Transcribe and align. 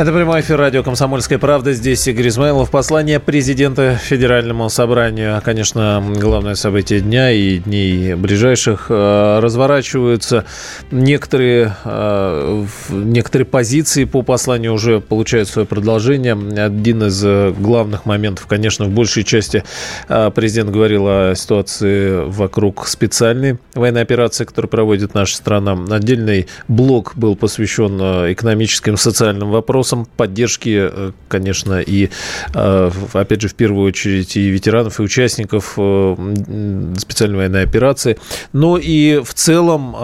Это 0.00 0.12
прямой 0.12 0.40
эфир 0.40 0.56
радио 0.56 0.82
«Комсомольская 0.82 1.38
правда». 1.38 1.74
Здесь 1.74 2.08
Игорь 2.08 2.28
Измайлов. 2.28 2.70
Послание 2.70 3.20
президента 3.20 3.96
Федеральному 3.96 4.70
собранию. 4.70 5.38
Конечно, 5.44 6.02
главное 6.18 6.54
событие 6.54 7.00
дня 7.00 7.30
и 7.30 7.58
дней 7.58 8.14
ближайших. 8.14 8.86
Э, 8.88 9.40
разворачиваются 9.40 10.46
некоторые, 10.90 11.76
э, 11.84 12.64
некоторые 12.88 13.44
позиции 13.44 14.04
по 14.04 14.22
посланию 14.22 14.72
уже 14.72 15.00
получают 15.00 15.50
свое 15.50 15.66
продолжение. 15.68 16.32
Один 16.32 17.02
из 17.02 17.22
э, 17.22 17.52
главных 17.58 18.06
моментов, 18.06 18.46
конечно, 18.46 18.86
в 18.86 18.88
большей 18.88 19.22
части 19.22 19.64
президент 20.08 20.70
говорил 20.70 21.04
о 21.08 21.34
ситуации 21.36 22.24
вокруг 22.24 22.88
специальной 22.88 23.58
военной 23.74 24.00
операции, 24.00 24.46
которую 24.46 24.70
проводит 24.70 25.12
наша 25.12 25.36
страна. 25.36 25.76
Отдельный 25.90 26.46
блок 26.68 27.12
был 27.16 27.36
посвящен 27.36 28.00
экономическим 28.32 28.94
и 28.94 28.96
социальным 28.96 29.50
вопросам 29.50 29.89
вопросам 29.90 30.06
поддержки, 30.16 30.88
э, 30.90 31.12
конечно, 31.28 31.80
и, 31.80 32.10
э, 32.54 32.90
опять 33.12 33.40
же, 33.40 33.48
в 33.48 33.54
первую 33.54 33.88
очередь 33.88 34.36
и 34.36 34.48
ветеранов, 34.48 35.00
и 35.00 35.02
участников 35.02 35.74
э, 35.76 36.94
специальной 36.98 37.36
военной 37.38 37.62
операции, 37.62 38.18
но 38.52 38.78
и 38.78 39.20
в 39.22 39.34
целом 39.34 39.94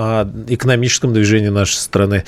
экономическом 0.49 1.13
движении 1.13 1.49
нашей 1.49 1.77
страны 1.77 2.25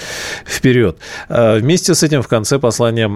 вперед. 0.47 0.98
Вместе 1.28 1.95
с 1.95 2.03
этим 2.03 2.23
в 2.23 2.28
конце 2.28 2.59
послания 2.59 3.09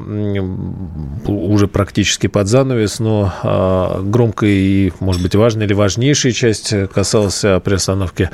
уже 1.27 1.67
практически 1.67 2.27
под 2.27 2.49
занавес, 2.49 3.01
но 3.01 4.01
громкая 4.03 4.51
и, 4.51 4.93
может 5.01 5.23
быть, 5.23 5.35
важная 5.35 5.67
или 5.67 5.75
важнейшая 5.75 6.33
часть 6.33 6.75
касалась 6.95 7.41
приостановки 7.41 8.31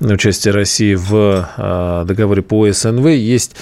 участия 0.00 0.50
России 0.50 0.94
в 0.94 2.04
договоре 2.06 2.42
по 2.42 2.70
СНВ. 2.70 3.06
Есть 3.08 3.56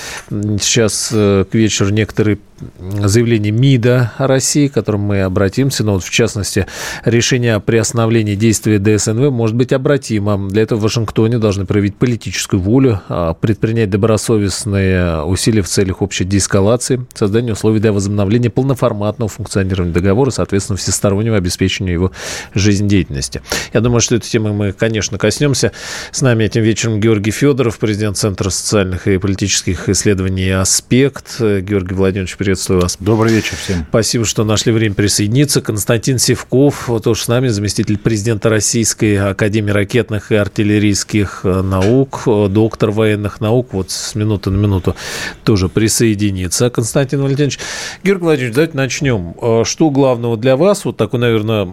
сейчас 0.61 1.09
к 1.11 1.49
вечеру 1.53 1.78
тоже 1.79 1.93
некоторые 1.93 2.39
заявление 2.79 3.53
МИДа 3.53 4.13
России, 4.19 4.69
к 4.69 4.75
которому 4.75 5.09
мы 5.09 5.23
обратимся, 5.23 5.85
но 5.85 5.95
вот 5.95 6.05
в 6.05 6.11
частности 6.11 6.67
решение 7.05 7.55
о 7.55 7.61
приостановлении 7.61 8.35
действия 8.35 8.79
ДСНВ 8.79 9.31
может 9.31 9.57
быть 9.57 9.73
обратимо. 9.73 10.49
Для 10.49 10.63
этого 10.63 10.79
в 10.79 10.83
Вашингтоне 10.83 11.39
должны 11.39 11.67
проявить 11.67 11.97
политическую 11.97 12.61
волю, 12.61 13.01
а, 13.09 13.35
предпринять 13.35 13.91
добросовестные 13.91 15.23
усилия 15.25 15.63
в 15.63 15.69
целях 15.69 16.03
общей 16.03 16.25
деэскалации, 16.25 17.07
создания 17.15 17.53
условий 17.53 17.81
для 17.81 17.93
возобновления 17.93 18.51
полноформатного 18.51 19.29
функционирования 19.29 19.93
договора, 19.93 20.31
соответственно, 20.31 20.77
всестороннего 20.77 21.37
обеспечения 21.37 21.93
его 21.93 22.13
жизнедеятельности. 22.55 23.43
Я 23.73 23.81
думаю, 23.81 24.01
что 24.01 24.17
эту 24.17 24.29
тему 24.29 24.53
мы, 24.53 24.73
конечно, 24.73 25.19
коснемся. 25.19 25.73
С 26.11 26.23
нами 26.23 26.45
этим 26.45 26.63
вечером 26.63 27.01
Георгий 27.01 27.31
Федоров, 27.31 27.79
президент 27.79 28.17
Центра 28.17 28.51
социальных 28.51 29.07
и 29.07 29.19
политических 29.19 29.89
исследований 29.89 30.51
«Аспект». 30.51 31.41
Георгий 31.41 31.95
Владимирович, 31.95 32.37
приветствую 32.49 32.81
вас. 32.81 32.97
Добрый 32.99 33.35
вечер 33.35 33.57
всем. 33.57 33.85
Спасибо, 33.91 34.25
что 34.25 34.43
нашли 34.43 34.73
время 34.73 34.95
присоединиться. 34.95 35.61
Константин 35.61 36.19
Севков, 36.19 36.89
тоже 37.05 37.23
с 37.23 37.29
нами, 37.29 37.49
заместитель 37.49 37.99
президента 37.99 38.49
Российской 38.49 39.17
Академии 39.17 39.71
ракетных 39.71 40.33
и 40.33 40.37
артиллерийских 40.37 41.43
э, 41.45 41.61
наук, 41.61 42.23
э, 42.25 42.47
доктор 42.49 42.91
военных 42.91 43.43
наук, 43.43 43.75
вот 43.75 43.91
с 43.91 44.15
минуты 44.15 44.49
на 44.49 44.57
минуту 44.57 44.97
тоже 45.45 45.69
присоединится. 45.69 46.71
Константин 46.71 47.21
Валентинович. 47.21 47.59
Георгий 48.03 48.25
Владимирович, 48.25 48.55
давайте 48.55 48.77
начнем. 48.79 49.35
Э, 49.43 49.65
что 49.67 49.91
главного 49.91 50.39
для 50.39 50.57
вас? 50.57 50.87
Вот 50.87 50.97
такой, 50.97 51.21
наверное, 51.21 51.67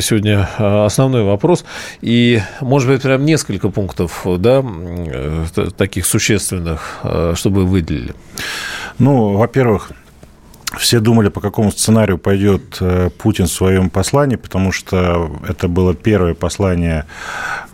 сегодня 0.00 0.48
основной 0.86 1.24
вопрос. 1.24 1.66
И, 2.00 2.40
может 2.62 2.88
быть, 2.88 3.02
прям 3.02 3.26
несколько 3.26 3.68
пунктов, 3.68 4.26
да, 4.38 4.64
таких 5.76 6.06
существенных, 6.06 7.00
чтобы 7.34 7.64
вы 7.64 7.66
выделили. 7.66 8.14
Ну, 8.98 9.34
во-первых, 9.34 9.90
все 10.78 11.00
думали, 11.00 11.28
по 11.28 11.40
какому 11.40 11.70
сценарию 11.70 12.18
пойдет 12.18 12.78
э, 12.80 13.10
Путин 13.18 13.46
в 13.46 13.52
своем 13.52 13.90
послании, 13.90 14.36
потому 14.36 14.72
что 14.72 15.30
это 15.46 15.68
было 15.68 15.94
первое 15.94 16.34
послание 16.34 17.06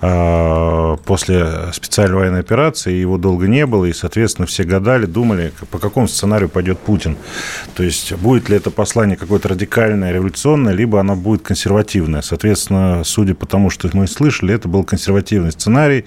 э, 0.00 0.96
после 1.04 1.72
специальной 1.72 2.16
военной 2.16 2.40
операции, 2.40 2.92
его 2.92 3.16
долго 3.16 3.46
не 3.46 3.64
было, 3.66 3.86
и, 3.86 3.92
соответственно, 3.92 4.46
все 4.46 4.64
гадали, 4.64 5.06
думали, 5.06 5.52
по 5.70 5.78
какому 5.78 6.08
сценарию 6.08 6.48
пойдет 6.48 6.78
Путин. 6.78 7.16
То 7.74 7.82
есть 7.82 8.12
будет 8.14 8.48
ли 8.48 8.56
это 8.56 8.70
послание 8.70 9.16
какое-то 9.16 9.48
радикальное, 9.48 10.12
революционное, 10.12 10.72
либо 10.72 11.00
оно 11.00 11.16
будет 11.16 11.42
консервативное. 11.42 12.22
Соответственно, 12.22 13.02
судя 13.04 13.34
по 13.34 13.46
тому, 13.46 13.70
что 13.70 13.88
мы 13.92 14.06
слышали, 14.06 14.54
это 14.54 14.68
был 14.68 14.84
консервативный 14.84 15.52
сценарий. 15.52 16.04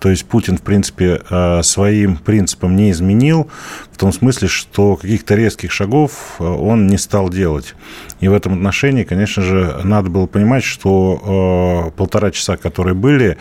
То 0.00 0.08
есть 0.08 0.24
Путин, 0.24 0.58
в 0.58 0.62
принципе, 0.62 1.22
э, 1.28 1.62
своим 1.62 2.16
принципам 2.16 2.76
не 2.76 2.90
изменил, 2.90 3.48
в 3.92 3.98
том 3.98 4.12
смысле, 4.12 4.48
что 4.48 4.96
каких-то 4.96 5.34
резких 5.34 5.70
шагов 5.70 6.23
Э, 6.38 6.44
он 6.44 6.86
не 6.86 6.98
стал 6.98 7.28
делать. 7.28 7.74
И 8.20 8.28
в 8.28 8.32
этом 8.32 8.54
отношении, 8.54 9.04
конечно 9.04 9.42
же, 9.42 9.80
надо 9.84 10.10
было 10.10 10.26
понимать, 10.26 10.64
что 10.64 11.90
э, 11.92 11.96
полтора 11.96 12.30
часа, 12.30 12.56
которые 12.56 12.94
были, 12.94 13.36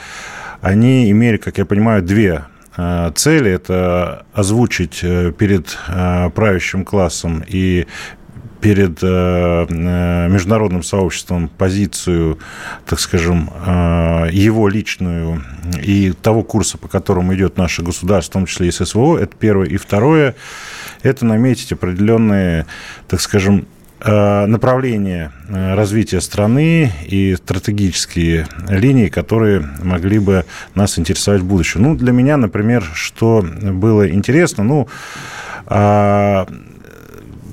они 0.61 1.11
имели, 1.11 1.37
как 1.37 1.57
я 1.57 1.65
понимаю, 1.65 2.01
две 2.03 2.43
э, 2.77 3.11
цели. 3.15 3.51
Это 3.51 4.25
озвучить 4.33 5.01
перед 5.37 5.77
правящим 6.35 6.85
классом 6.85 7.43
и 7.47 7.87
перед 8.61 9.01
международным 9.01 10.83
сообществом 10.83 11.49
позицию, 11.49 12.39
так 12.85 13.01
скажем, 13.01 13.49
его 14.31 14.69
личную 14.69 15.43
и 15.83 16.13
того 16.13 16.43
курса, 16.43 16.77
по 16.77 16.87
которому 16.87 17.35
идет 17.35 17.57
наше 17.57 17.83
государство, 17.83 18.31
в 18.31 18.33
том 18.33 18.45
числе 18.45 18.69
и 18.69 18.71
ССВО, 18.71 19.17
это 19.17 19.35
первое. 19.37 19.67
И 19.67 19.75
второе, 19.75 20.35
это 21.03 21.25
наметить 21.25 21.71
определенные, 21.71 22.65
так 23.07 23.21
скажем, 23.21 23.67
э, 23.99 24.45
направления 24.45 25.31
э, 25.47 25.75
развития 25.75 26.21
страны 26.21 26.91
и 27.05 27.35
стратегические 27.35 28.47
линии, 28.69 29.09
которые 29.09 29.67
могли 29.83 30.19
бы 30.19 30.45
нас 30.75 30.97
интересовать 30.97 31.41
в 31.41 31.45
будущем. 31.45 31.83
Ну, 31.83 31.95
для 31.95 32.11
меня, 32.11 32.37
например, 32.37 32.83
что 32.93 33.45
было 33.61 34.09
интересно, 34.09 34.63
ну, 34.63 34.87
а, 35.65 36.47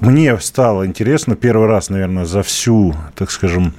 мне 0.00 0.38
стало 0.38 0.86
интересно 0.86 1.36
первый 1.36 1.68
раз, 1.68 1.90
наверное, 1.90 2.24
за 2.24 2.42
всю, 2.42 2.94
так 3.14 3.30
скажем, 3.30 3.74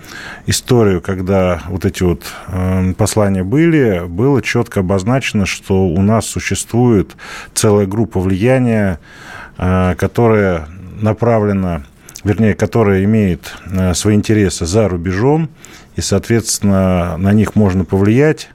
историю, 0.45 1.01
когда 1.01 1.63
вот 1.67 1.83
эти 1.83 2.03
вот 2.03 2.23
э, 2.47 2.93
послания 2.95 3.43
были, 3.43 4.03
было 4.07 4.39
четко 4.43 4.81
обозначено, 4.81 5.47
что 5.47 5.83
у 5.87 6.01
нас 6.03 6.27
существует 6.27 7.15
целая 7.55 7.87
группа 7.87 8.19
влияния 8.19 8.99
которая 9.57 10.67
направлена, 11.01 11.83
вернее, 12.23 12.53
которая 12.53 13.03
имеет 13.03 13.53
э, 13.65 13.93
свои 13.93 14.15
интересы 14.15 14.65
за 14.65 14.87
рубежом, 14.87 15.49
и, 15.95 16.01
соответственно, 16.01 17.17
на 17.17 17.33
них 17.33 17.55
можно 17.55 17.83
повлиять 17.83 18.49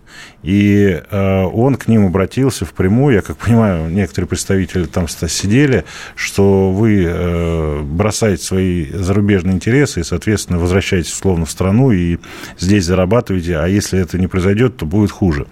и 0.46 1.02
э, 1.10 1.42
он 1.42 1.74
к 1.74 1.88
ним 1.88 2.06
обратился 2.06 2.64
впрямую. 2.64 3.16
Я 3.16 3.22
как 3.22 3.36
понимаю, 3.36 3.90
некоторые 3.90 4.28
представители 4.28 4.84
там 4.84 5.08
сидели, 5.08 5.84
что 6.14 6.70
вы 6.70 7.04
э, 7.04 7.82
бросаете 7.82 8.44
свои 8.44 8.92
зарубежные 8.92 9.56
интересы 9.56 10.00
и, 10.00 10.04
соответственно, 10.04 10.60
возвращаетесь 10.60 11.12
условно 11.12 11.46
в 11.46 11.50
страну 11.50 11.90
и 11.90 12.18
здесь 12.60 12.84
зарабатываете, 12.84 13.58
а 13.58 13.66
если 13.66 13.98
это 13.98 14.18
не 14.18 14.28
произойдет, 14.28 14.76
то 14.76 14.86
будет 14.86 15.10
хуже. 15.10 15.48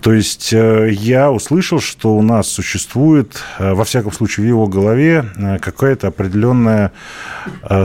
То 0.00 0.12
есть 0.12 0.52
э, 0.52 0.90
я 0.90 1.30
услышал, 1.30 1.78
что 1.78 2.16
у 2.16 2.22
нас 2.22 2.48
существует, 2.48 3.44
во 3.60 3.84
всяком 3.84 4.10
случае, 4.10 4.46
в 4.46 4.48
его 4.48 4.66
голове 4.66 5.24
какая-то 5.62 6.08
определенная 6.08 6.90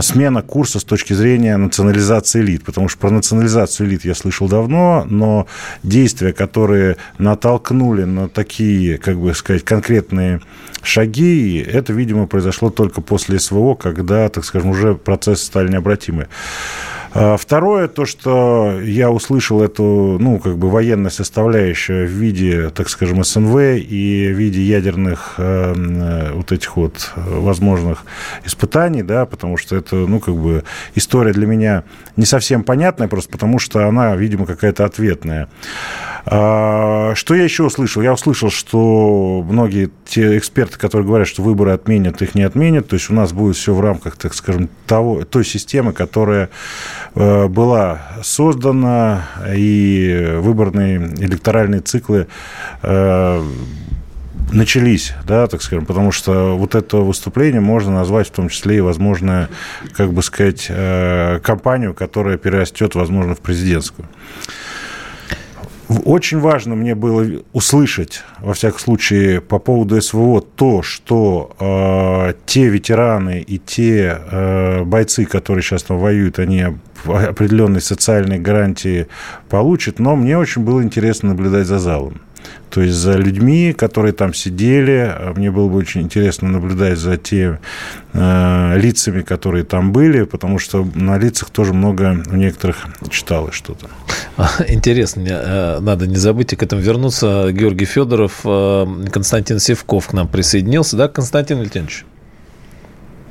смена 0.00 0.42
курса 0.42 0.80
с 0.80 0.84
точки 0.84 1.12
зрения 1.12 1.56
национализации 1.56 2.40
элит, 2.40 2.64
потому 2.64 2.88
что 2.88 2.98
про 2.98 3.10
национализацию 3.10 3.88
элит 3.88 4.04
я 4.04 4.16
слышал 4.16 4.48
давно, 4.48 5.06
но 5.08 5.46
действия 5.84 6.31
которые 6.32 6.96
натолкнули 7.18 8.04
на 8.04 8.28
такие, 8.28 8.98
как 8.98 9.18
бы 9.18 9.34
сказать, 9.34 9.64
конкретные 9.64 10.40
шаги. 10.82 11.58
Это, 11.58 11.92
видимо, 11.92 12.26
произошло 12.26 12.70
только 12.70 13.00
после 13.00 13.38
СВО, 13.38 13.74
когда, 13.74 14.28
так 14.28 14.44
скажем, 14.44 14.70
уже 14.70 14.94
процессы 14.94 15.46
стали 15.46 15.70
необратимы. 15.70 16.28
А 17.14 17.36
второе, 17.36 17.88
то, 17.88 18.06
что 18.06 18.80
я 18.80 19.10
услышал 19.10 19.62
эту, 19.62 20.16
ну, 20.18 20.38
как 20.38 20.56
бы 20.56 20.70
военная 20.70 21.10
составляющая 21.10 22.06
в 22.06 22.10
виде, 22.10 22.70
так 22.70 22.88
скажем, 22.88 23.22
СНВ 23.22 23.54
и 23.76 24.32
в 24.32 24.38
виде 24.38 24.62
ядерных 24.62 25.34
э, 25.36 26.32
вот 26.34 26.52
этих 26.52 26.76
вот 26.76 27.12
возможных 27.16 28.04
испытаний, 28.44 29.02
да, 29.02 29.26
потому 29.26 29.58
что 29.58 29.76
это, 29.76 29.96
ну, 29.96 30.20
как 30.20 30.36
бы 30.36 30.64
история 30.94 31.32
для 31.32 31.46
меня 31.46 31.84
не 32.16 32.24
совсем 32.24 32.64
понятная, 32.64 33.08
просто 33.08 33.30
потому 33.30 33.58
что 33.58 33.86
она, 33.86 34.16
видимо, 34.16 34.46
какая-то 34.46 34.86
ответная. 34.86 35.48
А, 36.24 37.14
что 37.14 37.34
я 37.34 37.42
еще 37.42 37.64
услышал? 37.64 38.00
Я 38.00 38.12
услышал, 38.12 38.50
что 38.50 39.44
многие 39.48 39.90
те 40.06 40.38
эксперты, 40.38 40.78
которые 40.78 41.06
говорят, 41.06 41.26
что 41.26 41.42
выборы 41.42 41.72
отменят, 41.72 42.22
их 42.22 42.34
не 42.34 42.42
отменят, 42.42 42.88
то 42.88 42.94
есть 42.94 43.10
у 43.10 43.14
нас 43.14 43.32
будет 43.32 43.56
все 43.56 43.74
в 43.74 43.80
рамках, 43.80 44.16
так 44.16 44.34
скажем, 44.34 44.68
того, 44.86 45.24
той 45.24 45.44
системы, 45.44 45.92
которая 45.92 46.48
была 47.14 48.00
создана, 48.22 49.26
и 49.54 50.36
выборные 50.38 50.96
электоральные 51.18 51.82
циклы 51.82 52.26
э, 52.82 53.42
начались, 54.52 55.14
да, 55.26 55.46
так 55.46 55.62
скажем, 55.62 55.86
потому 55.86 56.12
что 56.12 56.56
вот 56.56 56.74
это 56.74 56.98
выступление 56.98 57.60
можно 57.60 57.92
назвать 57.92 58.28
в 58.28 58.32
том 58.32 58.48
числе 58.48 58.78
и, 58.78 58.80
возможно, 58.80 59.48
как 59.96 60.12
бы 60.12 60.22
сказать, 60.22 60.66
э, 60.68 61.40
кампанию, 61.42 61.94
которая 61.94 62.36
перерастет, 62.36 62.94
возможно, 62.94 63.34
в 63.34 63.40
президентскую. 63.40 64.08
Очень 66.04 66.38
важно 66.38 66.74
мне 66.74 66.94
было 66.94 67.42
услышать, 67.52 68.22
во 68.40 68.54
всяком 68.54 68.78
случае, 68.78 69.40
по 69.40 69.58
поводу 69.58 70.00
СВО 70.00 70.40
то, 70.40 70.82
что 70.82 71.54
э, 71.58 72.34
те 72.46 72.68
ветераны 72.68 73.40
и 73.40 73.58
те 73.58 74.18
э, 74.30 74.84
бойцы, 74.84 75.24
которые 75.24 75.62
сейчас 75.62 75.82
там 75.84 75.98
воюют, 75.98 76.38
они 76.38 76.66
определенные 77.04 77.80
социальные 77.80 78.38
гарантии 78.38 79.08
получат, 79.48 79.98
но 79.98 80.16
мне 80.16 80.38
очень 80.38 80.62
было 80.62 80.82
интересно 80.82 81.30
наблюдать 81.30 81.66
за 81.66 81.78
залом. 81.78 82.20
То 82.70 82.80
есть 82.80 82.94
за 82.94 83.16
людьми, 83.16 83.74
которые 83.74 84.12
там 84.14 84.32
сидели. 84.32 85.14
Мне 85.36 85.50
было 85.50 85.68
бы 85.68 85.76
очень 85.76 86.00
интересно 86.00 86.48
наблюдать 86.48 86.98
за 86.98 87.18
теми 87.18 87.58
э, 88.14 88.78
лицами, 88.78 89.20
которые 89.20 89.64
там 89.64 89.92
были, 89.92 90.22
потому 90.22 90.58
что 90.58 90.88
на 90.94 91.18
лицах 91.18 91.50
тоже 91.50 91.74
много 91.74 92.22
у 92.30 92.34
некоторых 92.34 92.86
читалось 93.10 93.54
что-то. 93.54 93.90
Интересно, 94.68 95.20
мне 95.20 95.32
э, 95.34 95.80
надо 95.80 96.06
не 96.06 96.16
забыть 96.16 96.54
и 96.54 96.56
к 96.56 96.62
этому 96.62 96.80
вернуться. 96.80 97.52
Георгий 97.52 97.84
Федоров, 97.84 98.40
э, 98.44 98.86
Константин 99.12 99.58
Севков 99.58 100.08
к 100.08 100.12
нам 100.14 100.26
присоединился. 100.26 100.96
Да, 100.96 101.08
Константин 101.08 101.58
Леонидович? 101.58 102.06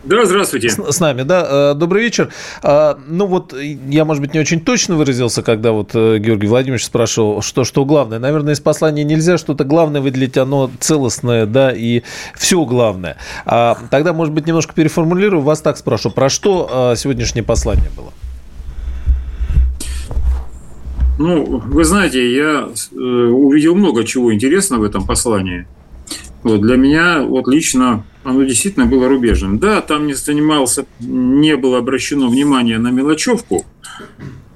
Да, 0.04 0.26
здравствуйте. 0.26 0.70
С, 0.70 0.78
с 0.78 1.00
нами, 1.00 1.22
да. 1.22 1.72
Э, 1.72 1.74
добрый 1.76 2.02
вечер. 2.02 2.34
А, 2.64 2.98
ну 3.08 3.28
вот, 3.28 3.54
я, 3.54 4.04
может 4.04 4.22
быть, 4.22 4.34
не 4.34 4.40
очень 4.40 4.60
точно 4.60 4.96
выразился, 4.96 5.44
когда 5.44 5.72
вот 5.72 5.92
э, 5.94 6.18
Георгий 6.18 6.48
Владимирович 6.48 6.86
спрашивал, 6.86 7.42
что, 7.42 7.64
что 7.64 7.86
главное. 7.86 8.18
Наверное, 8.18 8.54
из 8.54 8.60
послания 8.60 9.04
нельзя 9.04 9.38
что-то 9.38 9.64
главное 9.64 10.02
выделить, 10.02 10.38
оно 10.38 10.72
целостное, 10.80 11.46
да, 11.46 11.72
и 11.72 12.02
все 12.36 12.66
главное. 12.66 13.18
А, 13.46 13.78
тогда, 13.92 14.14
может 14.14 14.34
быть, 14.34 14.48
немножко 14.48 14.74
переформулирую, 14.74 15.42
вас 15.42 15.62
так 15.62 15.78
спрошу. 15.78 16.10
Про 16.10 16.30
что 16.30 16.94
сегодняшнее 16.96 17.44
послание 17.44 17.92
было? 17.96 18.12
Ну, 21.20 21.62
вы 21.64 21.84
знаете, 21.84 22.34
я 22.36 22.68
э, 22.68 22.96
увидел 22.96 23.76
много 23.76 24.04
чего 24.04 24.34
интересного 24.34 24.82
в 24.82 24.84
этом 24.84 25.06
послании. 25.06 25.68
Вот, 26.42 26.62
для 26.62 26.78
меня 26.78 27.22
вот 27.22 27.48
лично 27.48 28.04
оно 28.24 28.44
действительно 28.44 28.86
было 28.86 29.08
рубежным. 29.08 29.60
Да, 29.60 29.82
там 29.82 30.08
не 30.08 30.14
занимался, 30.14 30.86
не 31.00 31.56
было 31.56 31.80
обращено 31.80 32.30
внимание 32.30 32.78
на 32.78 32.90
мелочевку, 32.92 33.66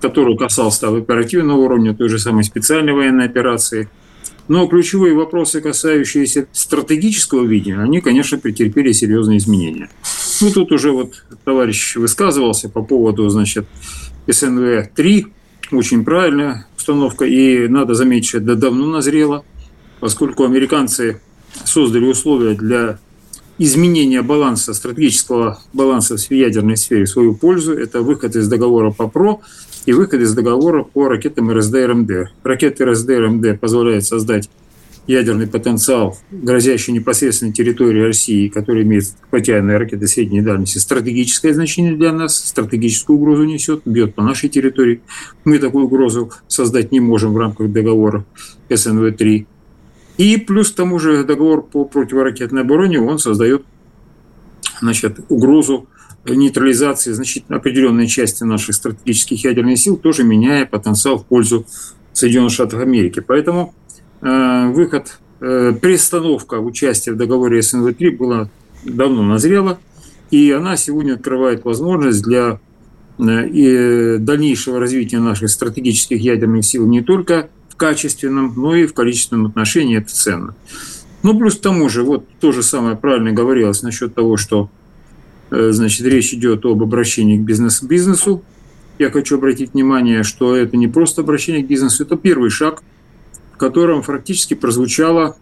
которую 0.01 0.37
касался 0.37 0.95
оперативного 0.95 1.57
уровня, 1.57 1.95
той 1.95 2.09
же 2.09 2.19
самой 2.19 2.43
специальной 2.43 2.93
военной 2.93 3.25
операции. 3.25 3.89
Но 4.47 4.67
ключевые 4.67 5.15
вопросы, 5.15 5.59
касающиеся 5.59 6.47
стратегического 6.51 7.43
видения, 7.43 7.79
они, 7.79 8.01
конечно, 8.01 8.37
претерпели 8.37 8.91
серьезные 8.91 9.39
изменения. 9.39 9.89
Ну, 10.41 10.51
тут 10.51 10.71
уже 10.71 10.91
вот 10.91 11.23
товарищ 11.43 11.95
высказывался 11.95 12.69
по 12.69 12.83
поводу, 12.83 13.27
значит, 13.29 13.65
СНВ-3, 14.27 15.25
очень 15.71 16.05
правильная 16.05 16.67
установка, 16.77 17.25
и 17.25 17.67
надо 17.67 17.95
заметить, 17.95 18.29
что 18.29 18.37
это 18.37 18.55
давно 18.55 18.85
назрело, 18.85 19.43
поскольку 19.99 20.43
американцы 20.43 21.21
создали 21.63 22.05
условия 22.05 22.53
для 22.53 22.99
изменения 23.57 24.21
баланса, 24.21 24.73
стратегического 24.73 25.59
баланса 25.73 26.17
в 26.17 26.31
ядерной 26.31 26.77
сфере 26.77 27.05
в 27.05 27.09
свою 27.09 27.35
пользу. 27.35 27.73
Это 27.73 28.01
выход 28.01 28.35
из 28.35 28.47
договора 28.47 28.91
по 28.91 29.07
ПРО 29.07 29.41
и 29.85 29.93
выход 29.93 30.21
из 30.21 30.33
договора 30.33 30.83
по 30.83 31.07
ракетам 31.07 31.51
РСД 31.51 31.75
и 31.75 31.85
РМД. 31.85 32.11
Ракеты 32.43 32.85
РСД 32.85 33.09
и 33.09 33.15
РМД 33.15 33.59
позволяют 33.59 34.05
создать 34.05 34.49
ядерный 35.07 35.47
потенциал, 35.47 36.17
грозящий 36.31 36.91
непосредственно 36.91 37.53
территории 37.53 38.01
России, 38.01 38.47
который 38.47 38.83
имеет 38.83 39.05
хотя 39.29 39.61
ракеты 39.61 40.07
средней 40.07 40.41
дальности, 40.41 40.79
стратегическое 40.79 41.53
значение 41.53 41.95
для 41.95 42.11
нас, 42.11 42.35
стратегическую 42.35 43.17
угрозу 43.17 43.43
несет, 43.43 43.81
бьет 43.85 44.15
по 44.15 44.23
нашей 44.23 44.49
территории. 44.49 45.01
Мы 45.43 45.59
такую 45.59 45.85
угрозу 45.85 46.31
создать 46.47 46.91
не 46.91 46.99
можем 46.99 47.33
в 47.33 47.37
рамках 47.37 47.71
договора 47.71 48.25
СНВ-3. 48.69 49.45
И 50.17 50.37
плюс 50.37 50.71
к 50.71 50.75
тому 50.75 50.99
же 50.99 51.23
договор 51.23 51.61
по 51.61 51.85
противоракетной 51.85 52.61
обороне, 52.61 53.01
он 53.01 53.19
создает 53.19 53.63
значит, 54.81 55.19
угрозу 55.29 55.87
нейтрализации 56.25 57.11
значительно 57.11 57.57
определенной 57.57 58.07
части 58.07 58.43
наших 58.43 58.75
стратегических 58.75 59.43
ядерных 59.43 59.77
сил, 59.77 59.97
тоже 59.97 60.23
меняя 60.23 60.65
потенциал 60.65 61.19
в 61.19 61.25
пользу 61.25 61.65
Соединенных 62.13 62.51
Штатов 62.51 62.81
Америки. 62.81 63.19
Поэтому 63.25 63.73
э, 64.21 64.67
выход, 64.69 65.19
э, 65.41 65.73
перестановка 65.79 66.55
участия 66.55 67.11
в 67.11 67.17
договоре 67.17 67.59
СНВ-3 67.59 68.17
была 68.17 68.49
давно 68.83 69.21
назрела, 69.21 69.79
и 70.31 70.51
она 70.51 70.77
сегодня 70.77 71.13
открывает 71.13 71.65
возможность 71.65 72.23
для 72.23 72.59
э, 73.19 74.17
дальнейшего 74.17 74.79
развития 74.79 75.19
наших 75.19 75.49
стратегических 75.49 76.19
ядерных 76.21 76.65
сил 76.65 76.87
не 76.87 77.01
только 77.01 77.49
в 77.75 77.77
качественном, 77.77 78.53
но 78.55 78.73
и 78.73 78.87
в 78.87 78.93
количественном 78.93 79.47
отношении 79.47 79.97
это 79.97 80.13
ценно. 80.13 80.55
Ну, 81.23 81.37
плюс 81.37 81.55
к 81.55 81.61
тому 81.61 81.89
же, 81.89 82.03
вот 82.03 82.25
то 82.39 82.51
же 82.51 82.63
самое 82.63 82.95
правильно 82.95 83.31
говорилось 83.33 83.81
насчет 83.81 84.15
того, 84.15 84.37
что 84.37 84.69
э, 85.51 85.71
значит, 85.71 86.07
речь 86.07 86.33
идет 86.33 86.65
об 86.65 86.81
обращении 86.81 87.37
к 87.37 87.41
бизнес-бизнесу. 87.41 88.43
Я 88.97 89.11
хочу 89.11 89.37
обратить 89.37 89.73
внимание, 89.73 90.23
что 90.23 90.55
это 90.55 90.77
не 90.77 90.87
просто 90.87 91.21
обращение 91.21 91.63
к 91.63 91.67
бизнесу, 91.67 92.03
это 92.03 92.15
первый 92.15 92.49
шаг, 92.49 92.81
в 93.53 93.57
котором 93.57 94.03
фактически 94.03 94.53
прозвучало, 94.53 95.35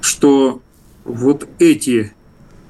что 0.00 0.62
вот 1.04 1.46
эти 1.60 2.12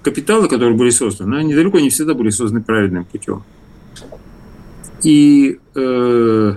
капиталы, 0.02 0.48
которые 0.48 0.76
были 0.76 0.90
созданы, 0.90 1.36
они 1.36 1.54
далеко 1.54 1.80
не 1.80 1.88
всегда 1.88 2.12
были 2.12 2.28
созданы 2.28 2.62
правильным 2.62 3.06
путем. 3.06 3.42
И 5.02 5.58
э, 5.74 6.56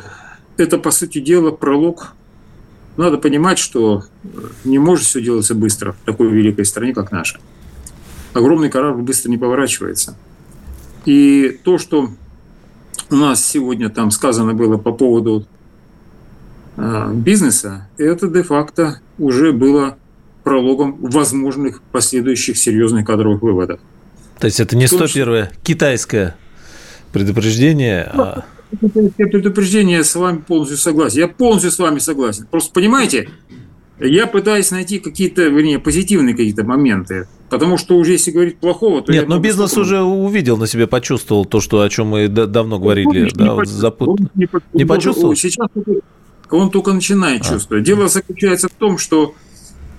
это, 0.57 0.77
по 0.77 0.91
сути 0.91 1.19
дела, 1.19 1.51
пролог. 1.51 2.13
Надо 2.97 3.17
понимать, 3.17 3.59
что 3.59 4.03
не 4.63 4.79
может 4.79 5.05
все 5.05 5.21
делаться 5.21 5.53
быстро 5.53 5.93
в 5.93 6.05
такой 6.05 6.29
великой 6.29 6.65
стране, 6.65 6.93
как 6.93 7.11
наша. 7.11 7.39
Огромный 8.33 8.69
корабль 8.69 9.01
быстро 9.01 9.29
не 9.29 9.37
поворачивается. 9.37 10.17
И 11.05 11.59
то, 11.63 11.77
что 11.77 12.09
у 13.09 13.15
нас 13.15 13.45
сегодня 13.45 13.89
там 13.89 14.11
сказано 14.11 14.53
было 14.53 14.77
по 14.77 14.91
поводу 14.91 15.45
э, 16.75 17.11
бизнеса, 17.13 17.87
это 17.97 18.27
де-факто 18.27 18.99
уже 19.17 19.53
было 19.53 19.97
прологом 20.43 20.97
возможных 21.01 21.81
последующих 21.91 22.57
серьезных 22.57 23.05
кадровых 23.05 23.41
выводов. 23.41 23.79
То 24.39 24.45
есть 24.45 24.59
это 24.59 24.75
не 24.75 24.85
101-е 24.85 25.51
китайское 25.63 26.35
предупреждение, 27.11 28.03
а 28.03 28.45
предупреждение, 28.69 30.03
с 30.03 30.15
вами 30.15 30.37
полностью 30.37 30.77
согласен. 30.77 31.19
Я 31.19 31.27
полностью 31.27 31.71
с 31.71 31.79
вами 31.79 31.99
согласен. 31.99 32.47
Просто 32.49 32.73
понимаете, 32.73 33.29
я 33.99 34.27
пытаюсь 34.27 34.71
найти 34.71 34.99
какие-то, 34.99 35.43
вернее, 35.43 35.79
позитивные 35.79 36.35
какие-то 36.35 36.63
моменты. 36.63 37.27
Потому 37.49 37.77
что 37.77 37.97
уже 37.97 38.11
если 38.11 38.31
говорить 38.31 38.57
плохого, 38.57 39.01
то... 39.01 39.11
Нет, 39.11 39.27
но 39.27 39.39
бизнес 39.39 39.71
столько... 39.71 39.87
уже 39.87 40.01
увидел 40.01 40.57
на 40.57 40.67
себе, 40.67 40.85
почувствовал 40.85 41.45
то, 41.45 41.61
что, 41.61 41.81
о 41.81 41.89
чем 41.89 42.07
мы 42.07 42.27
давно 42.27 42.77
говорили. 42.77 43.23
Он, 43.23 43.29
да, 43.33 43.43
не, 43.45 43.51
вот 43.51 43.67
запут... 43.67 44.19
не, 44.35 44.47
не 44.73 44.85
почувствовал? 44.85 45.35
Сейчас 45.35 45.67
он 46.49 46.71
только 46.71 46.93
начинает 46.93 47.41
а. 47.41 47.53
чувствовать. 47.53 47.83
Дело 47.83 48.07
заключается 48.07 48.67
в 48.67 48.73
том, 48.73 48.97
что 48.97 49.33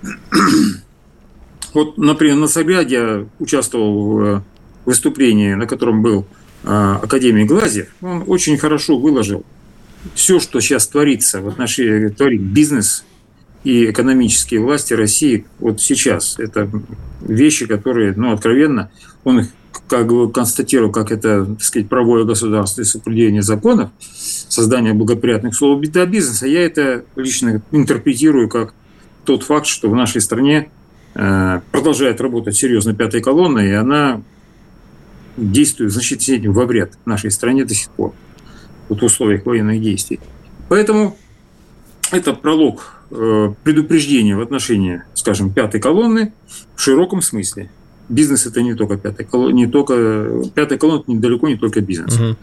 вот, 1.74 1.98
например, 1.98 2.36
на 2.36 2.48
Собяде 2.48 2.94
я 2.94 3.26
участвовал 3.38 4.12
в 4.12 4.20
э, 4.20 4.40
выступлении, 4.84 5.54
на 5.54 5.66
котором 5.66 6.02
был 6.02 6.26
а, 6.64 7.00
Академии 7.02 7.44
Глазьев, 7.44 7.88
он 8.00 8.24
очень 8.26 8.58
хорошо 8.58 8.98
выложил 8.98 9.44
все, 10.14 10.40
что 10.40 10.60
сейчас 10.60 10.86
творится 10.86 11.40
в 11.40 11.48
отношении 11.48 12.08
творит 12.08 12.40
бизнес 12.40 13.04
и 13.64 13.90
экономические 13.90 14.60
власти 14.60 14.94
России 14.94 15.46
вот 15.58 15.80
сейчас. 15.80 16.38
Это 16.38 16.70
вещи, 17.20 17.66
которые, 17.66 18.14
ну, 18.16 18.32
откровенно, 18.32 18.90
он 19.24 19.40
их 19.40 19.48
как 19.88 20.08
бы 20.08 20.30
констатировал, 20.30 20.92
как 20.92 21.10
это, 21.10 21.46
так 21.46 21.62
сказать, 21.62 21.88
правовое 21.88 22.24
государство 22.24 22.82
и 22.82 22.84
соблюдение 22.84 23.42
законов, 23.42 23.90
создание 24.48 24.92
благоприятных 24.92 25.52
условий 25.52 25.88
для 25.88 26.06
бизнеса, 26.06 26.46
я 26.46 26.64
это 26.64 27.04
лично 27.16 27.62
интерпретирую 27.72 28.48
как 28.48 28.74
тот 29.24 29.42
факт, 29.42 29.66
что 29.66 29.90
в 29.90 29.94
нашей 29.94 30.20
стране 30.20 30.70
э, 31.14 31.60
продолжает 31.72 32.20
работать 32.20 32.56
серьезно 32.56 32.94
пятая 32.94 33.20
колонна, 33.20 33.60
и 33.60 33.72
она 33.72 34.22
действует 35.38 35.90
в 35.90 35.94
значительной 35.94 36.38
степени 36.38 36.48
во 36.48 36.66
вред 36.66 36.98
нашей 37.04 37.30
стране 37.30 37.64
до 37.64 37.74
сих 37.74 37.90
пор 37.90 38.12
вот 38.88 39.00
в 39.00 39.04
условиях 39.04 39.46
военных 39.46 39.80
действий. 39.80 40.20
Поэтому 40.68 41.16
это 42.10 42.32
пролог 42.34 42.94
э, 43.10 43.52
предупреждения 43.62 44.36
в 44.36 44.40
отношении, 44.40 45.02
скажем, 45.14 45.52
пятой 45.52 45.80
колонны 45.80 46.32
в 46.74 46.80
широком 46.80 47.22
смысле. 47.22 47.70
Бизнес 48.08 48.46
это 48.46 48.62
не 48.62 48.74
только 48.74 48.96
пятая 48.96 49.26
колонна, 49.26 49.54
не 49.54 49.66
только 49.66 50.42
пятая 50.54 50.78
колонна, 50.78 51.02
это 51.02 51.12
недалеко 51.12 51.48
не 51.48 51.56
только 51.56 51.80
бизнес. 51.80 52.18
Угу. 52.18 52.36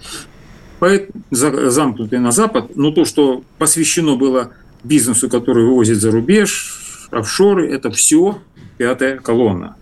Поэтому 0.79 1.23
замкнутый 1.31 2.19
на 2.19 2.31
Запад, 2.31 2.75
но 2.75 2.91
то, 2.91 3.05
что 3.05 3.43
посвящено 3.57 4.15
было 4.15 4.51
бизнесу, 4.83 5.29
который 5.29 5.65
вывозит 5.65 5.97
за 5.97 6.11
рубеж, 6.11 7.07
офшоры, 7.11 7.71
это 7.71 7.89
все 7.91 8.39
пятая 8.77 9.17
колонна. 9.17 9.75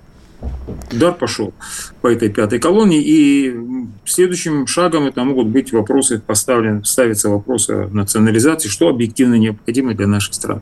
Удар 0.91 1.13
пошел 1.13 1.53
по 2.01 2.07
этой 2.07 2.29
пятой 2.29 2.59
колонии, 2.59 3.01
и 3.03 3.55
следующим 4.05 4.67
шагом 4.67 5.05
это 5.05 5.23
могут 5.23 5.47
быть 5.47 5.71
вопросы 5.71 6.19
поставлены, 6.19 6.83
ставятся 6.85 7.29
вопросы 7.29 7.87
национализации, 7.87 8.69
что 8.69 8.89
объективно 8.89 9.35
необходимо 9.35 9.93
для 9.93 10.07
наших 10.07 10.33
стран. 10.33 10.61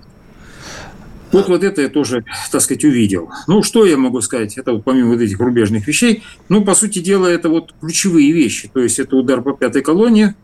Вот, 1.31 1.47
вот 1.47 1.63
это 1.63 1.81
я 1.81 1.89
тоже, 1.89 2.25
так 2.51 2.61
сказать, 2.61 2.83
увидел. 2.83 3.29
Ну, 3.47 3.63
что 3.63 3.85
я 3.85 3.97
могу 3.97 4.19
сказать? 4.21 4.57
Это 4.57 4.73
вот 4.73 4.83
помимо 4.83 5.11
вот 5.11 5.21
этих 5.21 5.39
рубежных 5.39 5.87
вещей, 5.87 6.23
ну, 6.49 6.63
по 6.63 6.75
сути 6.75 6.99
дела, 6.99 7.27
это 7.27 7.47
вот 7.49 7.73
ключевые 7.79 8.31
вещи. 8.33 8.69
То 8.73 8.81
есть 8.81 8.99
это 8.99 9.15
удар 9.15 9.41
по 9.41 9.53
пятой 9.53 9.81
колонии, 9.81 10.35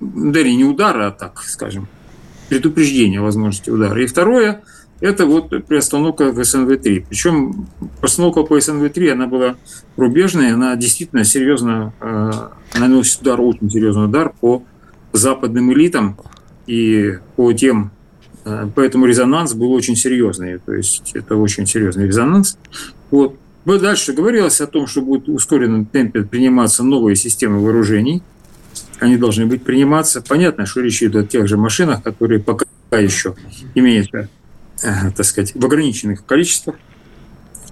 да 0.00 0.42
не 0.42 0.64
удар, 0.64 0.96
а 1.00 1.10
так, 1.10 1.42
скажем, 1.42 1.88
предупреждение 2.48 3.20
возможности 3.20 3.70
удара. 3.70 4.00
И 4.02 4.06
второе– 4.06 4.62
это 5.00 5.26
вот 5.26 5.50
приостановка 5.66 6.32
в 6.32 6.38
СНВ-3. 6.40 7.06
Причем 7.08 7.68
постановка 8.00 8.42
по 8.42 8.58
СНВ-3, 8.58 9.10
она 9.10 9.26
была 9.26 9.56
рубежная, 9.96 10.54
она 10.54 10.74
действительно 10.76 11.24
серьезно 11.24 11.92
э, 12.00 12.30
наносит 12.78 13.22
удар, 13.22 13.40
очень 13.40 13.70
серьезный 13.70 14.06
удар 14.06 14.32
по 14.40 14.64
западным 15.12 15.72
элитам 15.72 16.18
и 16.66 17.18
по 17.36 17.52
тем, 17.52 17.92
э, 18.44 18.68
поэтому 18.74 19.06
резонанс 19.06 19.54
был 19.54 19.72
очень 19.72 19.96
серьезный, 19.96 20.58
то 20.58 20.74
есть 20.74 21.12
это 21.14 21.36
очень 21.36 21.66
серьезный 21.66 22.06
резонанс. 22.06 22.58
Вот. 23.10 23.36
Дальше 23.64 24.14
говорилось 24.14 24.62
о 24.62 24.66
том, 24.66 24.86
что 24.86 25.02
будут 25.02 25.28
в 25.28 25.34
ускоренном 25.34 25.84
темпе 25.84 26.22
приниматься 26.22 26.82
новые 26.82 27.16
системы 27.16 27.62
вооружений. 27.62 28.22
Они 28.98 29.18
должны 29.18 29.44
быть 29.44 29.62
приниматься. 29.62 30.24
Понятно, 30.26 30.64
что 30.64 30.80
речь 30.80 31.02
идет 31.02 31.16
о 31.16 31.26
тех 31.26 31.46
же 31.46 31.58
машинах, 31.58 32.02
которые 32.02 32.40
пока 32.40 32.64
еще 32.92 33.34
имеют 33.74 34.08
Э, 34.14 34.28
так 34.80 35.24
сказать, 35.24 35.52
в 35.54 35.64
ограниченных 35.64 36.24
количествах. 36.24 36.76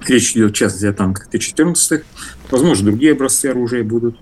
Речь 0.07 0.33
идет, 0.33 0.53
в 0.53 0.55
частности, 0.55 0.87
о 0.87 0.93
танках 0.93 1.27
Т-14. 1.29 2.03
Возможно, 2.51 2.87
другие 2.87 3.13
образцы 3.13 3.47
оружия 3.47 3.83
будут 3.83 4.17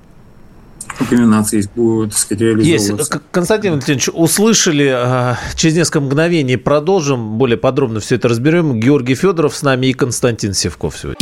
комбинации 1.09 1.69
будут, 1.75 2.11
так 2.11 2.19
сказать, 2.19 2.41
реализовываться. 2.41 3.15
Есть. 3.15 3.25
Константин 3.31 3.73
Валентинович, 3.73 4.09
услышали, 4.13 4.87
а, 4.87 5.39
через 5.57 5.75
несколько 5.75 6.01
мгновений 6.01 6.57
продолжим, 6.57 7.37
более 7.37 7.57
подробно 7.57 8.01
все 8.01 8.17
это 8.17 8.29
разберем. 8.29 8.79
Георгий 8.79 9.15
Федоров 9.15 9.57
с 9.57 9.63
нами 9.63 9.89
и 9.89 9.93
Константин 9.93 10.55
Севков 10.55 10.97
сегодня. 10.97 11.19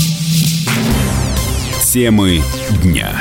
Темы 1.84 2.40
дня. 2.82 3.12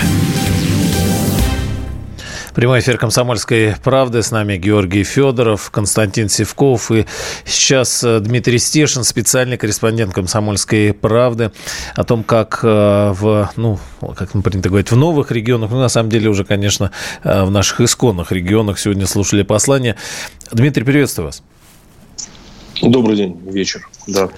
Прямой 2.54 2.82
эфир 2.82 2.98
«Комсомольской 2.98 3.76
правды». 3.82 4.22
С 4.22 4.30
нами 4.30 4.58
Георгий 4.58 5.04
Федоров, 5.04 5.72
Константин 5.72 6.28
Севков 6.28 6.92
и 6.92 7.06
сейчас 7.46 8.04
э, 8.04 8.20
Дмитрий 8.20 8.60
Стешин, 8.60 9.06
специальный 9.06 9.58
корреспондент 9.58 10.14
«Комсомольской 10.14 10.94
правды» 10.94 11.52
о 11.96 12.04
том, 12.04 12.24
как 12.26 12.60
э, 12.64 13.14
в, 13.18 13.50
ну, 13.56 13.80
как 14.18 14.32
принято 14.44 14.68
говорить, 14.68 14.92
в 14.92 14.98
новых 14.98 15.32
регионах, 15.32 15.72
ну, 15.72 15.80
на 15.80 15.88
самом 15.88 16.10
деле 16.10 16.30
уже, 16.30 16.44
конечно, 16.44 16.92
э, 17.24 17.46
в 17.46 17.52
наших 17.52 17.80
исконных 17.80 18.34
регионах 18.34 18.80
сегодня 18.80 19.08
слушали 19.08 19.44
послание. 19.44 19.96
Дмитрий, 20.52 20.84
приветствую 20.84 21.28
вас. 21.28 21.44
Добрый 22.82 23.16
день, 23.16 23.40
вечер. 23.46 23.88
Да. 24.08 24.30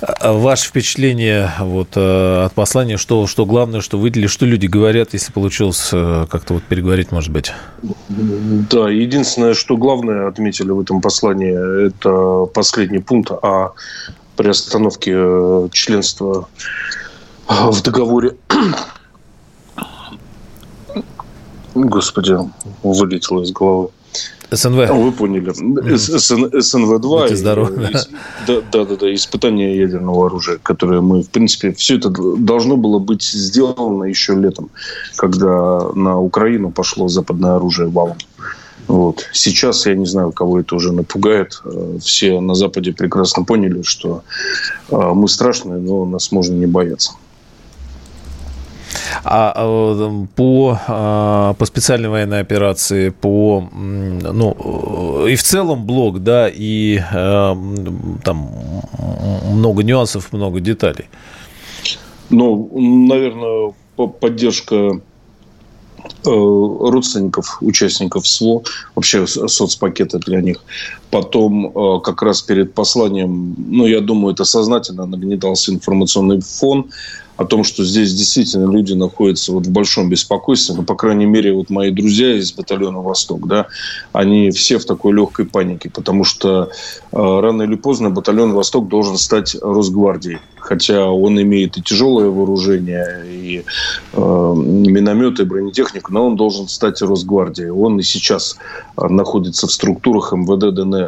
А 0.00 0.32
ваше 0.32 0.68
впечатление 0.68 1.50
вот, 1.58 1.88
э, 1.96 2.44
от 2.44 2.52
послания, 2.52 2.98
что, 2.98 3.26
что 3.26 3.46
главное, 3.46 3.80
что 3.80 3.98
выделили, 3.98 4.26
что 4.26 4.44
люди 4.44 4.66
говорят, 4.66 5.14
если 5.14 5.32
получилось 5.32 5.90
э, 5.92 6.26
как-то 6.30 6.54
вот 6.54 6.62
переговорить, 6.64 7.10
может 7.10 7.32
быть? 7.32 7.52
Да, 8.08 8.90
единственное, 8.90 9.54
что 9.54 9.76
главное 9.76 10.28
отметили 10.28 10.70
в 10.70 10.80
этом 10.80 11.00
послании, 11.00 11.86
это 11.86 12.46
последний 12.52 12.98
пункт 12.98 13.30
о 13.30 13.72
приостановке 14.36 15.12
э, 15.14 15.68
членства 15.72 16.48
в 17.48 17.82
договоре 17.82 18.36
Господи, 21.76 22.34
вылетело 22.82 23.42
из 23.42 23.52
головы. 23.52 23.90
СНВ. 24.50 24.88
Ну, 24.88 25.02
вы 25.02 25.12
поняли. 25.12 25.52
СНВ-2. 25.52 27.34
здоров. 27.34 27.70
Да, 28.46 28.60
да, 28.72 28.84
да, 28.84 28.96
да. 28.96 29.14
Испытание 29.14 29.76
ядерного 29.76 30.26
оружия, 30.26 30.58
которое 30.62 31.00
мы, 31.00 31.22
в 31.22 31.28
принципе, 31.28 31.72
все 31.72 31.96
это 31.96 32.10
должно 32.10 32.76
было 32.76 32.98
быть 32.98 33.22
сделано 33.22 34.04
еще 34.04 34.34
летом, 34.34 34.70
когда 35.16 35.80
на 35.94 36.20
Украину 36.20 36.70
пошло 36.70 37.08
западное 37.08 37.56
оружие 37.56 37.88
валом. 37.88 38.16
Вот. 38.86 39.26
Сейчас, 39.32 39.86
я 39.86 39.94
не 39.94 40.06
знаю, 40.06 40.32
кого 40.32 40.60
это 40.60 40.76
уже 40.76 40.92
напугает. 40.92 41.60
Все 42.00 42.40
на 42.40 42.54
Западе 42.54 42.92
прекрасно 42.92 43.42
поняли, 43.44 43.82
что 43.82 44.22
а, 44.90 45.12
мы 45.12 45.28
страшные, 45.28 45.80
но 45.80 46.04
нас 46.04 46.30
можно 46.30 46.54
не 46.54 46.66
бояться. 46.66 47.12
А, 49.28 49.52
а 49.56 50.26
по, 50.36 50.78
а, 50.86 51.54
по 51.54 51.66
специальной 51.66 52.08
военной 52.08 52.40
операции, 52.40 53.08
по, 53.08 53.68
ну, 53.72 55.26
и 55.26 55.34
в 55.34 55.42
целом 55.42 55.84
блок, 55.84 56.22
да, 56.22 56.48
и 56.48 57.00
а, 57.12 57.56
там 58.22 58.50
много 59.50 59.82
нюансов, 59.82 60.32
много 60.32 60.60
деталей. 60.60 61.06
Ну, 62.30 62.70
наверное, 63.08 63.74
поддержка 64.20 65.00
родственников, 66.24 67.58
участников 67.60 68.28
СВО, 68.28 68.62
вообще 68.94 69.26
соцпакета 69.26 70.20
для 70.20 70.40
них. 70.40 70.62
Потом 71.16 72.00
как 72.02 72.20
раз 72.20 72.42
перед 72.42 72.74
посланием, 72.74 73.54
ну, 73.56 73.86
я 73.86 74.00
думаю, 74.00 74.34
это 74.34 74.44
сознательно 74.44 75.06
нагнетался 75.06 75.72
информационный 75.72 76.40
фон 76.40 76.90
о 77.36 77.44
том, 77.44 77.64
что 77.64 77.84
здесь 77.84 78.14
действительно 78.14 78.70
люди 78.70 78.94
находятся 78.94 79.52
вот 79.52 79.66
в 79.66 79.70
большом 79.70 80.08
беспокойстве. 80.08 80.74
Ну, 80.74 80.82
по 80.82 80.94
крайней 80.94 81.26
мере, 81.26 81.52
вот 81.52 81.70
мои 81.70 81.90
друзья 81.90 82.34
из 82.34 82.52
батальона 82.52 83.00
«Восток», 83.00 83.46
да, 83.46 83.66
они 84.12 84.50
все 84.50 84.78
в 84.78 84.86
такой 84.86 85.12
легкой 85.12 85.44
панике, 85.44 85.90
потому 85.90 86.24
что 86.24 86.70
э, 87.12 87.16
рано 87.16 87.62
или 87.62 87.74
поздно 87.74 88.10
батальон 88.10 88.52
«Восток» 88.52 88.88
должен 88.88 89.18
стать 89.18 89.56
Росгвардией. 89.60 90.38
Хотя 90.58 91.10
он 91.10 91.40
имеет 91.40 91.76
и 91.76 91.82
тяжелое 91.82 92.28
вооружение, 92.28 93.24
и 93.26 93.64
э, 94.14 94.54
минометы, 94.56 95.42
и 95.42 95.46
бронетехнику, 95.46 96.12
но 96.12 96.26
он 96.26 96.36
должен 96.36 96.68
стать 96.68 97.02
Росгвардией. 97.02 97.70
Он 97.70 98.00
и 98.00 98.02
сейчас 98.02 98.56
э, 98.96 99.06
находится 99.08 99.66
в 99.66 99.72
структурах 99.72 100.32
МВД 100.32 100.74
ДНР. 100.74 101.05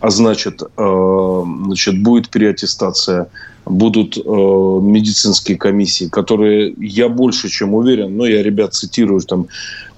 А 0.00 0.10
значит, 0.10 0.62
э, 0.62 1.42
значит 1.66 2.02
будет 2.02 2.30
переаттестация– 2.30 3.28
будут 3.66 4.16
э, 4.16 4.20
медицинские 4.20 5.56
комиссии, 5.56 6.06
которые, 6.06 6.74
я 6.78 7.08
больше 7.08 7.48
чем 7.48 7.74
уверен, 7.74 8.16
но 8.16 8.26
я 8.26 8.42
ребят 8.42 8.74
цитирую, 8.74 9.20
там 9.20 9.46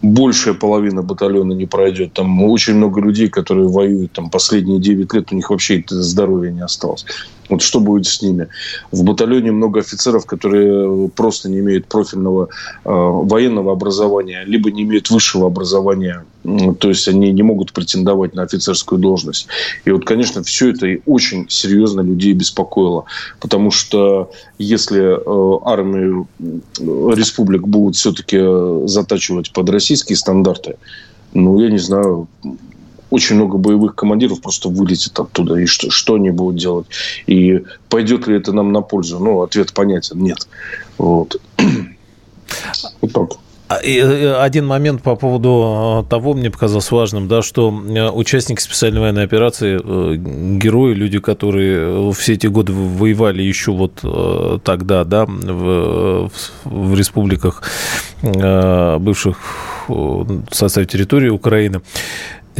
большая 0.02 0.54
половина 0.54 1.02
батальона 1.02 1.52
не 1.52 1.66
пройдет. 1.66 2.12
Там 2.12 2.42
очень 2.44 2.74
много 2.74 3.00
людей, 3.00 3.28
которые 3.28 3.68
воюют 3.68 4.12
там 4.12 4.30
последние 4.30 4.80
9 4.80 5.14
лет, 5.14 5.32
у 5.32 5.36
них 5.36 5.50
вообще 5.50 5.82
здоровья 5.88 6.50
не 6.50 6.62
осталось. 6.62 7.06
Вот 7.52 7.62
что 7.62 7.80
будет 7.80 8.06
с 8.06 8.22
ними? 8.22 8.48
В 8.92 9.04
батальоне 9.04 9.52
много 9.52 9.80
офицеров, 9.80 10.24
которые 10.24 11.08
просто 11.08 11.50
не 11.50 11.58
имеют 11.58 11.86
профильного 11.86 12.48
э, 12.84 12.90
военного 12.90 13.72
образования, 13.72 14.44
либо 14.46 14.70
не 14.70 14.82
имеют 14.84 15.10
высшего 15.10 15.48
образования, 15.48 16.24
то 16.78 16.88
есть 16.88 17.08
они 17.08 17.30
не 17.30 17.42
могут 17.42 17.72
претендовать 17.72 18.34
на 18.34 18.42
офицерскую 18.42 18.98
должность. 18.98 19.48
И 19.84 19.90
вот, 19.90 20.06
конечно, 20.06 20.42
все 20.42 20.70
это 20.70 20.86
и 20.86 21.00
очень 21.04 21.46
серьезно 21.50 22.00
людей 22.00 22.32
беспокоило, 22.32 23.04
потому 23.38 23.70
что 23.70 24.30
если 24.58 25.02
э, 25.02 25.58
армию 25.64 26.26
республик 26.78 27.68
будут 27.68 27.96
все-таки 27.96 28.38
затачивать 28.88 29.52
под 29.52 29.68
российские 29.68 30.16
стандарты, 30.16 30.76
ну, 31.34 31.60
я 31.60 31.70
не 31.70 31.78
знаю, 31.78 32.28
очень 33.12 33.36
много 33.36 33.58
боевых 33.58 33.94
командиров 33.94 34.40
просто 34.40 34.70
вылетит 34.70 35.18
оттуда. 35.20 35.56
И 35.56 35.66
что, 35.66 35.90
что 35.90 36.14
они 36.14 36.30
будут 36.30 36.56
делать? 36.56 36.86
И 37.26 37.62
пойдет 37.90 38.26
ли 38.26 38.36
это 38.36 38.52
нам 38.52 38.72
на 38.72 38.80
пользу? 38.80 39.18
Ну, 39.18 39.42
ответ 39.42 39.74
понятен. 39.74 40.18
Нет. 40.18 40.48
Вот. 40.98 41.40
Вот 43.00 43.12
так. 43.12 43.30
А, 43.68 43.78
э, 43.82 44.34
один 44.34 44.66
момент 44.66 45.02
по 45.02 45.16
поводу 45.16 46.06
того 46.10 46.34
мне 46.34 46.50
показался 46.50 46.94
важным, 46.94 47.28
да, 47.28 47.40
что 47.40 47.70
участники 47.70 48.60
специальной 48.60 49.00
военной 49.00 49.24
операции, 49.24 49.78
герои, 50.58 50.92
люди, 50.92 51.18
которые 51.18 52.12
все 52.12 52.34
эти 52.34 52.48
годы 52.48 52.74
воевали 52.74 53.42
еще 53.42 53.72
вот 53.72 53.94
тогда, 54.64 55.04
да, 55.04 55.24
в, 55.24 56.30
в 56.64 56.94
республиках 56.94 57.62
бывших 58.20 59.38
в 59.88 60.54
составе 60.54 60.86
территории 60.86 61.30
Украины, 61.30 61.80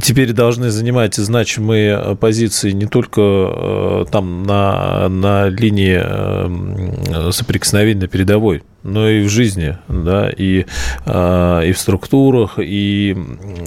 теперь 0.01 0.33
должны 0.33 0.71
занимать 0.71 1.15
значимые 1.15 2.17
позиции 2.17 2.73
не 2.73 2.87
только 2.87 3.21
э, 3.21 4.05
там 4.11 4.45
на, 4.45 5.09
на 5.09 5.49
линии 5.49 6.01
э, 6.03 7.31
соприкосновения 7.31 8.07
передовой, 8.07 8.63
но 8.83 9.09
и 9.09 9.23
в 9.23 9.29
жизни, 9.29 9.77
да, 9.89 10.31
и, 10.31 10.67
э, 11.07 11.63
и 11.67 11.73
в 11.73 11.79
структурах, 11.79 12.59
и, 12.59 13.17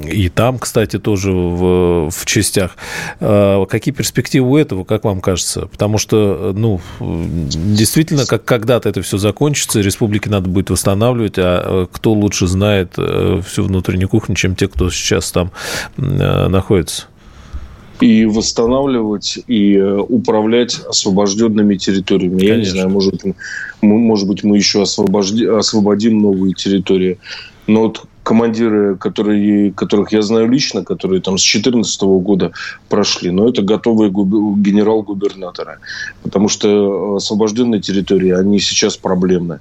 и 0.06 0.30
там, 0.30 0.60
кстати, 0.60 1.00
тоже 1.00 1.32
в, 1.32 2.10
в 2.10 2.26
частях. 2.26 2.78
Какие 3.20 3.94
перспективы 3.94 4.50
у 4.50 4.58
этого, 4.58 4.84
как 4.84 5.04
вам 5.04 5.22
кажется? 5.22 5.68
Потому 5.68 5.98
что, 5.98 6.54
ну, 6.56 6.82
действительно, 7.00 8.26
как 8.26 8.46
когда-то 8.46 8.90
это 8.90 9.02
все 9.02 9.18
закончится, 9.18 9.82
республики 9.82 10.30
надо 10.30 10.50
будет 10.50 10.70
восстанавливать, 10.70 11.36
а 11.38 11.88
кто 11.92 12.14
лучше 12.14 12.48
знает 12.48 12.94
всю 12.94 13.64
внутреннюю 13.64 14.10
кухню, 14.10 14.36
чем 14.36 14.56
те, 14.56 14.68
кто 14.68 14.90
сейчас 14.90 15.32
там 15.32 15.52
Э, 15.98 16.48
находится? 16.48 17.08
И 18.02 18.26
восстанавливать 18.26 19.40
и 19.48 19.76
э, 19.76 19.98
управлять 19.98 20.80
освобожденными 20.90 21.76
территориями. 21.76 22.40
Конечно. 22.40 22.54
Я 22.54 22.58
не 22.58 22.66
знаю, 22.66 22.90
может, 22.90 23.24
мы, 23.82 24.00
может 24.00 24.28
быть, 24.28 24.44
мы 24.44 24.58
еще 24.58 24.82
освобожди, 24.82 25.46
освободим 25.46 26.20
новые 26.20 26.54
территории. 26.54 27.20
Но 27.68 27.84
вот 27.84 28.06
командиры, 28.24 28.96
которые, 28.98 29.72
которых 29.72 30.12
я 30.12 30.22
знаю 30.22 30.50
лично, 30.50 30.84
которые 30.84 31.22
там 31.22 31.38
с 31.38 31.42
2014 31.42 32.02
года 32.02 32.52
прошли, 32.90 33.32
но 33.32 33.48
это 33.48 33.62
готовые 33.62 34.10
генерал-губернаторы. 34.12 35.78
Потому 36.24 36.50
что 36.50 37.16
освобожденные 37.16 37.82
территории, 37.82 38.32
они 38.32 38.60
сейчас 38.60 38.98
проблемны. 38.98 39.60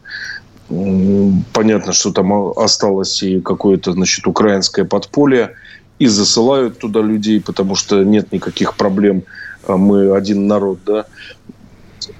Понятно, 1.52 1.92
что 1.92 2.10
там 2.10 2.32
осталось 2.56 3.22
и 3.22 3.40
какое-то, 3.40 3.92
значит, 3.92 4.26
украинское 4.26 4.84
подполье– 4.84 5.52
и 5.98 6.06
засылают 6.06 6.78
туда 6.78 7.00
людей, 7.00 7.40
потому 7.40 7.74
что 7.74 8.02
нет 8.02 8.32
никаких 8.32 8.76
проблем, 8.76 9.22
а 9.66 9.76
мы 9.76 10.16
один 10.16 10.46
народ, 10.46 10.78
да. 10.84 11.06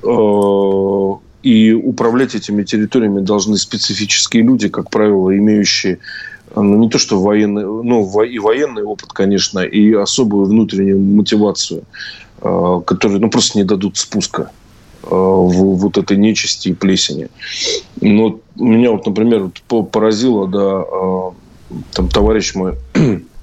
Э, 0.03 1.25
и 1.43 1.73
управлять 1.73 2.35
этими 2.35 2.63
территориями 2.63 3.21
должны 3.21 3.57
специфические 3.59 4.45
люди, 4.45 4.69
как 4.69 4.91
правило, 4.91 5.37
имеющие 5.37 5.99
ну, 6.57 6.79
не 6.79 6.89
то 6.89 6.99
что 6.99 7.21
военный, 7.21 7.65
ну, 7.65 8.23
и 8.23 8.39
военный 8.39 8.85
опыт, 8.85 9.13
конечно, 9.13 9.59
и 9.61 9.93
особую 9.93 10.47
внутреннюю 10.47 11.01
мотивацию, 11.01 11.83
э, 12.41 12.81
которые, 12.87 13.19
ну, 13.19 13.29
просто 13.29 13.59
не 13.59 13.65
дадут 13.65 13.97
спуска 13.97 14.53
э, 15.03 15.09
в 15.11 15.77
вот 15.77 15.99
этой 15.99 16.17
нечисти 16.17 16.69
и 16.69 16.75
плесени. 16.75 17.29
Но 18.01 18.39
меня 18.55 18.93
вот, 18.93 19.05
например, 19.05 19.51
поразило, 19.91 20.47
да, 20.47 21.35
там 21.93 22.09
товарищ 22.09 22.55
мой 22.55 22.75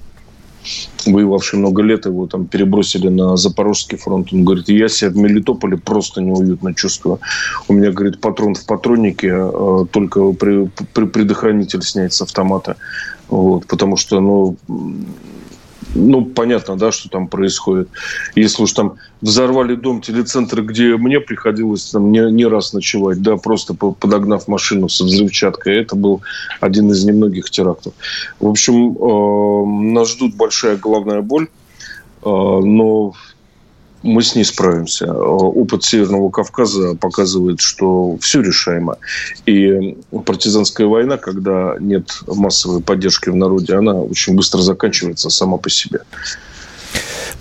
воевавший 1.06 1.58
много 1.58 1.82
лет, 1.82 2.06
его 2.06 2.26
там 2.26 2.46
перебросили 2.46 3.08
на 3.08 3.36
Запорожский 3.36 3.98
фронт. 3.98 4.32
Он 4.32 4.44
говорит, 4.44 4.68
я 4.68 4.88
себя 4.88 5.10
в 5.10 5.16
Мелитополе 5.16 5.76
просто 5.76 6.20
неуютно 6.20 6.74
чувствую. 6.74 7.20
У 7.68 7.72
меня, 7.72 7.90
говорит, 7.90 8.20
патрон 8.20 8.54
в 8.54 8.64
патроннике, 8.64 9.32
а, 9.34 9.86
только 9.90 10.32
при, 10.32 10.70
при, 10.92 11.06
предохранитель 11.06 11.82
снять 11.82 12.12
с 12.12 12.22
автомата. 12.22 12.76
Вот, 13.28 13.66
потому 13.66 13.96
что, 13.96 14.20
ну, 14.20 14.56
ну, 15.94 16.24
понятно, 16.24 16.76
да, 16.76 16.92
что 16.92 17.08
там 17.08 17.28
происходит. 17.28 17.88
Если 18.34 18.62
уж 18.62 18.72
там 18.72 18.96
взорвали 19.20 19.74
дом 19.74 20.00
телецентра, 20.00 20.62
где 20.62 20.96
мне 20.96 21.20
приходилось 21.20 21.90
там 21.90 22.10
не, 22.10 22.30
не 22.30 22.46
раз 22.46 22.72
ночевать, 22.72 23.22
да, 23.22 23.36
просто 23.36 23.74
подогнав 23.74 24.48
машину 24.48 24.88
со 24.88 25.04
взрывчаткой, 25.04 25.76
это 25.76 25.96
был 25.96 26.22
один 26.60 26.90
из 26.90 27.04
немногих 27.04 27.50
терактов. 27.50 27.92
В 28.40 28.48
общем, 28.48 28.96
э, 28.96 29.92
нас 29.92 30.12
ждут 30.12 30.34
большая 30.34 30.76
головная 30.76 31.22
боль, 31.22 31.48
э, 32.24 32.28
но 32.28 33.14
мы 34.02 34.22
с 34.22 34.34
ней 34.34 34.44
справимся. 34.44 35.12
Опыт 35.12 35.84
Северного 35.84 36.30
Кавказа 36.30 36.94
показывает, 36.94 37.60
что 37.60 38.16
все 38.20 38.40
решаемо. 38.40 38.98
И 39.46 39.96
партизанская 40.26 40.86
война, 40.86 41.16
когда 41.16 41.76
нет 41.78 42.10
массовой 42.26 42.82
поддержки 42.82 43.30
в 43.30 43.36
народе, 43.36 43.74
она 43.74 43.94
очень 43.94 44.34
быстро 44.34 44.60
заканчивается 44.60 45.30
сама 45.30 45.56
по 45.56 45.70
себе. 45.70 46.00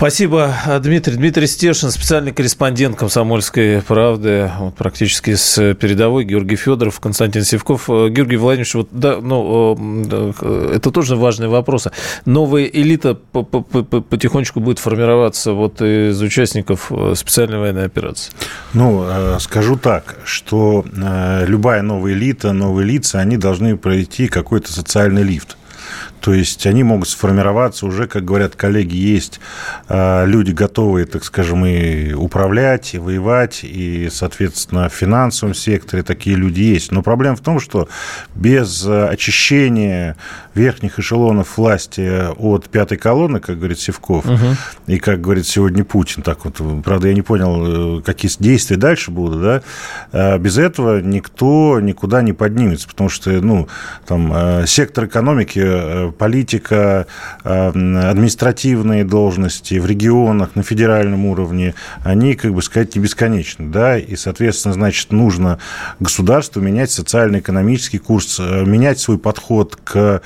Спасибо, 0.02 0.52
Дмитрий. 0.82 1.16
Дмитрий 1.16 1.46
Стешин, 1.46 1.92
специальный 1.92 2.32
корреспондент 2.32 2.98
«Комсомольской 2.98 3.84
правды», 3.84 4.50
вот, 4.58 4.74
практически 4.74 5.36
с 5.36 5.76
передовой, 5.76 6.24
Георгий 6.24 6.56
Федоров, 6.56 7.00
Константин 7.00 7.44
Севков. 7.44 7.88
Георгий 7.88 8.38
Владимирович, 8.38 8.74
вот, 8.74 8.88
да, 8.90 9.18
ну, 9.22 9.78
это 10.74 10.90
тоже 10.90 11.16
важные 11.16 11.50
вопросы. 11.50 11.92
Новая 12.26 12.64
элита 12.64 13.14
потихонечку 13.14 14.60
будет 14.60 14.80
формироваться 14.80 15.54
вот 15.54 15.84
из 15.84 16.20
участников 16.20 16.92
э, 16.92 17.14
специальной 17.16 17.60
военной 17.60 17.86
операции? 17.86 18.32
Ну, 18.74 19.06
э, 19.08 19.38
скажу 19.40 19.78
так, 19.78 20.16
что 20.26 20.84
э, 20.84 21.46
любая 21.46 21.84
новая 21.84 22.14
элита, 22.14 22.54
новые 22.54 22.88
лица, 22.88 23.20
они 23.20 23.38
должны 23.38 23.78
пройти 23.78 24.28
какой-то 24.28 24.74
социальный 24.74 25.22
лифт. 25.22 25.58
То 26.22 26.34
есть 26.34 26.66
они 26.68 26.84
могут 26.84 27.10
сформироваться 27.10 27.86
уже, 27.86 28.08
как 28.08 28.24
говорят 28.24 28.56
коллеги, 28.56 28.96
есть 28.96 29.40
а, 29.90 30.26
люди 30.26 30.52
готовые, 30.52 31.06
так 31.06 31.24
скажем, 31.24 31.66
и 31.66 32.14
управлять, 32.14 32.94
и 32.94 33.00
воевать, 33.00 33.62
и, 33.64 34.08
соответственно, 34.12 34.88
в 34.88 34.94
финансовом 34.94 35.56
секторе 35.56 36.04
такие 36.04 36.36
люди 36.36 36.62
есть. 36.62 36.92
Но 36.92 37.02
проблема 37.02 37.36
в 37.36 37.42
том, 37.42 37.60
что 37.60 37.90
без 38.36 38.86
очищения 38.86 40.16
верхних 40.54 41.00
эшелонов 41.00 41.58
власти 41.58 42.30
от 42.38 42.68
пятой 42.70 42.98
колонны, 42.98 43.40
как 43.40 43.58
говорит 43.58 43.80
Севков, 43.80 44.26
угу. 44.26 44.56
и 44.88 45.00
как 45.00 45.22
говорит 45.22 45.48
сегодня 45.48 45.84
Путин, 45.84 46.24
так 46.24 46.46
вот, 46.46 46.62
правда, 46.84 47.08
я 47.08 47.14
не 47.14 47.22
понял, 47.22 48.00
э, 48.00 48.02
какие 48.02 48.32
действия 48.40 48.78
дальше 48.78 49.12
будут, 49.12 49.42
да, 49.42 49.62
а 50.12 50.38
без 50.38 50.58
этого 50.58 51.02
никто 51.02 51.80
никуда 51.80 52.22
не 52.22 52.34
поднимется, 52.34 52.88
потому 52.88 53.10
что, 53.10 53.30
ну, 53.30 53.68
там, 54.06 54.32
э, 54.34 54.66
сектор 54.68 55.06
экономики 55.06 55.62
э, 55.64 56.12
политика, 56.18 57.08
административные 57.44 59.04
должности 59.04 59.76
в 59.80 59.86
регионах, 59.86 60.56
на 60.56 60.64
федеральном 60.64 61.26
уровне, 61.26 61.76
они, 62.04 62.36
как 62.36 62.54
бы 62.54 62.62
сказать, 62.62 62.96
не 62.96 63.02
бесконечны, 63.02 63.70
да, 63.70 63.98
и, 63.98 64.16
соответственно, 64.16 64.74
значит, 64.74 65.12
нужно 65.12 65.60
государству 66.00 66.62
менять 66.62 66.92
социально-экономический 66.92 68.00
курс, 68.00 68.40
менять 68.40 69.00
свой 69.00 69.18
подход 69.18 69.78
к 69.84 70.22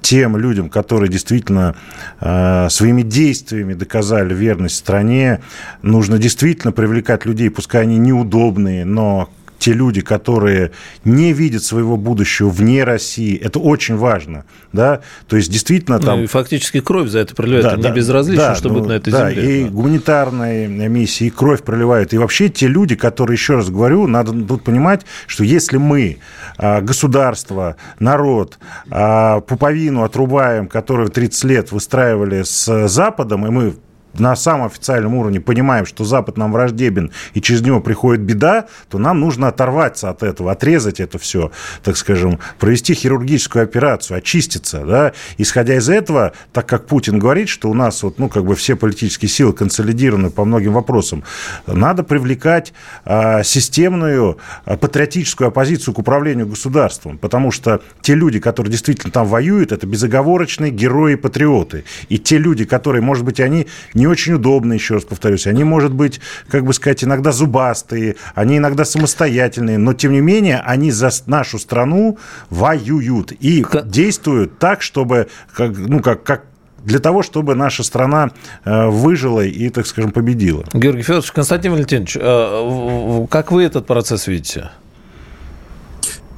тем 0.00 0.36
людям, 0.36 0.70
которые 0.70 1.10
действительно 1.10 1.74
э, 2.20 2.68
своими 2.70 3.02
действиями 3.02 3.74
доказали 3.74 4.32
верность 4.34 4.76
стране, 4.76 5.40
нужно 5.82 6.18
действительно 6.18 6.72
привлекать 6.72 7.26
людей, 7.26 7.50
пускай 7.50 7.82
они 7.82 7.98
неудобные, 7.98 8.84
но 8.84 9.28
те 9.58 9.72
люди, 9.72 10.00
которые 10.00 10.72
не 11.04 11.32
видят 11.32 11.62
своего 11.62 11.96
будущего 11.96 12.48
вне 12.48 12.84
России, 12.84 13.36
это 13.36 13.58
очень 13.58 13.96
важно, 13.96 14.44
да, 14.72 15.00
то 15.26 15.36
есть 15.36 15.50
действительно 15.50 15.98
там... 15.98 16.18
Ну, 16.18 16.24
и 16.24 16.26
фактически 16.26 16.80
кровь 16.80 17.08
за 17.08 17.20
это 17.20 17.34
проливает, 17.34 17.64
да, 17.64 17.74
им 17.74 17.80
да, 17.80 17.88
не 17.90 17.96
безразлично, 17.96 18.48
да, 18.48 18.54
что 18.54 18.68
ну, 18.68 18.74
будет 18.74 18.88
на 18.88 18.92
этой 18.92 19.12
да, 19.12 19.30
земле. 19.30 19.60
и 19.60 19.64
да. 19.64 19.70
гуманитарные 19.70 20.68
миссии, 20.88 21.26
и 21.26 21.30
кровь 21.30 21.62
проливают, 21.62 22.12
и 22.12 22.18
вообще 22.18 22.48
те 22.48 22.66
люди, 22.68 22.94
которые, 22.94 23.34
еще 23.34 23.56
раз 23.56 23.70
говорю, 23.70 24.06
надо 24.06 24.32
тут 24.32 24.64
понимать, 24.64 25.04
что 25.26 25.44
если 25.44 25.76
мы 25.76 26.18
а, 26.56 26.80
государство, 26.80 27.76
народ, 27.98 28.58
а, 28.90 29.40
пуповину 29.40 30.04
отрубаем, 30.04 30.68
которую 30.68 31.08
30 31.08 31.44
лет 31.44 31.72
выстраивали 31.72 32.42
с 32.42 32.88
Западом, 32.88 33.46
и 33.46 33.50
мы 33.50 33.74
на 34.14 34.36
самом 34.36 34.66
официальном 34.66 35.14
уровне 35.14 35.40
понимаем, 35.40 35.86
что 35.86 36.04
Запад 36.04 36.36
нам 36.36 36.52
враждебен, 36.52 37.12
и 37.34 37.40
через 37.40 37.62
него 37.62 37.80
приходит 37.80 38.22
беда, 38.22 38.66
то 38.88 38.98
нам 38.98 39.20
нужно 39.20 39.48
оторваться 39.48 40.10
от 40.10 40.22
этого, 40.22 40.52
отрезать 40.52 41.00
это 41.00 41.18
все, 41.18 41.50
так 41.82 41.96
скажем, 41.96 42.38
провести 42.58 42.94
хирургическую 42.94 43.62
операцию, 43.62 44.18
очиститься, 44.18 44.84
да, 44.84 45.12
исходя 45.36 45.76
из 45.76 45.88
этого, 45.88 46.32
так 46.52 46.66
как 46.66 46.86
Путин 46.86 47.18
говорит, 47.18 47.48
что 47.48 47.70
у 47.70 47.74
нас 47.74 48.02
вот, 48.02 48.18
ну, 48.18 48.28
как 48.28 48.44
бы 48.44 48.54
все 48.54 48.76
политические 48.76 49.28
силы 49.28 49.52
консолидированы 49.52 50.30
по 50.30 50.44
многим 50.44 50.72
вопросам, 50.72 51.24
надо 51.66 52.02
привлекать 52.02 52.72
а, 53.04 53.42
системную 53.42 54.38
а, 54.64 54.76
патриотическую 54.76 55.48
оппозицию 55.48 55.94
к 55.94 55.98
управлению 55.98 56.46
государством, 56.46 57.18
потому 57.18 57.50
что 57.50 57.80
те 58.00 58.14
люди, 58.14 58.40
которые 58.40 58.70
действительно 58.70 59.12
там 59.12 59.26
воюют, 59.26 59.72
это 59.72 59.86
безоговорочные 59.86 60.70
герои-патриоты, 60.70 61.84
и 62.08 62.18
те 62.18 62.38
люди, 62.38 62.64
которые, 62.64 63.02
может 63.02 63.24
быть, 63.24 63.40
они 63.40 63.66
не 63.98 64.06
очень 64.06 64.34
удобные, 64.34 64.76
еще 64.76 64.94
раз 64.94 65.04
повторюсь. 65.04 65.46
Они, 65.46 65.64
может 65.64 65.92
быть, 65.92 66.20
как 66.48 66.64
бы 66.64 66.72
сказать, 66.72 67.04
иногда 67.04 67.32
зубастые, 67.32 68.16
они 68.34 68.58
иногда 68.58 68.84
самостоятельные, 68.84 69.78
но, 69.78 69.92
тем 69.92 70.12
не 70.12 70.20
менее, 70.20 70.60
они 70.64 70.90
за 70.90 71.10
нашу 71.26 71.58
страну 71.58 72.18
воюют 72.50 73.32
и 73.32 73.64
действуют 73.84 74.58
так, 74.58 74.82
чтобы, 74.82 75.28
как, 75.54 75.76
ну, 75.76 76.00
как, 76.00 76.22
как 76.22 76.44
для 76.84 77.00
того, 77.00 77.22
чтобы 77.22 77.54
наша 77.54 77.82
страна 77.82 78.30
э, 78.64 78.86
выжила 78.86 79.44
и, 79.44 79.68
так 79.68 79.86
скажем, 79.86 80.12
победила. 80.12 80.64
Георгий 80.72 81.02
Федорович, 81.02 81.32
Константин 81.32 81.72
Валентинович, 81.72 82.16
э, 82.20 83.26
как 83.30 83.52
вы 83.52 83.64
этот 83.64 83.86
процесс 83.86 84.26
видите? 84.26 84.70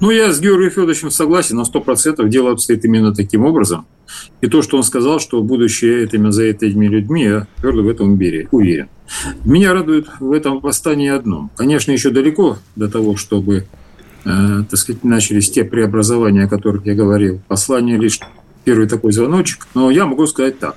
Ну, 0.01 0.11
я 0.11 0.33
с 0.33 0.41
Георгием 0.41 0.71
Федоровичем 0.71 1.11
согласен, 1.11 1.57
на 1.57 1.63
100% 1.63 2.27
дело 2.29 2.53
обстоит 2.53 2.85
именно 2.87 3.15
таким 3.15 3.45
образом. 3.45 3.87
И 4.41 4.47
то, 4.47 4.63
что 4.63 4.79
он 4.79 4.83
сказал, 4.83 5.21
что 5.21 5.43
будущее 5.43 6.05
этими, 6.05 6.31
за 6.31 6.45
этими 6.45 6.87
людьми, 6.87 7.25
я 7.25 7.47
твердо 7.61 7.83
в 7.83 7.89
этом 7.89 8.13
уверен. 8.51 8.89
Меня 9.45 9.75
радует 9.75 10.09
в 10.19 10.33
этом 10.33 10.61
восстании 10.61 11.11
одно. 11.11 11.51
Конечно, 11.55 11.93
еще 11.93 12.11
далеко 12.11 12.59
до 12.77 12.89
того, 12.89 13.17
чтобы 13.17 13.67
э, 14.25 14.63
так 14.69 14.79
сказать, 14.79 15.05
начались 15.05 15.51
те 15.51 15.65
преобразования, 15.65 16.45
о 16.45 16.49
которых 16.49 16.87
я 16.87 16.95
говорил. 16.95 17.41
Послание 17.49 17.99
лишь 17.99 18.21
первый 18.65 18.89
такой 18.89 19.13
звоночек. 19.13 19.67
Но 19.75 19.91
я 19.91 20.07
могу 20.07 20.27
сказать 20.27 20.59
так. 20.59 20.77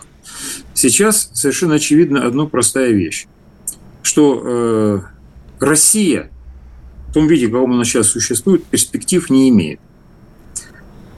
Сейчас 0.73 1.29
совершенно 1.33 1.75
очевидна 1.75 2.25
одна 2.25 2.45
простая 2.45 2.91
вещь, 2.91 3.27
что 4.01 4.41
э, 4.43 4.99
Россия 5.59 6.29
в 7.13 7.15
том 7.15 7.27
виде, 7.27 7.47
каком 7.47 7.73
она 7.73 7.85
сейчас 7.85 8.07
существует, 8.07 8.65
перспектив 8.65 9.29
не 9.29 9.47
имеет. 9.49 9.79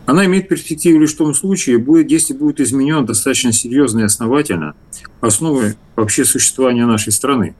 Она 0.06 0.26
имеет 0.26 0.50
перспективу 0.50 1.00
лишь 1.00 1.14
в 1.14 1.18
том 1.18 1.34
случае, 1.34 1.78
будет, 1.78 2.12
если 2.12 2.34
будет 2.34 2.60
изменен 2.60 3.06
достаточно 3.06 3.54
серьезно 3.54 4.02
и 4.02 4.04
основательно 4.04 4.76
основы 5.22 5.78
вообще 5.96 6.26
существования 6.26 6.86
нашей 6.86 7.14
страны. 7.14 7.56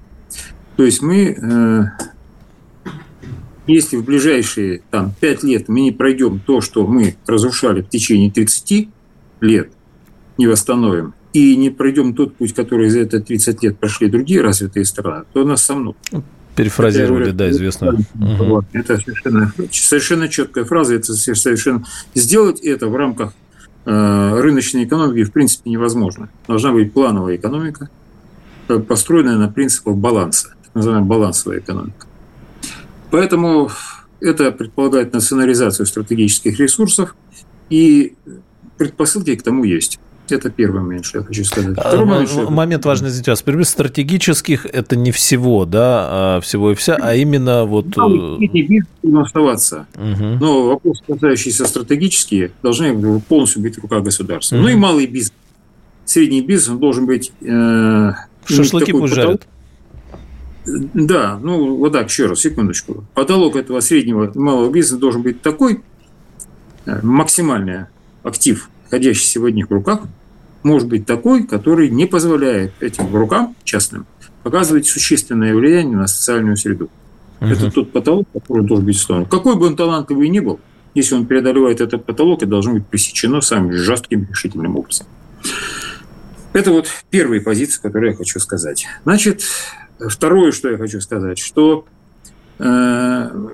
То 0.76 0.84
есть 0.84 1.02
мы, 1.02 1.30
э, 1.30 1.84
если 3.68 3.96
в 3.96 4.04
ближайшие 4.04 4.82
там, 4.92 5.14
5 5.18 5.44
лет 5.44 5.70
мы 5.70 5.80
не 5.80 5.94
пройдем 5.94 6.42
то, 6.46 6.60
что 6.60 6.86
мы 6.86 7.16
разрушали 7.26 7.84
в 7.84 7.88
течение 7.88 8.30
30 8.30 8.90
лет, 9.40 9.72
не 10.38 10.48
восстановим, 10.48 11.14
и 11.32 11.56
не 11.56 11.70
пройдем 11.70 12.14
тот 12.14 12.36
путь, 12.36 12.54
который 12.54 12.90
за 12.90 13.00
это 13.00 13.22
30 13.22 13.64
лет 13.64 13.80
прошли 13.80 14.10
другие 14.10 14.42
развитые 14.42 14.84
страны, 14.84 15.24
то 15.32 15.46
нас 15.46 15.64
сомнут. 15.64 15.96
Перефразировали, 16.56 17.32
да, 17.32 17.50
известно. 17.50 17.98
Вот, 18.14 18.66
это 18.74 18.98
совершенно, 18.98 19.54
совершенно 19.72 20.28
четкая 20.30 20.66
фраза. 20.66 20.96
Это 20.96 21.14
совершенно 21.14 21.84
сделать 22.14 22.60
это 22.62 22.88
в 22.88 22.96
рамках 22.96 23.34
э, 23.86 24.40
рыночной 24.40 24.86
экономики 24.86 25.24
в 25.24 25.32
принципе 25.32 25.70
невозможно. 25.70 26.30
Должна 26.48 26.72
быть 26.72 26.94
плановая 26.94 27.36
экономика, 27.36 27.90
э, 28.70 28.80
построенная 28.80 29.38
на 29.38 29.50
принципах 29.50 29.96
баланса, 29.96 30.56
так 30.64 30.76
называемая 30.76 31.08
балансовая 31.08 31.60
экономика. 31.60 32.08
Поэтому 33.12 33.70
это 34.20 34.52
предполагает 34.52 35.14
национализацию 35.14 35.86
стратегических 35.86 36.60
ресурсов, 36.60 37.16
и 37.70 38.16
предпосылки 38.78 39.36
к 39.36 39.44
тому 39.44 39.64
есть. 39.64 40.00
Это 40.30 40.50
первый 40.50 40.82
момент, 40.82 41.06
что 41.06 41.20
я 41.20 41.24
хочу 41.24 41.44
сказать. 41.44 41.78
А, 41.78 41.90
Второй 41.90 42.06
момент, 42.06 42.30
что... 42.30 42.50
момент 42.50 42.86
важный 42.86 43.10
здесь. 43.10 43.28
вас. 43.28 43.42
Прежде 43.42 43.66
стратегических 43.66 44.66
это 44.66 44.96
не 44.96 45.12
всего, 45.12 45.66
да, 45.66 46.38
а 46.38 46.42
всего 46.42 46.72
и 46.72 46.76
вся, 46.76 46.98
а 47.00 47.14
именно 47.14 47.66
вот... 47.66 47.90
Должен 47.90 49.18
оставаться. 49.18 49.88
Угу. 49.96 50.26
Но 50.40 50.68
вопросы, 50.68 51.04
касающиеся 51.06 51.66
стратегические, 51.66 52.52
должны 52.64 53.20
полностью 53.22 53.62
быть 53.62 53.78
в 53.78 53.82
руках 53.82 54.04
государства. 54.04 54.56
Угу. 54.56 54.64
Ну 54.64 54.70
и 54.70 54.76
малый 54.76 55.06
бизнес. 55.06 55.34
Средний 56.06 56.42
бизнес 56.42 56.70
он 56.70 56.80
должен 56.80 57.06
быть... 57.06 57.32
Э, 57.42 58.12
Шашлыки 58.46 58.92
пусть 58.92 59.14
жарят. 59.14 59.48
Да, 60.66 61.40
ну 61.42 61.78
вот 61.78 61.94
так, 61.94 62.10
еще 62.10 62.26
раз, 62.26 62.40
секундочку. 62.40 63.04
Потолок 63.14 63.56
этого 63.56 63.80
среднего 63.82 64.32
малого 64.34 64.72
бизнеса 64.72 65.00
должен 65.00 65.22
быть 65.22 65.42
такой, 65.42 65.84
э, 66.86 67.00
максимальный 67.04 67.86
актив 68.24 68.70
находящийся 68.86 69.32
сегодня 69.32 69.66
в 69.66 69.72
руках, 69.72 70.02
может 70.64 70.88
быть 70.88 71.06
такой, 71.06 71.46
который 71.46 71.90
не 71.90 72.06
позволяет 72.06 72.72
этим 72.80 73.14
рукам 73.16 73.56
частным 73.64 74.06
показывать 74.44 74.88
существенное 74.88 75.56
влияние 75.56 75.98
на 75.98 76.08
социальную 76.08 76.56
среду. 76.56 76.90
Uh-huh. 77.40 77.52
Это 77.52 77.72
тот 77.72 77.92
потолок, 77.92 78.28
который 78.32 78.64
должен 78.66 78.86
быть 78.86 78.96
установлен. 78.96 79.30
Какой 79.30 79.56
бы 79.56 79.68
он 79.68 79.76
талантливый 79.76 80.30
ни 80.30 80.40
был, 80.40 80.60
если 80.94 81.16
он 81.16 81.26
преодолевает 81.26 81.82
этот 81.82 82.06
потолок, 82.06 82.42
это 82.42 82.52
должно 82.52 82.74
быть 82.74 82.86
пресечено 82.88 83.42
самым 83.42 83.74
жестким 83.74 84.28
решительным 84.30 84.78
образом. 84.78 85.08
Это 86.54 86.72
вот 86.72 86.88
первая 87.10 87.42
позиция, 87.42 87.82
которую 87.82 88.12
я 88.12 88.18
хочу 88.18 88.40
сказать. 88.40 88.88
Значит, 89.04 89.42
второе, 90.00 90.52
что 90.52 90.70
я 90.70 90.78
хочу 90.78 91.02
сказать, 91.02 91.38
что 91.38 91.86
э, 92.60 93.50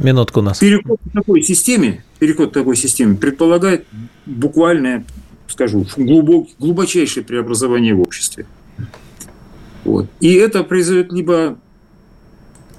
Минутку 0.00 0.40
у 0.40 0.42
нас. 0.42 0.58
Переход 0.58 0.98
к 1.08 1.12
такой 1.12 1.42
системе, 1.42 2.02
переход 2.20 2.50
к 2.50 2.52
такой 2.52 2.76
системе 2.76 3.16
предполагает 3.16 3.86
буквальное, 4.26 5.04
скажу, 5.48 5.84
глубок, 5.96 6.48
глубочайшее 6.60 7.24
преобразование 7.24 7.94
в 7.94 8.00
обществе. 8.00 8.46
Вот. 9.84 10.08
И 10.20 10.34
это 10.34 10.62
произойдет 10.62 11.12
либо 11.12 11.58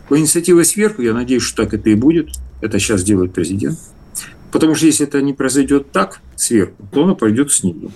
по 0.08 0.18
инициативе 0.18 0.64
сверху, 0.64 1.02
я 1.02 1.14
надеюсь, 1.14 1.44
что 1.44 1.64
так 1.64 1.74
это 1.74 1.90
и 1.90 1.96
будет, 1.96 2.30
это 2.62 2.80
сейчас 2.80 3.04
делает 3.04 3.34
президент, 3.34 3.80
потому 4.52 4.76
что 4.76 4.86
если 4.86 5.08
это 5.08 5.22
не 5.22 5.34
произойдет 5.34 5.92
так, 5.92 6.22
сверху, 6.36 6.76
то 6.92 7.04
оно 7.04 7.16
пойдет 7.16 7.52
снизу. 7.52 7.92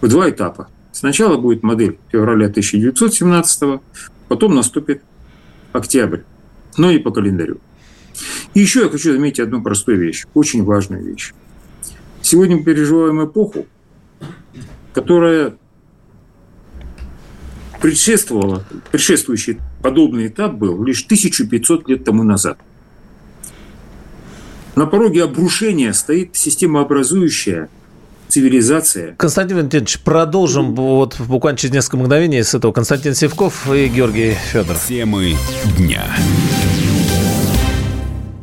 В 0.00 0.08
два 0.08 0.28
этапа. 0.28 0.68
Сначала 0.90 1.36
будет 1.36 1.62
модель 1.62 1.98
февраля 2.10 2.46
1917, 2.46 3.80
потом 4.28 4.54
наступит 4.54 5.02
октябрь, 5.72 6.20
но 6.76 6.90
не 6.90 6.98
по 6.98 7.10
календарю. 7.12 7.60
И 8.54 8.60
еще 8.60 8.82
я 8.82 8.88
хочу 8.88 9.12
заметить 9.12 9.40
одну 9.40 9.62
простую 9.62 9.98
вещь, 9.98 10.24
очень 10.34 10.64
важную 10.64 11.04
вещь. 11.04 11.32
Сегодня 12.20 12.56
мы 12.56 12.64
переживаем 12.64 13.24
эпоху, 13.24 13.66
которая 14.92 15.54
предшествовала, 17.80 18.64
предшествующий 18.92 19.58
подобный 19.82 20.28
этап 20.28 20.54
был 20.54 20.82
лишь 20.84 21.04
1500 21.04 21.88
лет 21.88 22.04
тому 22.04 22.22
назад. 22.22 22.58
На 24.76 24.86
пороге 24.86 25.24
обрушения 25.24 25.92
стоит 25.92 26.36
системообразующая 26.36 27.68
цивилизация. 28.28 29.14
Константин 29.16 29.58
Валентинович, 29.58 30.00
продолжим 30.00 30.74
вот 30.74 31.20
буквально 31.20 31.58
через 31.58 31.74
несколько 31.74 31.98
мгновений 31.98 32.42
с 32.42 32.54
этого. 32.54 32.72
Константин 32.72 33.14
Севков 33.14 33.70
и 33.70 33.88
Георгий 33.88 34.34
Федоров. 34.50 34.86
Темы 34.86 35.34
дня. 35.76 36.04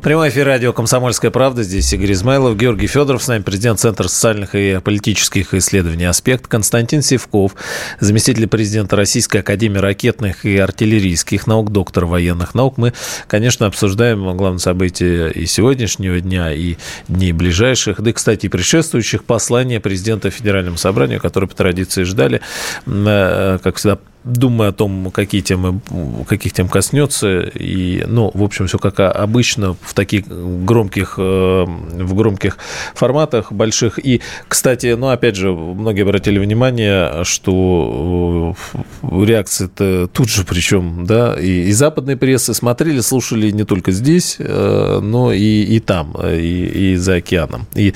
Прямой 0.01 0.29
эфир 0.29 0.45
радио 0.45 0.71
«Комсомольская 0.71 1.29
правда». 1.29 1.61
Здесь 1.61 1.91
Игорь 1.91 2.13
Измайлов, 2.13 2.55
Георгий 2.55 2.87
Федоров, 2.87 3.21
с 3.21 3.27
нами 3.27 3.41
президент 3.41 3.81
Центра 3.81 4.07
социальных 4.07 4.55
и 4.55 4.79
политических 4.81 5.53
исследований 5.53 6.05
«Аспект», 6.05 6.47
Константин 6.47 7.01
Севков, 7.01 7.55
заместитель 7.99 8.47
президента 8.47 8.95
Российской 8.95 9.39
академии 9.39 9.77
ракетных 9.79 10.45
и 10.45 10.57
артиллерийских 10.57 11.47
наук, 11.47 11.73
доктор 11.73 12.05
военных 12.05 12.55
наук. 12.55 12.77
Мы, 12.77 12.93
конечно, 13.27 13.65
обсуждаем 13.65 14.37
главные 14.37 14.59
события 14.59 15.27
и 15.31 15.45
сегодняшнего 15.45 16.21
дня, 16.21 16.53
и 16.53 16.77
дней 17.09 17.33
ближайших, 17.33 17.99
да 18.01 18.11
и, 18.11 18.13
кстати, 18.13 18.45
и 18.45 18.49
предшествующих 18.49 19.25
послания 19.25 19.81
президента 19.81 20.29
Федеральному 20.29 20.77
собранию, 20.77 21.19
которые 21.19 21.49
по 21.49 21.55
традиции 21.55 22.03
ждали, 22.03 22.39
э, 22.85 23.59
как 23.61 23.75
всегда, 23.75 23.99
думая 24.33 24.69
о 24.69 24.71
том, 24.71 25.11
какие 25.11 25.41
темы, 25.41 25.79
каких 26.27 26.53
тем 26.53 26.67
коснется. 26.67 27.41
И, 27.41 28.03
ну, 28.07 28.31
в 28.33 28.43
общем, 28.43 28.67
все 28.67 28.77
как 28.77 28.99
обычно 28.99 29.75
в 29.81 29.93
таких 29.93 30.27
громких, 30.27 31.15
э, 31.17 31.65
в 31.65 32.13
громких 32.13 32.57
форматах 32.93 33.51
больших. 33.51 33.99
И, 34.03 34.21
кстати, 34.47 34.95
ну, 34.97 35.09
опять 35.09 35.35
же, 35.35 35.51
многие 35.51 36.03
обратили 36.03 36.39
внимание, 36.39 37.23
что 37.23 38.55
э, 38.73 39.25
реакции-то 39.25 40.07
тут 40.07 40.29
же 40.29 40.43
причем, 40.45 41.05
да, 41.05 41.35
и, 41.39 41.69
и 41.69 41.71
западной 41.71 42.17
прессы 42.17 42.53
смотрели, 42.53 43.01
слушали 43.01 43.51
не 43.51 43.63
только 43.63 43.91
здесь, 43.91 44.37
э, 44.39 44.99
но 45.01 45.31
и, 45.33 45.63
и 45.63 45.79
там, 45.79 46.13
и, 46.23 46.91
и 46.93 46.95
за 46.95 47.15
океаном. 47.15 47.67
И 47.75 47.93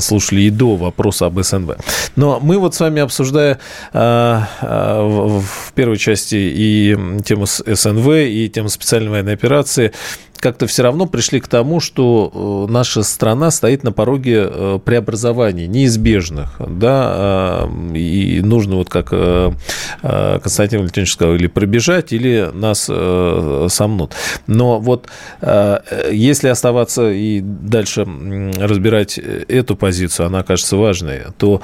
слушали 0.00 0.42
и 0.42 0.50
до 0.50 0.76
вопроса 0.76 1.26
об 1.26 1.40
СНВ. 1.40 1.76
Но 2.16 2.38
мы 2.40 2.58
вот 2.58 2.74
с 2.74 2.80
вами, 2.80 3.00
обсуждая 3.02 3.58
в 5.40 5.72
первой 5.74 5.96
части 5.96 6.36
и 6.36 6.96
тему 7.24 7.46
СНВ, 7.46 8.08
и 8.08 8.50
тему 8.52 8.68
специальной 8.68 9.10
военной 9.10 9.34
операции, 9.34 9.92
как-то 10.38 10.66
все 10.66 10.82
равно 10.82 11.06
пришли 11.06 11.40
к 11.40 11.48
тому, 11.48 11.80
что 11.80 12.66
э, 12.68 12.72
наша 12.72 13.02
страна 13.02 13.50
стоит 13.50 13.82
на 13.82 13.92
пороге 13.92 14.46
э, 14.48 14.78
преобразований 14.84 15.66
неизбежных, 15.66 16.56
да, 16.58 17.66
э, 17.66 17.96
и 17.96 18.40
нужно 18.42 18.76
вот 18.76 18.88
как 18.88 19.08
Константин 19.08 20.80
Валентинович 20.80 21.12
сказал, 21.12 21.34
или 21.34 21.46
пробежать, 21.46 22.12
или 22.12 22.50
нас 22.52 22.84
сомнут. 23.72 24.14
Но 24.46 24.78
вот 24.78 25.08
если 26.10 26.48
оставаться 26.48 27.10
и 27.10 27.40
дальше 27.40 28.06
разбирать 28.58 29.18
эту 29.18 29.76
позицию, 29.76 30.26
она 30.26 30.42
кажется 30.42 30.76
важной, 30.76 31.22
то 31.36 31.62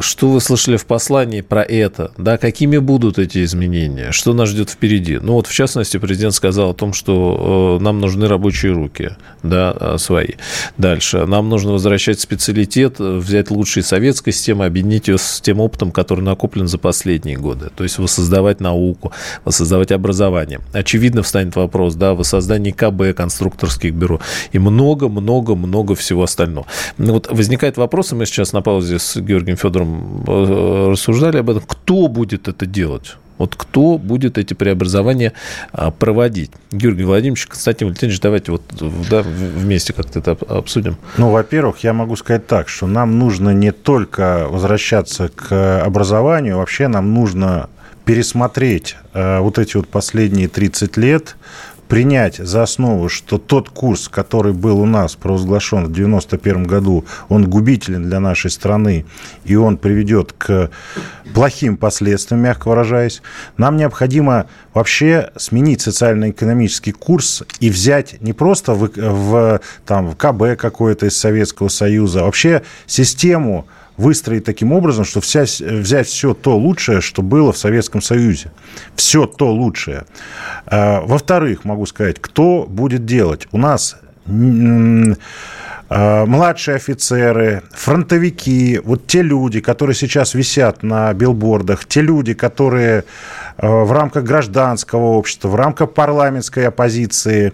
что 0.00 0.30
вы 0.30 0.40
слышали 0.40 0.76
в 0.76 0.86
послании 0.86 1.40
про 1.40 1.62
это, 1.62 2.12
да, 2.16 2.38
какими 2.56 2.78
будут 2.78 3.18
эти 3.18 3.44
изменения, 3.44 4.12
что 4.12 4.32
нас 4.32 4.48
ждет 4.48 4.70
впереди? 4.70 5.18
Ну 5.18 5.34
вот, 5.34 5.46
в 5.46 5.52
частности, 5.52 5.98
президент 5.98 6.32
сказал 6.32 6.70
о 6.70 6.74
том, 6.74 6.94
что 6.94 7.76
нам 7.82 8.00
нужны 8.00 8.28
рабочие 8.28 8.72
руки, 8.72 9.10
да, 9.42 9.76
а, 9.78 9.98
свои. 9.98 10.36
Дальше. 10.78 11.26
Нам 11.26 11.50
нужно 11.50 11.72
возвращать 11.72 12.18
специалитет, 12.18 12.98
взять 12.98 13.50
лучшие 13.50 13.84
советской 13.84 14.30
системы, 14.30 14.64
объединить 14.64 15.08
ее 15.08 15.18
с 15.18 15.42
тем 15.42 15.60
опытом, 15.60 15.90
который 15.90 16.22
накоплен 16.22 16.66
за 16.66 16.78
последние 16.78 17.36
годы. 17.36 17.68
То 17.76 17.84
есть 17.84 17.98
воссоздавать 17.98 18.60
науку, 18.60 19.12
воссоздавать 19.44 19.92
образование. 19.92 20.60
Очевидно 20.72 21.22
встанет 21.22 21.56
вопрос, 21.56 21.94
да, 21.94 22.14
воссоздание 22.14 22.72
КБ, 22.72 23.14
конструкторских 23.14 23.92
бюро 23.92 24.18
и 24.52 24.58
много-много-много 24.58 25.94
всего 25.94 26.22
остального. 26.22 26.66
Ну, 26.96 27.12
вот 27.12 27.28
возникает 27.30 27.76
вопрос, 27.76 28.12
и 28.12 28.14
мы 28.14 28.24
сейчас 28.24 28.54
на 28.54 28.62
паузе 28.62 28.98
с 28.98 29.20
Георгием 29.20 29.58
Федором 29.58 30.24
э, 30.26 30.88
рассуждали 30.92 31.36
об 31.36 31.50
этом, 31.50 31.62
кто 31.66 32.08
будет 32.08 32.45
это 32.48 32.66
делать? 32.66 33.16
Вот 33.38 33.54
кто 33.54 33.98
будет 33.98 34.38
эти 34.38 34.54
преобразования 34.54 35.34
а, 35.72 35.90
проводить? 35.90 36.50
Георгий 36.70 37.04
Владимирович, 37.04 37.46
Константин 37.46 37.88
Валентинович, 37.88 38.20
давайте 38.20 38.52
вот 38.52 38.62
да, 39.10 39.22
вместе 39.22 39.92
как-то 39.92 40.20
это 40.20 40.38
обсудим. 40.48 40.96
Ну, 41.18 41.30
во-первых, 41.30 41.84
я 41.84 41.92
могу 41.92 42.16
сказать 42.16 42.46
так, 42.46 42.68
что 42.68 42.86
нам 42.86 43.18
нужно 43.18 43.50
не 43.50 43.72
только 43.72 44.46
возвращаться 44.48 45.28
к 45.28 45.82
образованию, 45.82 46.56
вообще 46.56 46.88
нам 46.88 47.12
нужно 47.12 47.68
пересмотреть 48.06 48.96
э, 49.12 49.40
вот 49.40 49.58
эти 49.58 49.76
вот 49.76 49.88
последние 49.88 50.48
30 50.48 50.96
лет, 50.96 51.36
принять 51.88 52.36
за 52.36 52.62
основу, 52.62 53.08
что 53.08 53.38
тот 53.38 53.70
курс, 53.70 54.08
который 54.08 54.52
был 54.52 54.80
у 54.80 54.86
нас 54.86 55.14
провозглашен 55.14 55.84
в 55.84 55.90
1991 55.90 56.64
году, 56.64 57.04
он 57.28 57.48
губителен 57.48 58.04
для 58.04 58.20
нашей 58.20 58.50
страны, 58.50 59.04
и 59.44 59.56
он 59.56 59.76
приведет 59.76 60.32
к 60.32 60.70
плохим 61.34 61.76
последствиям, 61.76 62.42
мягко 62.42 62.68
выражаясь, 62.68 63.22
нам 63.56 63.76
необходимо 63.76 64.46
вообще 64.74 65.30
сменить 65.36 65.80
социально-экономический 65.80 66.92
курс 66.92 67.42
и 67.60 67.70
взять 67.70 68.20
не 68.20 68.32
просто 68.32 68.74
в, 68.74 68.90
в, 68.94 69.60
там, 69.84 70.10
в 70.10 70.16
КБ 70.16 70.58
какое-то 70.60 71.06
из 71.06 71.16
Советского 71.16 71.68
Союза, 71.68 72.20
а 72.20 72.24
вообще 72.24 72.62
систему 72.86 73.66
выстроить 73.96 74.44
таким 74.44 74.72
образом, 74.72 75.04
что 75.04 75.20
вся, 75.20 75.42
взять 75.42 76.06
все 76.06 76.34
то 76.34 76.56
лучшее, 76.56 77.00
что 77.00 77.22
было 77.22 77.52
в 77.52 77.58
Советском 77.58 78.02
Союзе. 78.02 78.50
Все 78.94 79.26
то 79.26 79.52
лучшее. 79.52 80.04
А, 80.66 81.00
во-вторых, 81.00 81.64
могу 81.64 81.86
сказать, 81.86 82.20
кто 82.20 82.66
будет 82.68 83.06
делать? 83.06 83.48
У 83.52 83.58
нас 83.58 83.96
а, 85.88 86.26
младшие 86.26 86.76
офицеры, 86.76 87.62
фронтовики, 87.72 88.80
вот 88.82 89.06
те 89.06 89.22
люди, 89.22 89.60
которые 89.60 89.94
сейчас 89.94 90.34
висят 90.34 90.82
на 90.82 91.12
билбордах, 91.14 91.86
те 91.86 92.00
люди, 92.00 92.34
которые 92.34 93.04
в 93.58 93.92
рамках 93.92 94.24
гражданского 94.24 95.16
общества, 95.16 95.48
в 95.48 95.54
рамках 95.54 95.92
парламентской 95.94 96.68
оппозиции 96.68 97.52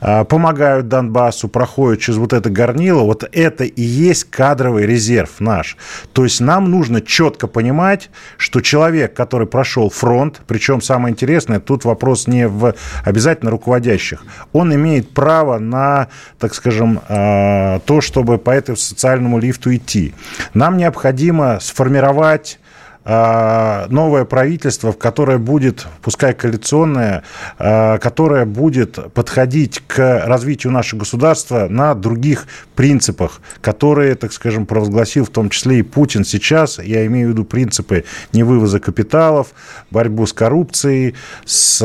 а, 0.00 0.24
помогают 0.24 0.88
Донбассу, 0.88 1.48
проходят 1.48 2.00
через 2.00 2.18
вот 2.18 2.32
это 2.32 2.50
горнило, 2.50 3.02
вот 3.02 3.28
это 3.30 3.64
и 3.64 3.82
есть 3.82 4.24
кадровый 4.24 4.86
резерв 4.86 5.40
наш. 5.40 5.76
То 6.12 6.24
есть 6.24 6.40
нам 6.40 6.70
нужно 6.70 7.00
четко 7.00 7.46
понимать, 7.46 8.10
что 8.36 8.60
человек, 8.60 9.14
который 9.14 9.46
прошел 9.46 9.90
фронт, 9.90 10.40
причем 10.46 10.80
самое 10.80 11.12
интересное, 11.12 11.60
тут 11.60 11.84
вопрос 11.84 12.26
не 12.26 12.48
в 12.48 12.74
обязательно 13.04 13.50
руководящих, 13.50 14.24
он 14.52 14.74
имеет 14.74 15.14
право 15.14 15.58
на, 15.58 16.08
так 16.38 16.54
скажем, 16.54 17.00
а, 17.08 17.80
то, 17.80 18.00
чтобы 18.00 18.38
по 18.38 18.50
этому 18.50 18.76
социальному 18.76 19.38
лифту 19.38 19.74
идти. 19.74 20.14
Нам 20.54 20.76
необходимо 20.76 21.58
сформировать 21.60 22.58
новое 23.04 24.24
правительство, 24.24 24.92
которое 24.92 25.36
будет, 25.36 25.86
пускай 26.00 26.32
коалиционное, 26.32 27.22
а, 27.58 27.98
которое 27.98 28.46
будет 28.46 29.12
подходить 29.12 29.82
к 29.86 30.22
развитию 30.26 30.72
нашего 30.72 31.00
государства 31.00 31.68
на 31.68 31.94
других 31.94 32.46
принципах, 32.74 33.42
которые, 33.60 34.14
так 34.14 34.32
скажем, 34.32 34.64
провозгласил 34.64 35.26
в 35.26 35.28
том 35.28 35.50
числе 35.50 35.80
и 35.80 35.82
Путин 35.82 36.24
сейчас. 36.24 36.78
Я 36.78 37.04
имею 37.06 37.28
в 37.28 37.30
виду 37.32 37.44
принципы 37.44 38.04
невывоза 38.32 38.80
капиталов, 38.80 39.48
борьбу 39.90 40.26
с 40.26 40.32
коррупцией, 40.32 41.14
с 41.44 41.80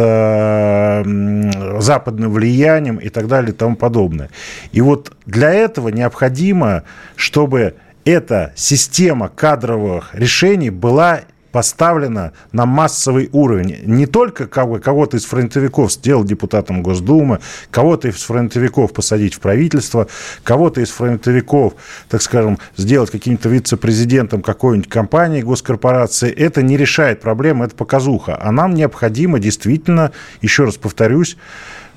западным 1.79 2.31
влиянием 2.31 2.97
и 2.97 3.09
так 3.09 3.27
далее 3.27 3.51
и 3.51 3.55
тому 3.55 3.75
подобное. 3.75 4.29
И 4.71 4.79
вот 4.79 5.11
для 5.25 5.51
этого 5.53 5.89
необходимо, 5.89 6.83
чтобы 7.15 7.75
эта 8.09 8.53
система 8.55 9.29
кадровых 9.29 10.15
решений 10.15 10.71
была 10.71 11.21
поставлена 11.51 12.33
на 12.51 12.65
массовый 12.65 13.29
уровень. 13.31 13.77
Не 13.85 14.05
только 14.05 14.47
кого-то 14.47 15.17
из 15.17 15.25
фронтовиков 15.25 15.91
сделать 15.91 16.27
депутатом 16.27 16.83
Госдумы, 16.83 17.39
кого-то 17.71 18.07
из 18.07 18.21
фронтовиков 18.23 18.93
посадить 18.93 19.33
в 19.35 19.39
правительство, 19.39 20.07
кого-то 20.43 20.81
из 20.81 20.89
фронтовиков, 20.89 21.73
так 22.07 22.21
скажем, 22.21 22.59
сделать 22.77 23.11
каким-то 23.11 23.49
вице-президентом 23.49 24.41
какой-нибудь 24.41 24.89
компании, 24.89 25.41
госкорпорации. 25.41 26.31
Это 26.31 26.61
не 26.61 26.77
решает 26.77 27.21
проблемы, 27.21 27.65
это 27.65 27.75
показуха. 27.75 28.39
А 28.41 28.51
нам 28.51 28.73
необходимо 28.73 29.39
действительно, 29.39 30.11
еще 30.41 30.65
раз 30.65 30.77
повторюсь, 30.77 31.37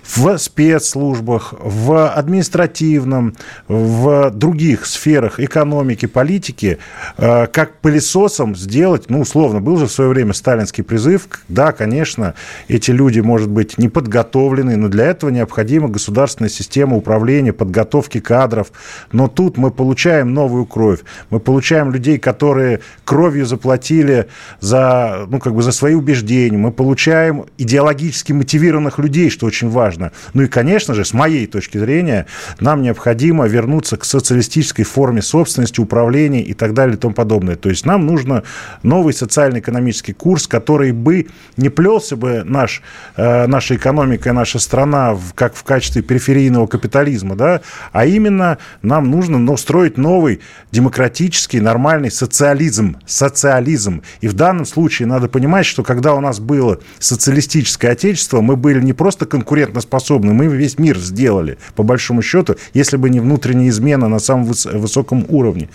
в 0.02 0.36
спецслужбах, 0.38 1.54
в 1.58 2.08
административном, 2.08 3.34
в 3.68 4.30
других 4.30 4.86
сферах 4.86 5.38
экономики, 5.38 6.06
политики, 6.06 6.78
э, 7.16 7.46
как 7.46 7.78
пылесосом 7.80 8.56
сделать, 8.56 9.08
ну, 9.08 9.20
условно, 9.20 9.60
был 9.60 9.76
же 9.76 9.86
в 9.86 9.92
свое 9.92 10.10
время 10.10 10.32
сталинский 10.32 10.82
призыв, 10.82 11.28
да, 11.48 11.72
конечно, 11.72 12.34
эти 12.68 12.90
люди, 12.90 13.20
может 13.20 13.48
быть, 13.48 13.78
не 13.78 13.88
подготовлены, 13.88 14.76
но 14.76 14.88
для 14.88 15.06
этого 15.06 15.30
необходима 15.30 15.88
государственная 15.88 16.50
система 16.50 16.96
управления, 16.96 17.52
подготовки 17.52 18.20
кадров, 18.20 18.72
но 19.12 19.28
тут 19.28 19.56
мы 19.56 19.70
получаем 19.70 20.34
новую 20.34 20.66
кровь, 20.66 21.00
мы 21.30 21.38
получаем 21.40 21.92
людей, 21.92 22.18
которые 22.18 22.80
кровью 23.04 23.46
заплатили 23.46 24.28
за, 24.60 25.26
ну, 25.28 25.38
как 25.38 25.54
бы 25.54 25.62
за 25.62 25.72
свои 25.72 25.94
убеждения, 25.94 26.58
мы 26.58 26.72
получаем 26.72 27.46
идеологически 27.58 28.32
мотивированных 28.32 28.98
людей, 28.98 29.30
что 29.30 29.46
очень 29.46 29.70
важно, 29.70 29.91
важно. 29.92 30.12
Ну 30.34 30.42
и, 30.42 30.46
конечно 30.46 30.94
же, 30.94 31.04
с 31.04 31.12
моей 31.12 31.46
точки 31.46 31.78
зрения, 31.78 32.26
нам 32.60 32.82
необходимо 32.82 33.46
вернуться 33.46 33.96
к 33.96 34.04
социалистической 34.04 34.84
форме 34.84 35.22
собственности, 35.22 35.80
управления 35.80 36.42
и 36.42 36.54
так 36.54 36.72
далее 36.72 36.96
и 36.96 36.98
тому 36.98 37.14
подобное. 37.14 37.56
То 37.56 37.68
есть 37.68 37.86
нам 37.86 38.06
нужно 38.06 38.42
новый 38.82 39.12
социально-экономический 39.12 40.12
курс, 40.12 40.46
который 40.46 40.92
бы 40.92 41.26
не 41.56 41.68
плелся 41.68 42.16
бы 42.16 42.42
наш, 42.44 42.82
э, 43.16 43.46
наша 43.46 43.76
экономика 43.76 44.30
и 44.30 44.32
наша 44.32 44.58
страна 44.58 45.14
в, 45.14 45.34
как 45.34 45.54
в 45.54 45.62
качестве 45.62 46.02
периферийного 46.02 46.66
капитализма, 46.66 47.36
да, 47.36 47.60
а 47.92 48.06
именно 48.06 48.58
нам 48.82 49.10
нужно 49.10 49.38
ну, 49.38 49.56
строить 49.56 49.98
новый 49.98 50.40
демократический, 50.72 51.60
нормальный 51.60 52.10
социализм. 52.10 52.96
Социализм. 53.06 54.02
И 54.22 54.28
в 54.28 54.32
данном 54.32 54.64
случае 54.64 55.06
надо 55.06 55.28
понимать, 55.28 55.66
что 55.66 55.82
когда 55.82 56.14
у 56.14 56.20
нас 56.20 56.40
было 56.40 56.78
социалистическое 56.98 57.92
отечество, 57.92 58.40
мы 58.40 58.56
были 58.56 58.80
не 58.80 58.94
просто 58.94 59.26
конкурентно 59.26 59.81
способны. 59.82 60.32
Мы 60.32 60.46
весь 60.46 60.78
мир 60.78 60.98
сделали, 60.98 61.58
по 61.74 61.82
большому 61.82 62.22
счету, 62.22 62.56
если 62.74 62.96
бы 62.96 63.10
не 63.10 63.20
внутренняя 63.20 63.68
измена 63.68 64.08
на 64.08 64.18
самом 64.18 64.44
высоком 64.44 65.26
уровне. 65.28 65.68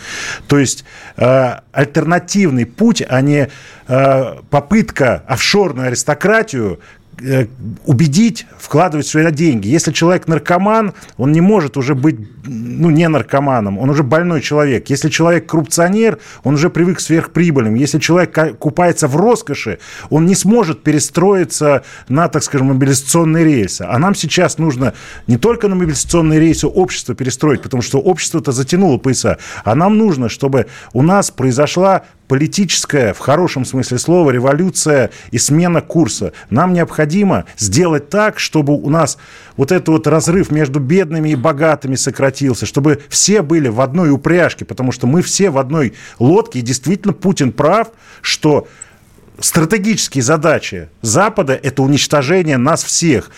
То 0.47 0.57
есть 0.57 0.85
э, 1.17 1.55
альтернативный 1.71 2.65
путь, 2.65 3.03
а 3.07 3.21
не 3.21 3.49
э, 3.87 4.35
попытка 4.49 5.23
офшорную 5.27 5.87
аристократию 5.87 6.79
убедить 7.86 8.45
вкладывать 8.60 9.08
свои 9.08 9.32
деньги. 9.32 9.67
Если 9.67 9.91
человек 9.91 10.27
наркоман, 10.27 10.93
он 11.17 11.32
не 11.32 11.41
может 11.41 11.75
уже 11.77 11.95
быть 11.95 12.17
ну, 12.45 12.89
не 12.89 13.08
наркоманом, 13.08 13.80
он 13.80 13.89
уже 13.89 14.03
больной 14.03 14.41
человек. 14.41 14.89
Если 14.89 15.10
человек 15.10 15.47
коррупционер, 15.47 16.19
он 16.43 16.53
уже 16.53 16.69
привык 16.69 16.97
к 16.97 17.01
сверхприбылям. 17.01 17.75
Если 17.75 17.99
человек 17.99 18.58
купается 18.60 19.08
в 19.08 19.15
роскоши, 19.15 19.80
он 20.10 20.25
не 20.25 20.36
сможет 20.36 20.84
перестроиться 20.84 21.84
на, 22.08 22.27
так 22.30 22.43
скажем, 22.43 22.67
мобилизационные 22.67 23.45
рельсы. 23.45 23.82
А 23.88 23.97
нам 23.97 24.13
сейчас 24.13 24.58
нужно 24.60 24.93
не 25.25 25.38
только 25.38 25.67
на 25.67 25.75
мобилизационные 25.75 26.39
рейсы 26.39 26.67
общество 26.67 27.15
перестроить, 27.15 27.62
потому 27.62 27.82
что 27.82 27.99
общество-то 27.99 28.51
затянуло 28.51 28.97
пояса, 28.97 29.38
а 29.63 29.75
нам 29.75 29.97
нужно, 29.97 30.30
чтобы 30.30 30.67
у 30.93 31.01
нас 31.01 31.32
произошла 31.32 32.03
политическая, 32.27 33.13
в 33.13 33.19
хорошем 33.19 33.65
смысле 33.65 33.97
слова, 33.97 34.31
революция 34.31 35.11
и 35.31 35.37
смена 35.37 35.81
курса. 35.81 36.33
Нам 36.49 36.73
необходимо 36.73 37.45
сделать 37.57 38.09
так, 38.09 38.39
чтобы 38.39 38.73
у 38.73 38.89
нас 38.89 39.17
вот 39.55 39.71
этот 39.71 39.87
вот 39.89 40.07
разрыв 40.07 40.51
между 40.51 40.79
бедными 40.79 41.29
и 41.29 41.35
богатыми 41.35 41.95
сократился, 41.95 42.65
чтобы 42.65 43.01
все 43.09 43.41
были 43.41 43.69
в 43.69 43.81
одной 43.81 44.11
упряжке, 44.11 44.65
потому 44.65 44.91
что 44.91 45.07
мы 45.07 45.21
все 45.21 45.49
в 45.49 45.57
одной 45.57 45.93
лодке, 46.19 46.59
и 46.59 46.63
действительно 46.63 47.13
Путин 47.13 47.51
прав, 47.51 47.89
что 48.21 48.67
стратегические 49.39 50.23
задачи 50.23 50.89
Запада– 51.01 51.59
это 51.63 51.81
уничтожение 51.81 52.57
нас 52.57 52.83
всех 52.83 53.31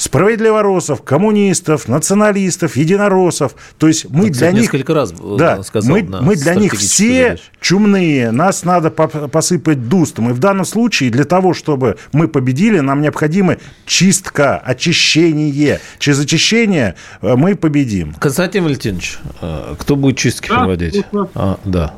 справедливоросов, 0.00 1.02
коммунистов, 1.02 1.86
националистов, 1.86 2.74
единороссов. 2.74 3.54
То 3.76 3.86
есть 3.86 4.08
мы 4.08 4.24
Он, 4.24 4.30
для 4.30 4.50
них... 4.50 4.62
несколько 4.62 4.94
раз 4.94 5.12
э, 5.12 5.36
да, 5.38 5.62
сказал 5.62 5.90
мы, 5.94 6.02
на 6.02 6.22
мы 6.22 6.36
для 6.36 6.54
них 6.54 6.72
все 6.72 7.22
задачу. 7.24 7.42
чумные, 7.60 8.30
нас 8.30 8.64
надо 8.64 8.90
посыпать 8.90 9.88
дустом. 9.88 10.30
И 10.30 10.32
в 10.32 10.38
данном 10.38 10.64
случае 10.64 11.10
для 11.10 11.24
того, 11.24 11.52
чтобы 11.52 11.98
мы 12.12 12.28
победили, 12.28 12.80
нам 12.80 13.02
необходима 13.02 13.58
чистка, 13.84 14.56
очищение. 14.56 15.80
Через 15.98 16.20
очищение 16.20 16.94
э, 17.20 17.36
мы 17.36 17.54
победим. 17.54 18.14
Константин 18.14 18.64
Валентинович, 18.64 19.18
э, 19.42 19.74
кто 19.78 19.96
будет 19.96 20.16
чистки 20.16 20.48
Да, 20.48 20.60
проводить? 20.60 21.04
вот, 21.12 21.30
А, 21.34 21.58
да. 21.66 21.94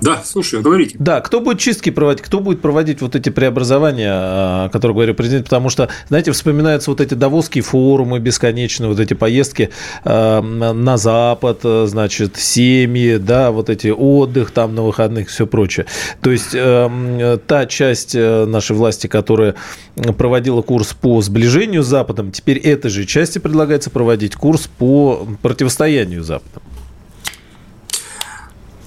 Да, 0.00 0.22
слушай, 0.24 0.60
говорите. 0.60 0.96
Да, 0.98 1.20
кто 1.20 1.40
будет 1.40 1.58
чистки 1.58 1.90
проводить, 1.90 2.22
кто 2.22 2.40
будет 2.40 2.60
проводить 2.60 3.00
вот 3.00 3.16
эти 3.16 3.30
преобразования, 3.30 4.10
о 4.12 4.68
которых 4.70 4.96
говорил 4.96 5.14
президент, 5.14 5.44
потому 5.44 5.70
что, 5.70 5.88
знаете, 6.08 6.32
вспоминаются 6.32 6.90
вот 6.90 7.00
эти 7.00 7.14
давосские 7.14 7.62
форумы 7.62 8.18
бесконечные, 8.18 8.88
вот 8.88 9.00
эти 9.00 9.14
поездки 9.14 9.70
э, 10.04 10.40
на 10.40 10.96
Запад, 10.96 11.60
э, 11.64 11.86
значит, 11.88 12.36
семьи, 12.36 13.16
да, 13.16 13.50
вот 13.50 13.70
эти 13.70 13.88
отдых 13.88 14.50
там 14.50 14.74
на 14.74 14.82
выходных, 14.82 15.28
все 15.28 15.46
прочее. 15.46 15.86
То 16.20 16.30
есть 16.30 16.50
та 17.46 17.66
часть 17.66 18.14
нашей 18.14 18.76
власти, 18.76 19.06
которая 19.06 19.54
проводила 20.18 20.62
курс 20.62 20.94
по 20.94 21.22
сближению 21.22 21.82
с 21.82 21.86
Западом, 21.86 22.32
теперь 22.32 22.58
этой 22.58 22.90
же 22.90 23.04
части 23.06 23.38
предлагается 23.38 23.90
проводить 23.90 24.34
курс 24.34 24.68
по 24.78 25.26
противостоянию 25.42 26.22
с 26.22 26.26
Западом. 26.26 26.62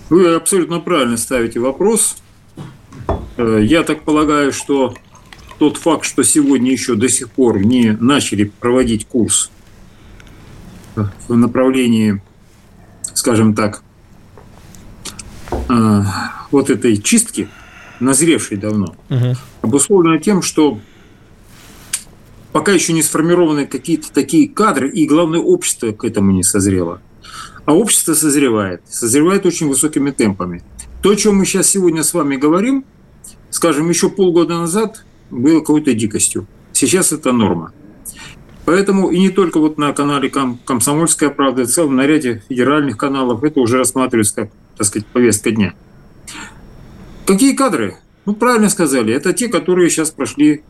Вы 0.10 0.34
абсолютно 0.34 0.80
правильно 0.80 1.18
ставите 1.18 1.60
вопрос. 1.60 2.18
Э, 3.38 3.60
Я 3.64 3.84
так 3.84 4.04
полагаю, 4.04 4.52
что 4.52 4.94
тот 5.60 5.78
факт, 5.78 6.06
что 6.06 6.24
сегодня 6.24 6.72
еще 6.72 6.96
до 6.96 7.10
сих 7.10 7.30
пор 7.30 7.60
не 7.60 7.92
начали 8.00 8.46
проводить 8.60 9.06
курс 9.08 9.52
в 11.28 11.36
направлении, 11.36 12.22
скажем 13.14 13.54
так, 13.54 13.84
э, 15.52 16.02
вот 16.52 16.70
этой 16.70 16.98
чистки, 16.98 17.48
назревшей 18.00 18.58
давно, 18.58 18.96
Угу. 19.10 19.36
обусловлено 19.62 20.18
тем, 20.18 20.42
что 20.42 20.80
пока 22.52 22.72
еще 22.72 22.94
не 22.94 23.04
сформированы 23.04 23.68
какие-то 23.68 24.12
такие 24.12 24.50
кадры, 24.50 24.90
и 24.90 25.06
главное, 25.06 25.40
общество 25.40 25.92
к 25.92 26.04
этому 26.04 26.32
не 26.32 26.44
созрело. 26.44 27.02
А 27.70 27.74
общество 27.74 28.16
созревает, 28.16 28.82
созревает 28.90 29.46
очень 29.46 29.68
высокими 29.68 30.10
темпами. 30.10 30.64
То, 31.04 31.12
о 31.12 31.16
чем 31.16 31.36
мы 31.36 31.46
сейчас 31.46 31.68
сегодня 31.68 32.02
с 32.02 32.16
вами 32.16 32.36
говорим, 32.36 32.84
скажем, 33.52 33.88
еще 33.90 34.10
полгода 34.10 34.58
назад 34.58 35.06
было 35.30 35.60
какой-то 35.60 35.94
дикостью. 35.94 36.48
Сейчас 36.74 37.12
это 37.12 37.32
норма. 37.32 37.72
Поэтому 38.66 39.12
и 39.12 39.20
не 39.20 39.30
только 39.30 39.60
вот 39.60 39.78
на 39.78 39.94
канале 39.94 40.32
«Ком- 40.32 40.58
«Комсомольская 40.66 41.30
правда», 41.30 41.66
в 41.66 41.68
целом 41.68 41.96
на 41.96 42.08
ряде 42.08 42.42
федеральных 42.50 42.98
каналов 42.98 43.44
это 43.44 43.60
уже 43.60 43.78
рассматривается 43.78 44.34
как, 44.34 44.50
так 44.76 44.88
сказать, 44.88 45.06
повестка 45.06 45.52
дня. 45.52 45.76
Какие 47.28 47.56
кадры? 47.56 47.98
Ну, 48.26 48.34
правильно 48.34 48.70
сказали, 48.70 49.14
это 49.14 49.32
те, 49.32 49.48
которые 49.48 49.92
сейчас 49.92 50.10
прошли 50.10 50.64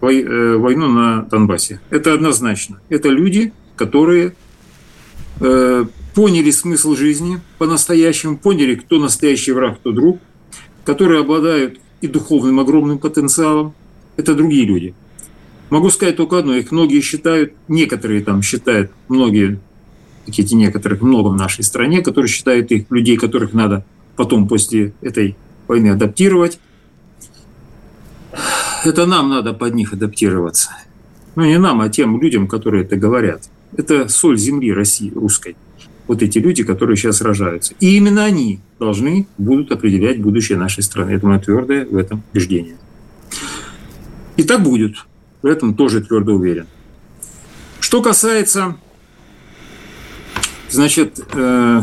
э, 0.00 0.56
войну 0.56 0.88
на 0.88 1.24
Донбассе. 1.24 1.82
Это 1.90 2.14
однозначно. 2.14 2.80
Это 2.88 3.10
люди, 3.10 3.52
которые 3.76 4.34
э, 5.40 5.84
поняли 6.18 6.50
смысл 6.50 6.96
жизни 6.96 7.40
по-настоящему, 7.58 8.36
поняли, 8.36 8.74
кто 8.74 8.98
настоящий 8.98 9.52
враг, 9.52 9.78
кто 9.78 9.92
друг, 9.92 10.18
которые 10.84 11.20
обладают 11.20 11.78
и 12.00 12.08
духовным 12.08 12.58
огромным 12.58 12.98
потенциалом. 12.98 13.72
Это 14.16 14.34
другие 14.34 14.64
люди. 14.64 14.94
Могу 15.70 15.90
сказать 15.90 16.16
только 16.16 16.38
одно. 16.38 16.56
Их 16.56 16.72
многие 16.72 17.02
считают, 17.02 17.52
некоторые 17.68 18.24
там 18.24 18.42
считают, 18.42 18.90
многие, 19.06 19.60
какие-то 20.26 20.56
некоторых 20.56 21.02
много 21.02 21.28
в 21.28 21.36
нашей 21.36 21.62
стране, 21.62 22.02
которые 22.02 22.28
считают 22.28 22.72
их 22.72 22.90
людей, 22.90 23.16
которых 23.16 23.52
надо 23.52 23.84
потом 24.16 24.48
после 24.48 24.94
этой 25.02 25.36
войны 25.68 25.90
адаптировать. 25.90 26.58
Это 28.84 29.06
нам 29.06 29.28
надо 29.28 29.52
под 29.52 29.72
них 29.72 29.92
адаптироваться. 29.92 30.70
Ну, 31.36 31.44
не 31.44 31.60
нам, 31.60 31.80
а 31.80 31.88
тем 31.88 32.20
людям, 32.20 32.48
которые 32.48 32.82
это 32.82 32.96
говорят. 32.96 33.48
Это 33.76 34.08
соль 34.08 34.36
земли 34.36 34.72
России, 34.72 35.12
русской. 35.14 35.54
Вот 36.08 36.22
эти 36.22 36.38
люди, 36.38 36.64
которые 36.64 36.96
сейчас 36.96 37.20
рожаются. 37.20 37.74
И 37.80 37.96
именно 37.96 38.24
они 38.24 38.60
должны 38.80 39.26
будут 39.36 39.70
определять 39.70 40.20
будущее 40.20 40.56
нашей 40.58 40.82
страны. 40.82 41.10
Это 41.10 41.26
мое 41.26 41.38
твердое 41.38 41.84
в 41.84 41.96
этом 41.96 42.24
убеждение. 42.32 42.76
И 44.36 44.42
так 44.42 44.62
будет. 44.62 44.96
В 45.42 45.46
этом 45.46 45.74
тоже 45.74 46.00
твердо 46.00 46.32
уверен. 46.32 46.66
Что 47.78 48.02
касается, 48.02 48.76
значит, 50.70 51.20
э, 51.34 51.82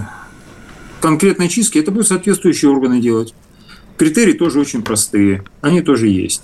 конкретной 1.01 1.47
чистки, 1.47 1.77
это 1.77 1.91
будут 1.91 2.07
соответствующие 2.07 2.71
органы 2.71 2.99
делать. 2.99 3.35
Критерии 3.95 4.33
тоже 4.33 4.59
очень 4.59 4.81
простые. 4.81 5.43
Они 5.61 5.81
тоже 5.81 6.07
есть. 6.07 6.41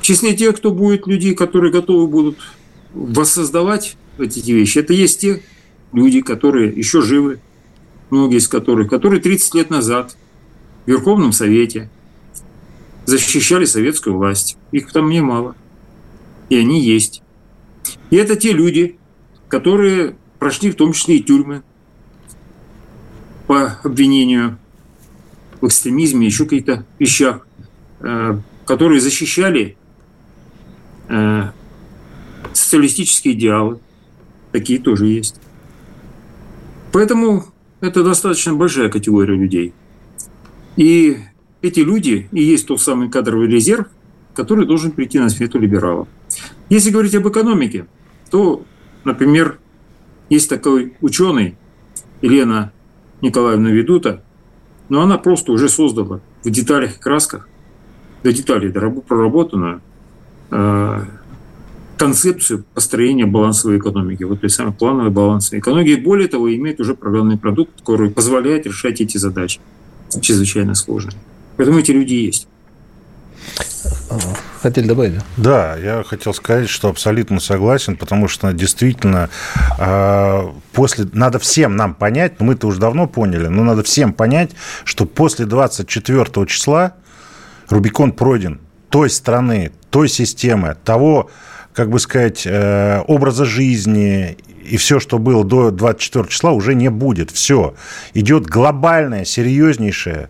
В 0.00 0.02
числе 0.02 0.34
тех, 0.34 0.56
кто 0.56 0.72
будет 0.72 1.06
людей, 1.06 1.34
которые 1.34 1.70
готовы 1.70 2.06
будут 2.08 2.38
воссоздавать 2.94 3.96
эти 4.18 4.50
вещи, 4.50 4.78
это 4.78 4.94
есть 4.94 5.20
те 5.20 5.42
люди, 5.92 6.20
которые 6.20 6.70
еще 6.70 7.02
живы, 7.02 7.40
многие 8.10 8.38
из 8.38 8.48
которых, 8.48 8.88
которые 8.88 9.20
30 9.20 9.54
лет 9.54 9.70
назад 9.70 10.16
в 10.84 10.90
Верховном 10.90 11.32
Совете 11.32 11.90
защищали 13.04 13.64
советскую 13.64 14.16
власть. 14.16 14.56
Их 14.72 14.92
там 14.92 15.08
немало. 15.08 15.56
И 16.50 16.56
они 16.56 16.80
есть. 16.82 17.22
И 18.10 18.16
это 18.16 18.36
те 18.36 18.52
люди, 18.52 18.98
которые 19.48 20.16
прошли 20.38 20.70
в 20.70 20.76
том 20.76 20.92
числе 20.92 21.16
и 21.16 21.22
тюрьмы 21.22 21.62
по 23.46 23.78
обвинению 23.82 24.58
в 25.60 25.66
экстремизме, 25.66 26.26
еще 26.26 26.44
каких-то 26.44 26.84
вещах, 26.98 27.46
э, 28.00 28.38
которые 28.66 29.00
защищали 29.00 29.76
э, 31.08 31.50
социалистические 32.52 33.34
идеалы. 33.34 33.80
Такие 34.52 34.78
тоже 34.78 35.06
есть. 35.06 35.40
Поэтому 36.92 37.44
это 37.80 38.02
достаточно 38.02 38.54
большая 38.54 38.88
категория 38.88 39.36
людей. 39.36 39.72
И 40.76 41.18
эти 41.62 41.80
люди 41.80 42.28
и 42.32 42.42
есть 42.42 42.66
тот 42.66 42.80
самый 42.80 43.10
кадровый 43.10 43.48
резерв, 43.48 43.88
который 44.34 44.66
должен 44.66 44.92
прийти 44.92 45.18
на 45.18 45.28
смету 45.28 45.58
либералов. 45.58 46.08
Если 46.68 46.90
говорить 46.90 47.14
об 47.14 47.28
экономике, 47.28 47.86
то, 48.30 48.62
например, 49.04 49.58
есть 50.30 50.48
такой 50.48 50.94
ученый 51.00 51.56
Елена 52.20 52.72
Николаевна 53.20 53.70
Ведута, 53.70 54.22
но 54.88 55.02
она 55.02 55.18
просто 55.18 55.52
уже 55.52 55.68
создала 55.68 56.20
в 56.44 56.50
деталях 56.50 56.96
и 56.96 57.00
красках, 57.00 57.48
до 58.22 58.32
деталей 58.32 58.70
проработанную 58.70 59.80
э, 60.50 61.04
концепцию 61.98 62.64
построения 62.74 63.26
балансовой 63.26 63.78
экономики, 63.78 64.22
вот 64.22 64.40
той 64.40 64.50
самой 64.50 64.72
плановой 64.72 65.10
балансовой 65.10 65.60
экономики. 65.60 65.90
И 65.90 65.96
более 65.96 66.28
того, 66.28 66.54
имеет 66.54 66.80
уже 66.80 66.94
программный 66.94 67.36
продукт, 67.36 67.80
который 67.80 68.10
позволяет 68.10 68.66
решать 68.66 69.00
эти 69.00 69.18
задачи, 69.18 69.60
чрезвычайно 70.20 70.74
сложные. 70.74 71.16
Поэтому 71.56 71.78
эти 71.78 71.90
люди 71.90 72.14
есть. 72.14 72.48
Хотели 74.60 74.86
добавить? 74.86 75.20
да? 75.36 75.76
Я 75.76 76.02
хотел 76.02 76.34
сказать, 76.34 76.68
что 76.68 76.88
абсолютно 76.88 77.40
согласен, 77.40 77.96
потому 77.96 78.28
что 78.28 78.52
действительно 78.52 79.30
э, 79.78 80.48
после 80.72 81.06
надо 81.12 81.38
всем 81.38 81.76
нам 81.76 81.94
понять, 81.94 82.40
ну 82.40 82.46
мы-то 82.46 82.66
уже 82.66 82.80
давно 82.80 83.06
поняли, 83.06 83.46
но 83.46 83.62
надо 83.62 83.82
всем 83.82 84.12
понять, 84.12 84.50
что 84.84 85.06
после 85.06 85.46
24 85.46 86.46
числа 86.46 86.94
Рубикон 87.68 88.12
пройден 88.12 88.60
той 88.90 89.10
страны, 89.10 89.72
той 89.90 90.08
системы, 90.08 90.76
того, 90.84 91.30
как 91.78 91.90
бы 91.90 92.00
сказать, 92.00 92.42
э, 92.44 93.02
образа 93.06 93.44
жизни 93.44 94.36
и 94.64 94.76
все, 94.76 94.98
что 94.98 95.18
было 95.20 95.44
до 95.44 95.70
24 95.70 96.26
числа, 96.26 96.50
уже 96.50 96.74
не 96.74 96.90
будет. 96.90 97.30
Все. 97.30 97.76
Идет 98.14 98.46
глобальное, 98.46 99.24
серьезнейшее 99.24 100.28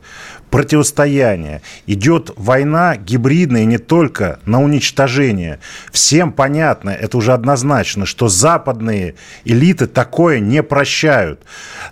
противостояние, 0.50 1.62
идет 1.86 2.30
война 2.36 2.96
гибридная 2.96 3.64
не 3.64 3.78
только 3.78 4.38
на 4.46 4.62
уничтожение. 4.62 5.60
Всем 5.92 6.32
понятно, 6.32 6.90
это 6.90 7.16
уже 7.18 7.32
однозначно, 7.32 8.06
что 8.06 8.28
западные 8.28 9.14
элиты 9.44 9.86
такое 9.86 10.40
не 10.40 10.62
прощают. 10.62 11.40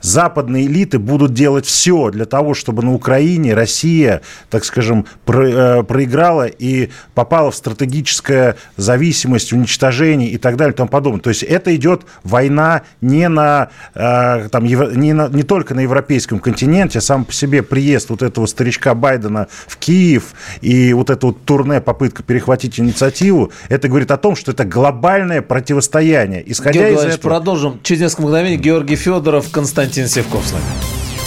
Западные 0.00 0.66
элиты 0.66 0.98
будут 0.98 1.34
делать 1.34 1.66
все 1.66 2.10
для 2.10 2.24
того, 2.24 2.54
чтобы 2.54 2.82
на 2.82 2.94
Украине 2.94 3.54
Россия, 3.54 4.22
так 4.50 4.64
скажем, 4.64 5.06
про, 5.24 5.48
э, 5.48 5.82
проиграла 5.82 6.46
и 6.46 6.90
попала 7.14 7.50
в 7.50 7.56
стратегическое 7.56 8.56
зависимость, 8.76 9.52
уничтожение 9.52 10.30
и 10.30 10.38
так 10.38 10.56
далее 10.56 10.72
и 10.72 10.76
тому 10.76 10.88
подобное. 10.88 11.20
То 11.20 11.30
есть 11.30 11.42
это 11.42 11.74
идет 11.76 12.02
война 12.24 12.82
не, 13.00 13.28
на, 13.28 13.68
э, 13.94 14.48
там, 14.50 14.64
не, 14.64 15.12
на, 15.12 15.28
не 15.28 15.42
только 15.42 15.74
на 15.74 15.80
европейском 15.80 16.38
континенте, 16.38 16.98
а 16.98 17.02
сам 17.02 17.24
по 17.24 17.32
себе 17.32 17.62
приезд 17.62 18.10
вот 18.10 18.22
этого 18.22 18.45
старичка 18.46 18.94
Байдена 18.94 19.48
в 19.66 19.76
Киев 19.76 20.34
и 20.60 20.92
вот 20.92 21.10
это 21.10 21.26
вот 21.26 21.44
турне, 21.44 21.80
попытка 21.80 22.22
перехватить 22.22 22.78
инициативу, 22.80 23.52
это 23.68 23.88
говорит 23.88 24.10
о 24.10 24.16
том, 24.16 24.36
что 24.36 24.52
это 24.52 24.64
глобальное 24.64 25.42
противостояние. 25.42 26.42
Исходя 26.50 26.80
Георгий 26.80 27.08
из 27.08 27.14
этого... 27.14 27.30
продолжим. 27.34 27.80
Через 27.82 28.02
несколько 28.02 28.22
мгновений 28.22 28.56
Георгий 28.56 28.96
Федоров, 28.96 29.50
Константин 29.50 30.08
Севков 30.08 30.46
с 30.46 30.52
нами. 30.52 30.64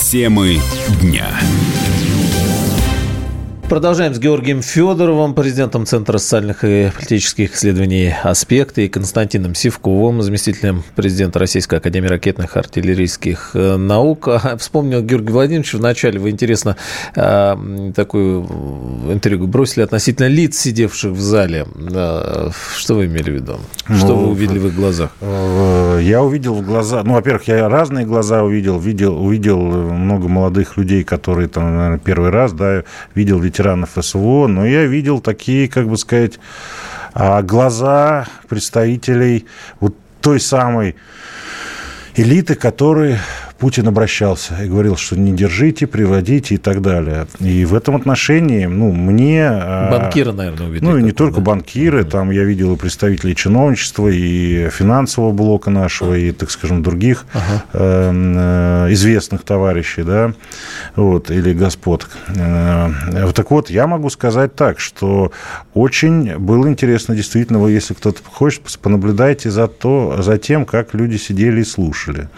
Темы 0.02 0.60
дня. 1.02 1.28
Продолжаем 3.70 4.16
с 4.16 4.20
Георгием 4.20 4.64
Федоровым, 4.64 5.36
президентом 5.36 5.86
Центра 5.86 6.18
социальных 6.18 6.64
и 6.64 6.90
политических 6.90 7.54
исследований 7.54 8.12
«Аспекты», 8.24 8.86
и 8.86 8.90
Константином 8.90 9.54
Сивковым, 9.54 10.24
заместителем 10.24 10.84
президента 10.96 11.38
Российской 11.38 11.76
Академии 11.76 12.08
ракетных 12.08 12.56
и 12.56 12.60
артиллерийских 12.60 13.52
э, 13.54 13.78
наук. 13.78 14.28
Вспомнил 14.58 15.04
Георгий 15.04 15.32
Владимирович, 15.32 15.76
вначале 15.76 16.20
вы 16.20 16.32
интересно 16.32 16.78
э, 17.16 17.92
такую 17.96 18.48
интригу 19.14 19.46
бросили 19.46 19.84
относительно 19.84 20.26
лиц, 20.26 20.58
сидевших 20.58 21.12
в 21.12 21.22
зале. 21.22 21.68
Что 22.76 22.96
вы 22.96 23.06
имели 23.06 23.30
в 23.30 23.36
виду? 23.36 23.60
Что 23.86 24.08
ну, 24.08 24.16
вы 24.16 24.28
увидели 24.30 24.58
в 24.58 24.66
их 24.66 24.76
глазах? 24.76 25.12
Э, 25.22 26.00
я 26.02 26.24
увидел 26.24 26.56
в 26.56 26.66
глаза, 26.66 27.04
ну, 27.04 27.14
во-первых, 27.14 27.48
я 27.48 27.70
разные 27.70 28.08
глаза 28.08 28.42
увидел, 28.42 28.80
видел, 28.80 29.24
увидел 29.24 29.60
много 29.60 30.28
молодых 30.28 30.76
людей, 30.76 31.04
которые 31.04 31.48
там, 31.50 31.76
наверное, 31.78 32.00
первый 32.00 32.32
раз, 32.32 32.52
да, 32.52 32.84
видел 33.14 33.38
ведь 33.38 33.59
ветеранов 33.60 33.92
СВО, 34.00 34.48
но 34.48 34.66
я 34.66 34.86
видел 34.86 35.20
такие, 35.20 35.68
как 35.68 35.88
бы 35.88 35.98
сказать, 35.98 36.40
а, 37.14 37.42
глаза 37.42 38.26
представителей 38.48 39.46
вот 39.80 39.96
той 40.22 40.40
самой 40.40 40.96
элиты, 42.16 42.56
которые 42.56 43.20
Путин 43.60 43.88
обращался 43.90 44.64
и 44.64 44.70
говорил, 44.70 44.96
что 44.96 45.20
не 45.20 45.34
держите, 45.34 45.86
приводите 45.86 46.56
и 46.56 46.58
так 46.58 46.82
далее. 46.82 47.28
И 47.40 47.66
в 47.66 47.76
этом 47.76 47.98
отношении, 47.98 48.66
ну, 48.66 48.94
мне... 48.94 49.48
А, 49.50 49.92
банкиры, 49.92 50.32
наверное, 50.32 50.68
увидели. 50.68 50.90
Ну, 50.90 50.98
и 50.98 51.04
не 51.04 51.12
только 51.12 51.38
да? 51.38 51.42
банкиры, 51.42 52.06
там 52.06 52.32
я 52.32 52.46
видел 52.46 52.74
и 52.74 52.78
представителей 52.78 53.36
чиновничества, 53.36 54.08
и 54.08 54.70
финансового 54.70 55.34
блока 55.34 55.70
нашего, 55.70 56.18
и, 56.18 56.32
так 56.32 56.52
скажем, 56.52 56.84
других 56.84 57.26
ага. 57.34 57.64
э, 57.74 58.88
известных 58.92 59.44
товарищей, 59.44 60.04
да, 60.04 60.34
вот, 60.96 61.30
или 61.30 61.54
господ. 61.54 62.08
Э, 62.30 62.92
так 63.36 63.52
вот, 63.52 63.70
я 63.70 63.88
могу 63.88 64.10
сказать 64.10 64.56
так, 64.56 64.80
что 64.80 65.34
очень 65.74 66.38
было 66.38 66.68
интересно, 66.70 67.14
действительно, 67.14 67.60
вы, 67.60 67.72
если 67.72 67.94
кто-то 67.94 68.22
хочет, 68.24 68.62
понаблюдайте 68.82 69.52
за, 69.52 69.68
то, 69.68 70.22
за 70.22 70.38
тем, 70.38 70.66
как 70.66 70.94
люди 70.94 71.18
сидели 71.18 71.60
и 71.60 71.66
слушали. 71.66 72.30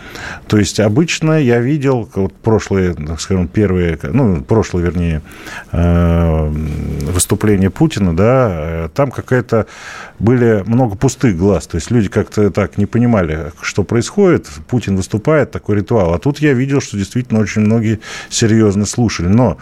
То 0.47 0.57
есть 0.57 0.79
обычно 0.79 1.10
обычно 1.11 1.33
я 1.33 1.59
видел 1.59 2.09
вот 2.15 2.33
прошлые, 2.33 2.93
так 2.93 3.19
скажем, 3.19 3.49
первые, 3.49 3.99
ну, 4.01 4.41
прошлые, 4.41 4.85
вернее, 4.85 5.21
э, 5.73 6.47
выступления 7.11 7.69
Путина, 7.69 8.15
да, 8.15 8.49
э, 8.51 8.89
там 8.93 9.11
какая-то 9.11 9.65
были 10.19 10.63
много 10.65 10.95
пустых 10.95 11.37
глаз, 11.37 11.67
то 11.67 11.75
есть 11.75 11.91
люди 11.91 12.07
как-то 12.07 12.49
так 12.49 12.77
не 12.77 12.85
понимали, 12.85 13.51
что 13.61 13.83
происходит, 13.83 14.47
Путин 14.69 14.95
выступает, 14.95 15.51
такой 15.51 15.77
ритуал, 15.77 16.13
а 16.13 16.17
тут 16.17 16.39
я 16.39 16.53
видел, 16.53 16.79
что 16.79 16.97
действительно 16.97 17.41
очень 17.41 17.61
многие 17.61 17.99
серьезно 18.29 18.85
слушали, 18.85 19.27
но 19.27 19.57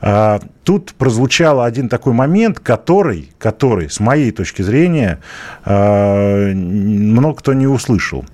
а, 0.00 0.38
Тут 0.64 0.94
прозвучал 0.94 1.60
один 1.60 1.90
такой 1.90 2.14
момент, 2.14 2.58
который, 2.58 3.30
который, 3.38 3.90
с 3.90 4.00
моей 4.00 4.30
точки 4.30 4.62
зрения, 4.62 5.20
а, 5.64 6.52
много 6.54 7.36
кто 7.36 7.52
не 7.52 7.66
услышал. 7.66 8.24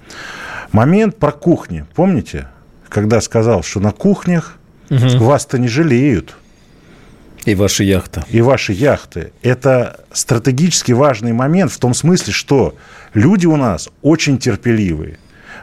Момент 0.72 1.16
про 1.16 1.32
кухни. 1.32 1.84
Помните, 1.94 2.48
когда 2.88 3.20
сказал, 3.20 3.62
что 3.62 3.80
на 3.80 3.92
кухнях 3.92 4.58
угу. 4.88 5.24
вас-то 5.24 5.58
не 5.58 5.68
жалеют. 5.68 6.36
И 7.44 7.54
ваши 7.54 7.84
яхты. 7.84 8.22
И 8.28 8.40
ваши 8.42 8.72
яхты. 8.72 9.32
Это 9.42 10.04
стратегически 10.12 10.92
важный 10.92 11.32
момент 11.32 11.72
в 11.72 11.78
том 11.78 11.94
смысле, 11.94 12.32
что 12.32 12.76
люди 13.14 13.46
у 13.46 13.56
нас 13.56 13.88
очень 14.02 14.38
терпеливые. 14.38 15.18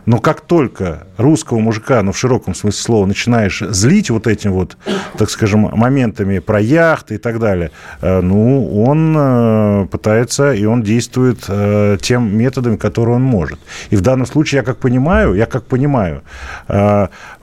Но 0.08 0.20
как 0.20 0.40
только 0.40 1.06
русского 1.18 1.60
мужика, 1.60 2.02
ну, 2.02 2.14
в 2.14 2.18
широком 2.18 2.56
смысле 2.56 2.82
слова, 2.82 3.06
начинаешь 3.06 3.60
злить 3.60 4.10
вот 4.10 4.26
этим 4.26 4.54
вот, 4.54 4.78
так 5.18 5.30
скажем, 5.30 5.70
моментами 5.74 6.40
про 6.40 6.62
яхты 6.62 7.16
и 7.16 7.18
так 7.18 7.40
далее, 7.40 7.72
э, 8.02 8.22
ну, 8.22 8.84
он 8.86 9.16
э, 9.18 9.88
пытается 9.92 10.54
и 10.54 10.64
он 10.64 10.82
действует 10.82 11.44
э, 11.50 11.98
тем 12.02 12.38
методом, 12.38 12.78
который 12.78 13.16
он 13.16 13.24
может. 13.24 13.60
И 13.90 13.98
в 13.98 14.02
данном 14.02 14.26
случае, 14.26 14.60
я 14.60 14.64
как 14.64 14.78
понимаю, 14.78 15.34
я 15.34 15.46
как 15.46 15.66
понимаю, 15.66 16.24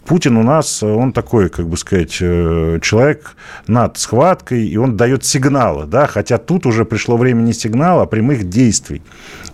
Путин 0.07 0.37
у 0.37 0.43
нас, 0.43 0.83
он 0.83 1.13
такой, 1.13 1.49
как 1.49 1.67
бы 1.67 1.77
сказать, 1.77 2.19
э, 2.21 2.79
человек 2.83 3.37
над 3.67 3.99
схваткой, 3.99 4.67
и 4.67 4.77
он 4.77 4.97
дает 4.97 5.25
сигналы, 5.25 5.87
да, 5.87 6.07
хотя 6.07 6.39
тут 6.39 6.67
уже 6.67 6.85
пришло 6.85 7.17
время 7.17 7.41
не 7.41 7.53
сигнала, 7.53 8.03
а 8.03 8.07
прямых 8.07 8.49
действий, 8.49 9.03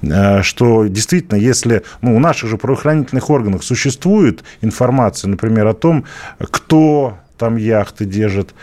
э, 0.02 0.42
что 0.42 0.86
действительно, 0.86 1.38
если 1.38 1.84
ну, 2.02 2.16
у 2.16 2.18
наших 2.18 2.50
же 2.50 2.56
правоохранительных 2.56 3.30
органов 3.30 3.64
существует 3.64 4.42
информация, 4.60 5.28
например, 5.28 5.66
о 5.68 5.74
том, 5.74 6.04
кто 6.38 7.18
там 7.38 7.56
яхты 7.56 8.04
держит, 8.04 8.54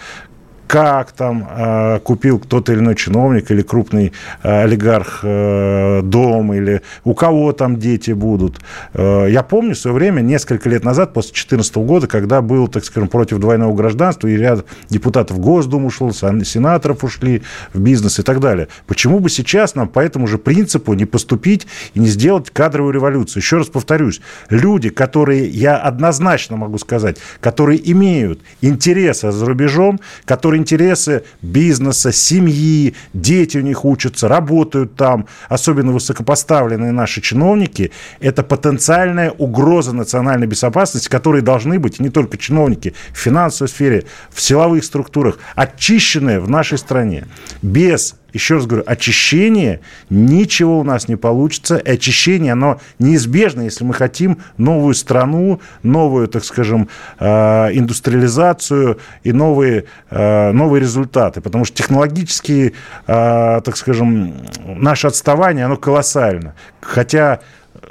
как 0.67 1.13
там 1.13 1.47
э, 1.49 1.99
купил 2.03 2.39
кто-то 2.39 2.73
или 2.73 2.79
иной 2.79 2.95
чиновник 2.95 3.49
или 3.51 3.61
крупный 3.61 4.11
э, 4.43 4.63
олигарх 4.63 5.21
э, 5.23 6.01
дом, 6.03 6.53
или 6.53 6.81
у 7.03 7.13
кого 7.13 7.53
там 7.53 7.77
дети 7.77 8.11
будут. 8.11 8.59
Э, 8.93 9.27
я 9.29 9.43
помню 9.43 9.73
в 9.73 9.77
свое 9.77 9.95
время, 9.95 10.21
несколько 10.21 10.69
лет 10.69 10.83
назад, 10.83 11.13
после 11.13 11.29
2014 11.29 11.75
года, 11.77 12.07
когда 12.07 12.41
был, 12.41 12.67
так 12.67 12.83
скажем, 12.83 13.07
против 13.07 13.39
двойного 13.39 13.73
гражданства, 13.73 14.27
и 14.27 14.35
ряд 14.35 14.65
депутатов 14.89 15.37
в 15.37 15.39
Госдуму 15.39 15.87
ушел, 15.87 16.11
сенаторов 16.11 17.03
ушли 17.03 17.43
в 17.73 17.79
бизнес 17.79 18.19
и 18.19 18.23
так 18.23 18.39
далее. 18.39 18.67
Почему 18.85 19.19
бы 19.19 19.29
сейчас 19.29 19.75
нам 19.75 19.87
по 19.87 19.99
этому 19.99 20.27
же 20.27 20.37
принципу 20.37 20.93
не 20.93 21.05
поступить 21.05 21.65
и 21.93 21.99
не 21.99 22.07
сделать 22.07 22.49
кадровую 22.49 22.93
революцию? 22.93 23.41
Еще 23.41 23.57
раз 23.57 23.67
повторюсь, 23.67 24.21
люди, 24.49 24.89
которые, 24.89 25.47
я 25.47 25.77
однозначно 25.77 26.57
могу 26.57 26.77
сказать, 26.77 27.17
которые 27.39 27.79
имеют 27.91 28.41
интересы 28.61 29.31
за 29.31 29.45
рубежом, 29.45 29.99
которые 30.25 30.56
интересы 30.57 31.23
бизнеса, 31.41 32.11
семьи, 32.11 32.95
дети 33.13 33.57
у 33.57 33.61
них 33.61 33.85
учатся, 33.85 34.27
работают 34.27 34.95
там, 34.95 35.27
особенно 35.49 35.91
высокопоставленные 35.91 36.91
наши 36.91 37.21
чиновники, 37.21 37.91
это 38.19 38.43
потенциальная 38.43 39.31
угроза 39.31 39.93
национальной 39.93 40.47
безопасности, 40.47 41.07
которые 41.07 41.41
должны 41.41 41.79
быть 41.79 41.99
не 41.99 42.09
только 42.09 42.37
чиновники 42.37 42.93
в 43.13 43.17
финансовой 43.17 43.69
сфере, 43.69 44.05
в 44.29 44.41
силовых 44.41 44.83
структурах, 44.83 45.37
очищенные 45.55 46.39
в 46.39 46.49
нашей 46.49 46.77
стране. 46.77 47.25
Без 47.61 48.15
еще 48.33 48.55
раз 48.55 48.65
говорю, 48.65 48.83
очищение, 48.85 49.79
ничего 50.09 50.79
у 50.79 50.83
нас 50.83 51.07
не 51.07 51.15
получится. 51.15 51.77
Очищение, 51.77 52.53
оно 52.53 52.79
неизбежно, 52.99 53.61
если 53.61 53.83
мы 53.83 53.93
хотим 53.93 54.39
новую 54.57 54.93
страну, 54.93 55.61
новую, 55.83 56.27
так 56.27 56.43
скажем, 56.43 56.89
э, 57.19 57.25
индустриализацию 57.73 58.99
и 59.23 59.31
новые, 59.31 59.85
э, 60.09 60.51
новые 60.51 60.81
результаты. 60.81 61.41
Потому 61.41 61.65
что 61.65 61.77
технологически, 61.77 62.73
э, 63.07 63.61
так 63.63 63.77
скажем, 63.77 64.33
наше 64.65 65.07
отставание, 65.07 65.65
оно 65.65 65.77
колоссально. 65.77 66.53
Хотя 66.81 67.39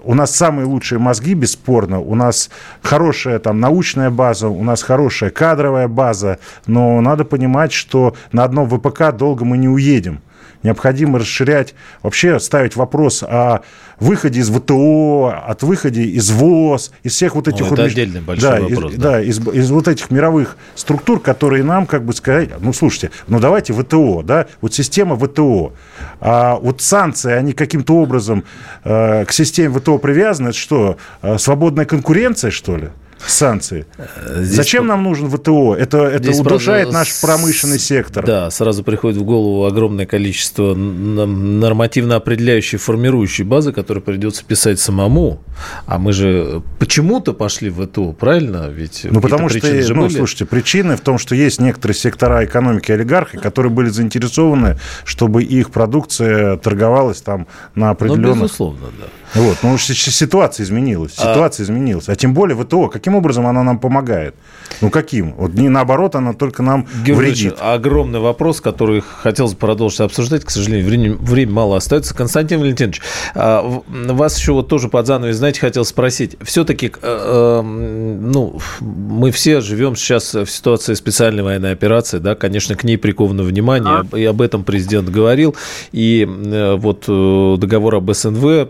у 0.06 0.14
нас 0.14 0.34
самые 0.34 0.66
лучшие 0.66 0.98
мозги, 0.98 1.34
бесспорно, 1.34 1.98
у 1.98 2.14
нас 2.14 2.48
хорошая 2.80 3.38
там 3.40 3.60
научная 3.60 4.10
база, 4.10 4.48
у 4.48 4.62
нас 4.62 4.82
хорошая 4.82 5.30
кадровая 5.30 5.88
база, 5.88 6.38
но 6.66 7.00
надо 7.00 7.24
понимать, 7.24 7.72
что 7.72 8.14
на 8.32 8.44
одном 8.44 8.68
ВПК 8.68 9.12
долго 9.12 9.44
мы 9.44 9.58
не 9.58 9.68
уедем 9.68 10.20
необходимо 10.66 11.18
расширять, 11.18 11.74
вообще 12.02 12.38
ставить 12.38 12.76
вопрос 12.76 13.22
о 13.22 13.62
выходе 13.98 14.40
из 14.40 14.50
ВТО, 14.50 15.34
от 15.46 15.62
выходе 15.62 16.02
из 16.02 16.30
ВОЗ, 16.30 16.92
из 17.02 17.12
всех 17.12 17.34
вот 17.34 17.48
этих... 17.48 17.66
Ну, 17.66 17.72
это 17.72 17.84
отдельный 17.84 18.20
большой 18.20 18.50
да, 18.50 18.60
вопрос. 18.60 18.92
Из, 18.92 18.98
да, 18.98 19.10
да 19.10 19.22
из, 19.22 19.38
из 19.38 19.70
вот 19.70 19.88
этих 19.88 20.10
мировых 20.10 20.56
структур, 20.74 21.20
которые 21.20 21.64
нам, 21.64 21.86
как 21.86 22.04
бы 22.04 22.12
сказать, 22.12 22.50
ну, 22.60 22.72
слушайте, 22.72 23.10
ну, 23.26 23.40
давайте 23.40 23.72
ВТО, 23.72 24.22
да, 24.22 24.46
вот 24.60 24.74
система 24.74 25.16
ВТО. 25.16 25.72
А 26.20 26.56
вот 26.56 26.82
санкции, 26.82 27.32
они 27.32 27.52
каким-то 27.52 27.94
образом 27.94 28.44
э, 28.84 29.24
к 29.24 29.32
системе 29.32 29.78
ВТО 29.78 29.98
привязаны, 29.98 30.48
это 30.48 30.58
что, 30.58 30.96
э, 31.22 31.38
свободная 31.38 31.86
конкуренция, 31.86 32.50
что 32.50 32.76
ли? 32.76 32.88
Санкции. 33.26 33.86
Э, 33.96 34.42
здесь 34.42 34.56
Зачем 34.56 34.86
нам 34.86 35.02
нужен 35.02 35.30
ВТО? 35.30 35.74
Это, 35.74 35.98
это 35.98 36.30
удушает 36.30 36.92
наш 36.92 37.20
промышленный 37.20 37.78
сектор. 37.78 38.24
Да, 38.24 38.50
сразу 38.50 38.84
приходит 38.84 39.18
в 39.18 39.24
голову 39.24 39.64
огромное 39.64 40.06
количество 40.06 40.74
нормативно 40.74 42.16
определяющей, 42.16 42.76
формирующей 42.76 43.44
базы, 43.44 43.72
которую 43.72 44.02
придется 44.02 44.44
писать 44.44 44.80
самому. 44.80 45.40
А 45.86 45.98
мы 45.98 46.12
же 46.12 46.62
почему-то 46.78 47.32
пошли 47.32 47.70
в 47.70 47.84
ВТО, 47.86 48.12
правильно? 48.12 48.68
Ведь 48.68 49.06
ну, 49.10 49.20
потому 49.20 49.48
что, 49.48 49.60
же 49.60 49.94
ну, 49.94 50.02
были. 50.02 50.16
слушайте, 50.16 50.44
причины 50.44 50.96
в 50.96 51.00
том, 51.00 51.18
что 51.18 51.34
есть 51.34 51.60
некоторые 51.60 51.96
сектора 51.96 52.44
экономики 52.44 52.92
олигархи, 52.92 53.38
которые 53.38 53.72
были 53.72 53.88
заинтересованы, 53.88 54.78
чтобы 55.04 55.42
их 55.42 55.70
продукция 55.70 56.56
торговалась 56.56 57.22
там 57.22 57.46
на 57.74 57.90
определенных... 57.90 58.36
Ну, 58.36 58.42
безусловно, 58.44 58.86
да. 58.98 59.06
Вот, 59.36 59.58
ну, 59.62 59.76
ситуация 59.78 60.64
изменилась, 60.64 61.14
а 61.18 61.32
ситуация 61.32 61.64
а... 61.64 61.66
изменилась. 61.66 62.08
А 62.08 62.16
тем 62.16 62.34
более 62.34 62.56
ВТО, 62.56 62.88
каким 62.88 63.14
образом 63.14 63.46
она 63.46 63.62
нам 63.62 63.78
помогает? 63.78 64.34
Ну, 64.80 64.90
каким? 64.90 65.34
Вот 65.34 65.54
не 65.54 65.68
наоборот, 65.68 66.14
она 66.14 66.32
только 66.32 66.62
нам 66.62 66.86
Георгий 67.04 67.30
вредит. 67.30 67.56
огромный 67.60 68.20
вопрос, 68.20 68.60
который 68.60 69.02
хотелось 69.02 69.52
бы 69.52 69.58
продолжить 69.58 70.00
обсуждать. 70.00 70.44
К 70.44 70.50
сожалению, 70.50 70.86
время, 70.86 71.14
время 71.16 71.52
мало 71.52 71.76
остается. 71.76 72.14
Константин 72.14 72.60
Валентинович, 72.60 73.00
а, 73.34 73.62
вас 73.86 74.38
еще 74.38 74.52
вот 74.52 74.68
тоже 74.68 74.88
под 74.88 75.06
занавес, 75.06 75.36
знаете, 75.36 75.60
хотел 75.60 75.84
спросить. 75.84 76.36
Все-таки, 76.42 76.86
э, 76.86 76.90
э, 77.02 77.62
ну, 77.62 78.58
мы 78.80 79.30
все 79.30 79.60
живем 79.60 79.96
сейчас 79.96 80.34
в 80.34 80.46
ситуации 80.46 80.94
специальной 80.94 81.42
военной 81.42 81.72
операции, 81.72 82.18
да, 82.18 82.34
конечно, 82.34 82.74
к 82.74 82.84
ней 82.84 82.96
приковано 82.96 83.42
внимание, 83.42 84.04
и 84.14 84.24
об 84.24 84.40
этом 84.40 84.64
президент 84.64 85.10
говорил. 85.10 85.54
И 85.92 86.26
э, 86.26 86.74
вот 86.76 87.04
договор 87.06 87.96
об 87.96 88.12
СНВ 88.12 88.68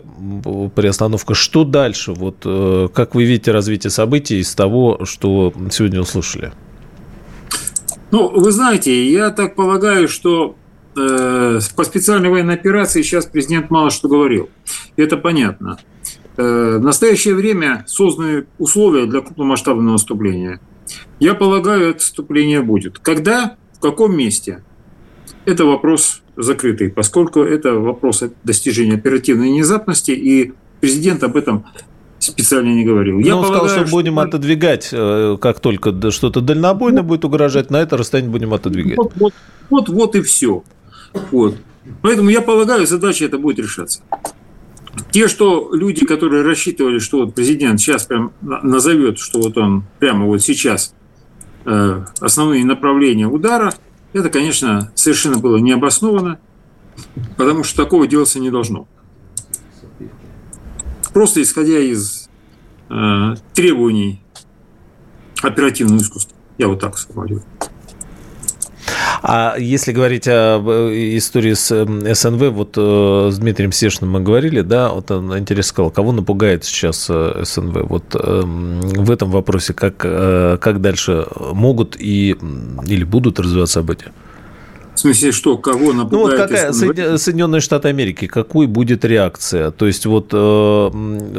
приостановка. 0.74 1.34
Что 1.34 1.64
дальше? 1.64 2.12
Вот 2.12 2.36
э, 2.44 2.88
как 2.92 3.14
вы 3.14 3.24
видите 3.24 3.52
развитие 3.52 3.90
событий 3.90 4.38
из 4.38 4.54
того, 4.54 5.00
что 5.04 5.52
сегодня 5.70 6.00
услышали? 6.00 6.52
Ну, 8.10 8.28
вы 8.28 8.52
знаете, 8.52 9.10
я 9.10 9.30
так 9.30 9.56
полагаю, 9.56 10.08
что 10.08 10.56
э, 10.96 11.58
по 11.74 11.84
специальной 11.84 12.28
военной 12.28 12.54
операции 12.54 13.02
сейчас 13.02 13.26
президент 13.26 13.70
мало 13.70 13.90
что 13.90 14.08
говорил. 14.08 14.48
Это 14.96 15.16
понятно. 15.16 15.78
Э, 16.36 16.76
в 16.78 16.82
настоящее 16.82 17.34
время 17.34 17.84
созданы 17.86 18.46
условия 18.58 19.06
для 19.06 19.20
крупномасштабного 19.20 19.92
наступления. 19.92 20.60
Я 21.18 21.34
полагаю, 21.34 21.90
это 21.90 21.98
наступление 21.98 22.62
будет. 22.62 22.98
Когда, 22.98 23.56
в 23.74 23.80
каком 23.80 24.16
месте? 24.16 24.62
Это 25.44 25.64
вопрос 25.64 26.22
закрытый, 26.36 26.90
поскольку 26.90 27.40
это 27.40 27.74
вопрос 27.74 28.22
достижения 28.44 28.94
оперативной 28.94 29.48
внезапности, 29.48 30.10
и 30.10 30.52
президент 30.80 31.22
об 31.24 31.36
этом 31.36 31.64
специально 32.18 32.68
не 32.68 32.84
говорил. 32.84 33.18
Я 33.18 33.32
Но 33.32 33.38
он 33.38 33.44
полагаю, 33.44 33.68
сказал, 33.68 33.86
что 33.86 33.96
будем 33.96 34.14
что... 34.14 34.22
отодвигать, 34.22 34.88
э, 34.92 35.36
как 35.40 35.60
только 35.60 36.10
что-то 36.10 36.40
дальнобойно 36.40 37.02
будет 37.02 37.24
угрожать, 37.24 37.70
на 37.70 37.76
это 37.76 37.96
расстояние 37.96 38.32
будем 38.32 38.54
отодвигать. 38.54 38.96
Вот, 38.96 39.12
вот, 39.16 39.34
вот, 39.70 39.88
вот 39.88 40.14
и 40.16 40.22
все. 40.22 40.62
Вот. 41.30 41.56
Поэтому 42.02 42.30
я 42.30 42.42
полагаю, 42.42 42.86
задача 42.86 43.24
это 43.24 43.38
будет 43.38 43.58
решаться. 43.58 44.00
Те, 45.10 45.28
что 45.28 45.70
люди, 45.72 46.06
которые 46.06 46.42
рассчитывали, 46.42 46.98
что 46.98 47.24
вот 47.24 47.34
президент 47.34 47.80
сейчас 47.80 48.04
прям 48.04 48.32
назовет, 48.40 49.18
что 49.18 49.40
вот 49.40 49.56
он 49.58 49.84
прямо 49.98 50.24
вот 50.26 50.42
сейчас 50.42 50.94
э, 51.64 52.04
основные 52.20 52.64
направления 52.64 53.26
удара– 53.26 53.72
это, 54.16 54.30
конечно, 54.30 54.90
совершенно 54.94 55.38
было 55.38 55.58
необоснованно, 55.58 56.40
потому 57.36 57.64
что 57.64 57.84
такого 57.84 58.06
делаться 58.06 58.40
не 58.40 58.50
должно. 58.50 58.88
Просто 61.12 61.42
исходя 61.42 61.78
из 61.78 62.28
э, 62.88 63.34
требований 63.54 64.22
оперативного 65.42 65.98
искусства. 65.98 66.36
Я 66.58 66.68
вот 66.68 66.80
так 66.80 66.96
сформулирую. 66.96 67.44
А 69.22 69.56
если 69.58 69.92
говорить 69.92 70.28
об 70.28 70.68
э, 70.68 71.16
истории 71.16 71.54
с 71.54 71.70
эм, 71.70 72.02
СНВ, 72.14 72.50
вот 72.52 72.74
э, 72.76 73.30
с 73.32 73.38
Дмитрием 73.38 73.72
Сешиным 73.72 74.12
мы 74.12 74.20
говорили, 74.20 74.60
да, 74.60 74.90
вот 74.90 75.10
он 75.10 75.36
интересно 75.38 75.68
сказал, 75.68 75.90
кого 75.90 76.12
напугает 76.12 76.64
сейчас 76.64 77.06
э, 77.08 77.42
СНВ? 77.44 77.88
Вот 77.88 78.14
эм, 78.14 78.80
в 78.80 79.10
этом 79.10 79.30
вопросе 79.30 79.72
как, 79.74 79.96
как 79.96 80.80
дальше 80.80 81.26
могут 81.52 81.96
и 81.98 82.36
или 82.86 83.04
будут 83.04 83.40
развиваться 83.40 83.74
события? 83.74 84.12
В 84.96 84.98
смысле, 85.00 85.30
что, 85.30 85.58
кого 85.58 85.92
напугает? 85.92 86.10
Ну, 86.10 86.18
вот 86.20 86.36
какая 86.36 86.72
Соедин... 86.72 87.18
Соединенные 87.18 87.60
Штаты 87.60 87.88
Америки, 87.88 88.26
какой 88.26 88.66
будет 88.66 89.04
реакция? 89.04 89.70
То 89.70 89.86
есть, 89.86 90.06
вот, 90.06 90.30
э, 90.32 90.90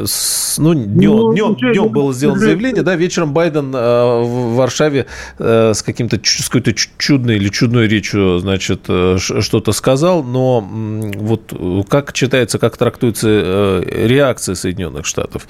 с, 0.06 0.58
ну, 0.58 0.74
днем, 0.74 1.16
ну, 1.16 1.32
днем, 1.32 1.56
днем 1.56 1.88
было 1.88 2.14
сделано 2.14 2.38
заявление, 2.38 2.84
да, 2.84 2.94
вечером 2.94 3.32
Байден 3.32 3.74
э, 3.74 4.22
в 4.22 4.54
Варшаве 4.54 5.06
э, 5.40 5.72
с 5.74 5.82
каким-то 5.82 6.20
с 6.22 6.48
какой-то 6.48 6.72
чудной 6.98 7.34
или 7.36 7.48
чудной 7.48 7.88
речью, 7.88 8.38
значит, 8.38 8.82
э, 8.86 9.18
что-то 9.18 9.72
сказал, 9.72 10.22
но 10.22 10.60
э, 10.62 11.10
вот 11.16 11.52
как 11.88 12.12
читается, 12.12 12.60
как 12.60 12.76
трактуется 12.76 13.28
э, 13.28 14.06
реакция 14.06 14.54
Соединенных 14.54 15.04
Штатов? 15.04 15.48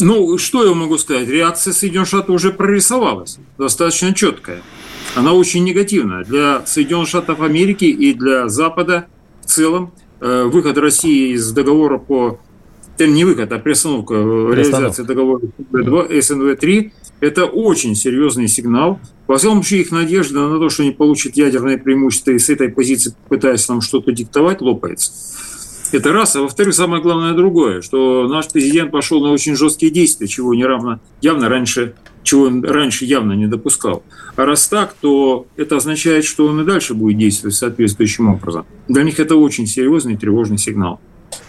Ну, 0.00 0.38
что 0.38 0.66
я 0.66 0.74
могу 0.74 0.98
сказать? 0.98 1.28
Реакция 1.28 1.72
Соединенных 1.72 2.08
Штатов 2.08 2.30
уже 2.30 2.52
прорисовалась, 2.52 3.38
достаточно 3.58 4.14
четкая 4.14 4.62
она 5.14 5.32
очень 5.32 5.64
негативная 5.64 6.24
для 6.24 6.64
Соединенных 6.66 7.08
Штатов 7.08 7.40
Америки 7.40 7.84
и 7.84 8.14
для 8.14 8.48
Запада 8.48 9.06
в 9.42 9.46
целом. 9.46 9.92
Э, 10.20 10.44
выход 10.44 10.78
России 10.78 11.34
из 11.34 11.50
договора 11.52 11.98
по 11.98 12.38
не 12.98 13.24
выход, 13.24 13.50
а 13.50 13.58
приостановка 13.58 14.12
реализации 14.12 15.04
договора 15.04 15.40
СНВ-3– 15.72 16.92
это 17.20 17.46
очень 17.46 17.94
серьезный 17.94 18.46
сигнал. 18.46 19.00
Во 19.26 19.38
всяком 19.38 19.62
случае, 19.62 19.80
их 19.80 19.90
надежда 19.90 20.46
на 20.46 20.58
то, 20.58 20.68
что 20.68 20.82
они 20.82 20.92
получат 20.92 21.34
ядерное 21.34 21.78
преимущество 21.78 22.32
и 22.32 22.38
с 22.38 22.50
этой 22.50 22.68
позиции 22.68 23.14
пытаясь 23.30 23.66
нам 23.70 23.80
что-то 23.80 24.12
диктовать, 24.12 24.60
лопается. 24.60 25.12
Это 25.92 26.12
раз. 26.12 26.36
А 26.36 26.42
во-вторых, 26.42 26.74
самое 26.74 27.02
главное 27.02 27.32
другое, 27.32 27.82
что 27.82 28.28
наш 28.28 28.48
президент 28.48 28.90
пошел 28.90 29.22
на 29.22 29.32
очень 29.32 29.56
жесткие 29.56 29.90
действия, 29.90 30.28
чего 30.28 30.54
не 30.54 30.64
равно, 30.64 31.00
явно 31.20 31.48
раньше 31.48 31.94
чего 32.22 32.44
он 32.44 32.64
раньше 32.64 33.04
явно 33.04 33.32
не 33.32 33.46
допускал. 33.46 34.02
А 34.36 34.44
раз 34.44 34.68
так, 34.68 34.94
то 35.00 35.46
это 35.56 35.76
означает, 35.76 36.24
что 36.24 36.46
он 36.46 36.60
и 36.60 36.64
дальше 36.64 36.94
будет 36.94 37.18
действовать 37.18 37.54
соответствующим 37.54 38.28
образом. 38.28 38.66
Для 38.88 39.02
них 39.02 39.18
это 39.20 39.36
очень 39.36 39.66
серьезный 39.66 40.16
тревожный 40.16 40.58
сигнал. 40.58 41.00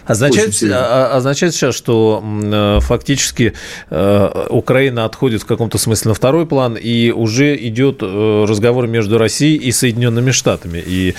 Означает, 0.04 0.60
означает 0.62 1.54
сейчас, 1.54 1.74
что 1.74 2.22
э, 2.24 2.80
фактически 2.80 3.54
э, 3.88 4.46
Украина 4.50 5.04
отходит 5.04 5.42
в 5.42 5.46
каком-то 5.46 5.78
смысле 5.78 6.10
на 6.10 6.14
второй 6.14 6.44
план, 6.44 6.76
и 6.76 7.10
уже 7.10 7.56
идет 7.56 8.02
э, 8.02 8.44
разговор 8.48 8.88
между 8.88 9.18
Россией 9.18 9.56
и 9.56 9.70
Соединенными 9.70 10.32
Штатами. 10.32 10.82
И 10.84 11.14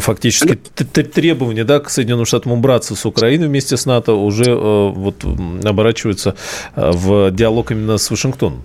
фактически 0.00 0.56
требования 0.56 1.64
да, 1.64 1.80
к 1.80 1.88
Соединенным 1.88 2.26
Штатам 2.26 2.52
убраться 2.52 2.94
с 2.94 3.06
Украины 3.06 3.46
вместе 3.48 3.76
с 3.76 3.86
НАТО 3.86 4.12
уже 4.12 4.54
вот, 4.54 5.24
оборачиваются 5.64 6.34
в 6.76 7.30
диалог 7.30 7.70
именно 7.72 7.96
с 7.96 8.10
Вашингтоном. 8.10 8.64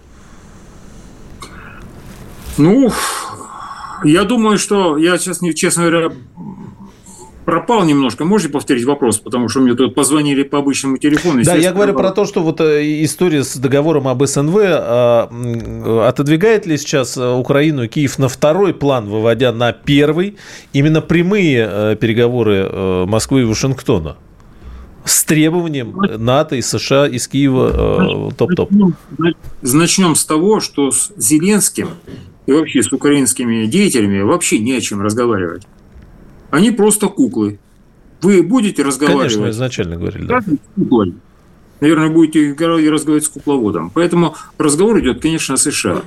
Ну, 2.57 2.91
я 4.03 4.23
думаю, 4.23 4.57
что 4.57 4.97
я 4.97 5.17
сейчас, 5.17 5.39
честно 5.55 5.89
говоря, 5.89 6.11
пропал 7.45 7.85
немножко. 7.85 8.25
Можете 8.25 8.51
повторить 8.51 8.83
вопрос, 8.83 9.19
потому 9.19 9.47
что 9.47 9.61
мне 9.61 9.75
тут 9.75 9.95
позвонили 9.95 10.43
по 10.43 10.57
обычному 10.57 10.97
телефону. 10.97 11.43
Да, 11.43 11.55
я 11.55 11.71
говорю 11.71 11.93
про 11.93 12.11
то, 12.11 12.25
что 12.25 12.41
вот 12.41 12.59
э, 12.59 13.03
история 13.03 13.43
с 13.43 13.55
договором 13.55 14.07
об 14.07 14.25
СНВ 14.25 14.55
а, 14.57 16.07
отодвигает 16.07 16.65
ли 16.65 16.77
сейчас 16.77 17.17
э, 17.17 17.33
Украину 17.33 17.83
и 17.83 17.87
Киев 17.87 18.19
на 18.19 18.27
второй 18.27 18.73
план, 18.73 19.07
выводя 19.07 19.53
на 19.53 19.71
первый 19.71 20.37
именно 20.73 21.01
прямые 21.01 21.69
э, 21.71 21.95
переговоры 21.95 23.05
Москвы 23.05 23.41
и 23.41 23.45
Вашингтона? 23.45 24.17
с 25.05 25.23
требованием 25.23 25.95
НАТО 26.17 26.55
и 26.55 26.63
США 26.63 27.07
из 27.07 27.27
Киева 27.27 28.33
топ-топ. 28.35 28.71
Начнем 29.61 30.15
с 30.15 30.25
того, 30.25 30.59
что 30.59 30.89
с 30.89 31.11
Зеленским 31.15 31.89
и 32.47 32.51
вообще 32.51 32.81
с 32.81 32.91
украинскими 32.91 33.67
деятелями 33.67 34.21
вообще 34.21 34.57
не 34.57 34.73
о 34.73 34.81
чем 34.81 35.01
разговаривать. 35.01 35.61
Они 36.49 36.71
просто 36.71 37.07
куклы. 37.07 37.59
Вы 38.21 38.43
будете 38.43 38.83
разговаривать... 38.83 39.33
Конечно, 39.33 39.49
изначально 39.51 39.97
говорили, 39.97 40.25
да. 40.25 40.41
Наверное, 41.81 42.09
будете 42.09 42.51
разговаривать 42.53 43.25
с 43.25 43.29
кукловодом. 43.29 43.91
Поэтому 43.93 44.35
разговор 44.57 44.99
идет, 45.01 45.21
конечно, 45.21 45.55
о 45.55 45.57
США. 45.57 46.03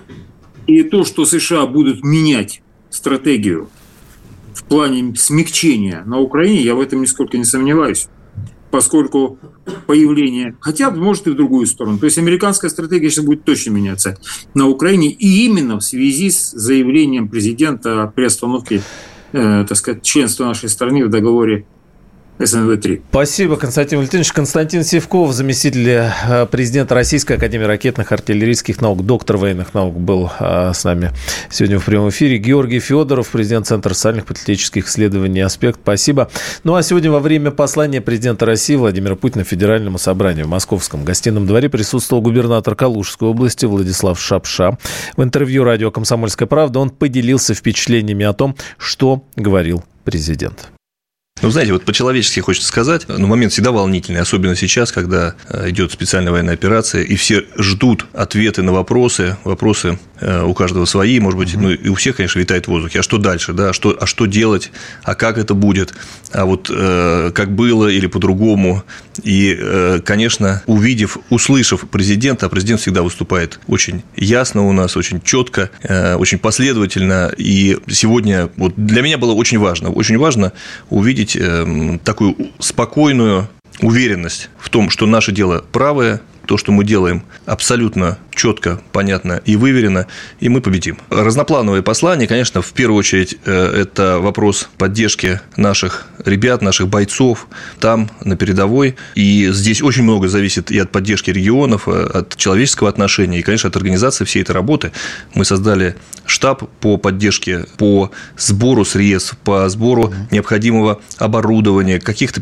И 0.66 0.82
то, 0.82 1.04
что 1.04 1.24
США 1.24 1.66
будут 1.66 2.02
менять 2.02 2.62
стратегию 2.90 3.68
в 4.54 4.64
плане 4.64 5.14
смягчения 5.14 6.02
на 6.04 6.18
Украине, 6.18 6.62
я 6.62 6.74
в 6.74 6.80
этом 6.80 7.02
нисколько 7.02 7.36
не 7.36 7.44
сомневаюсь 7.44 8.08
поскольку 8.70 9.38
появление, 9.86 10.56
хотя 10.60 10.90
может 10.90 11.26
и 11.26 11.30
в 11.30 11.34
другую 11.36 11.66
сторону. 11.66 11.98
То 11.98 12.06
есть 12.06 12.18
американская 12.18 12.70
стратегия 12.70 13.10
сейчас 13.10 13.24
будет 13.24 13.44
точно 13.44 13.70
меняться 13.70 14.18
на 14.54 14.68
Украине, 14.68 15.10
и 15.10 15.46
именно 15.46 15.78
в 15.78 15.84
связи 15.84 16.30
с 16.30 16.50
заявлением 16.50 17.28
президента 17.28 18.02
о 18.02 18.06
приостановке, 18.08 18.82
так 19.32 19.76
сказать, 19.76 20.02
членства 20.02 20.44
нашей 20.44 20.68
страны 20.68 21.04
в 21.04 21.10
договоре 21.10 21.66
СНВ-3. 22.38 23.02
Спасибо, 23.10 23.56
Константин 23.56 23.98
Валентинович. 23.98 24.32
Константин 24.32 24.84
Севков, 24.84 25.32
заместитель 25.32 25.88
э, 25.88 26.46
президента 26.50 26.94
Российской 26.94 27.34
Академии 27.34 27.64
ракетных 27.64 28.12
артиллерийских 28.12 28.80
наук, 28.80 29.04
доктор 29.04 29.36
военных 29.36 29.74
наук, 29.74 29.98
был 29.98 30.30
э, 30.38 30.72
с 30.72 30.84
нами 30.84 31.12
сегодня 31.50 31.78
в 31.78 31.84
прямом 31.84 32.10
эфире. 32.10 32.38
Георгий 32.38 32.78
Федоров, 32.80 33.28
президент 33.28 33.66
Центра 33.66 33.92
социальных 33.94 34.26
политических 34.26 34.86
исследований 34.86 35.40
«Аспект». 35.40 35.80
Спасибо. 35.82 36.30
Ну 36.64 36.74
а 36.74 36.82
сегодня 36.82 37.10
во 37.10 37.20
время 37.20 37.50
послания 37.50 38.00
президента 38.00 38.46
России 38.46 38.76
Владимира 38.76 39.16
Путина 39.16 39.44
Федеральному 39.44 39.98
собранию 39.98 40.46
в 40.46 40.48
Московском 40.48 41.04
гостином 41.04 41.46
дворе 41.46 41.68
присутствовал 41.68 42.22
губернатор 42.22 42.74
Калужской 42.74 43.28
области 43.28 43.66
Владислав 43.66 44.20
Шапша. 44.20 44.78
В 45.16 45.22
интервью 45.22 45.64
радио 45.64 45.90
«Комсомольская 45.90 46.46
правда» 46.46 46.78
он 46.78 46.90
поделился 46.90 47.54
впечатлениями 47.54 48.24
о 48.24 48.32
том, 48.32 48.56
что 48.78 49.24
говорил 49.36 49.84
президент. 50.04 50.68
Ну, 51.40 51.50
знаете, 51.50 51.72
вот 51.72 51.84
по-человечески 51.84 52.40
хочется 52.40 52.66
сказать, 52.66 53.06
но 53.08 53.26
момент 53.26 53.52
всегда 53.52 53.70
волнительный, 53.70 54.20
особенно 54.20 54.56
сейчас, 54.56 54.90
когда 54.90 55.34
э, 55.48 55.70
идет 55.70 55.92
специальная 55.92 56.32
военная 56.32 56.54
операция, 56.54 57.02
и 57.02 57.14
все 57.14 57.44
ждут 57.56 58.06
ответы 58.12 58.62
на 58.62 58.72
вопросы, 58.72 59.36
вопросы 59.44 60.00
э, 60.20 60.42
у 60.42 60.52
каждого 60.52 60.84
свои, 60.84 61.20
может 61.20 61.38
быть, 61.38 61.54
ну, 61.54 61.70
и 61.70 61.88
у 61.88 61.94
всех, 61.94 62.16
конечно, 62.16 62.40
витает 62.40 62.66
в 62.66 62.68
воздухе. 62.68 63.00
А 63.00 63.02
что 63.02 63.18
дальше, 63.18 63.52
да, 63.52 63.68
а 63.68 63.72
что, 63.72 63.96
а 64.00 64.06
что 64.06 64.26
делать, 64.26 64.72
а 65.04 65.14
как 65.14 65.38
это 65.38 65.54
будет, 65.54 65.94
а 66.32 66.44
вот 66.44 66.70
э, 66.74 67.30
как 67.32 67.54
было 67.54 67.86
или 67.86 68.06
по-другому. 68.06 68.82
И, 69.22 69.56
э, 69.58 70.00
конечно, 70.04 70.62
увидев, 70.66 71.18
услышав 71.30 71.88
президента, 71.88 72.46
а 72.46 72.48
президент 72.48 72.80
всегда 72.80 73.02
выступает 73.02 73.60
очень 73.68 74.02
ясно 74.16 74.66
у 74.66 74.72
нас, 74.72 74.96
очень 74.96 75.20
четко, 75.20 75.70
э, 75.82 76.14
очень 76.16 76.38
последовательно, 76.38 77.32
и 77.36 77.78
сегодня 77.88 78.50
вот 78.56 78.74
для 78.76 79.02
меня 79.02 79.18
было 79.18 79.32
очень 79.32 79.58
важно, 79.58 79.90
очень 79.90 80.18
важно 80.18 80.52
увидеть 80.90 81.27
увидеть 81.28 81.36
эм, 81.36 81.98
такую 81.98 82.36
спокойную 82.58 83.48
уверенность 83.80 84.50
в 84.58 84.70
том, 84.70 84.90
что 84.90 85.06
наше 85.06 85.32
дело 85.32 85.64
правое, 85.72 86.20
то, 86.48 86.56
что 86.56 86.72
мы 86.72 86.82
делаем, 86.82 87.24
абсолютно 87.44 88.16
четко, 88.34 88.80
понятно 88.92 89.42
и 89.44 89.56
выверено, 89.56 90.06
и 90.40 90.48
мы 90.48 90.62
победим. 90.62 90.96
Разноплановые 91.10 91.82
послания, 91.82 92.26
конечно, 92.26 92.62
в 92.62 92.72
первую 92.72 92.98
очередь, 93.00 93.36
э, 93.44 93.82
это 93.82 94.18
вопрос 94.18 94.70
поддержки 94.78 95.40
наших 95.56 96.06
ребят, 96.24 96.62
наших 96.62 96.88
бойцов 96.88 97.48
там, 97.80 98.08
на 98.24 98.36
передовой. 98.36 98.96
И 99.14 99.48
здесь 99.50 99.82
очень 99.82 100.04
много 100.04 100.28
зависит 100.28 100.70
и 100.70 100.78
от 100.78 100.90
поддержки 100.90 101.30
регионов, 101.30 101.86
э, 101.86 102.10
от 102.14 102.36
человеческого 102.36 102.88
отношения, 102.88 103.40
и, 103.40 103.42
конечно, 103.42 103.68
от 103.68 103.76
организации 103.76 104.24
всей 104.24 104.40
этой 104.40 104.52
работы. 104.52 104.92
Мы 105.34 105.44
создали 105.44 105.96
штаб 106.24 106.70
по 106.80 106.96
поддержке, 106.96 107.66
по 107.76 108.10
сбору 108.38 108.86
средств, 108.86 109.36
по 109.44 109.68
сбору 109.68 110.14
необходимого 110.30 111.02
оборудования, 111.18 112.00
каких-то 112.00 112.40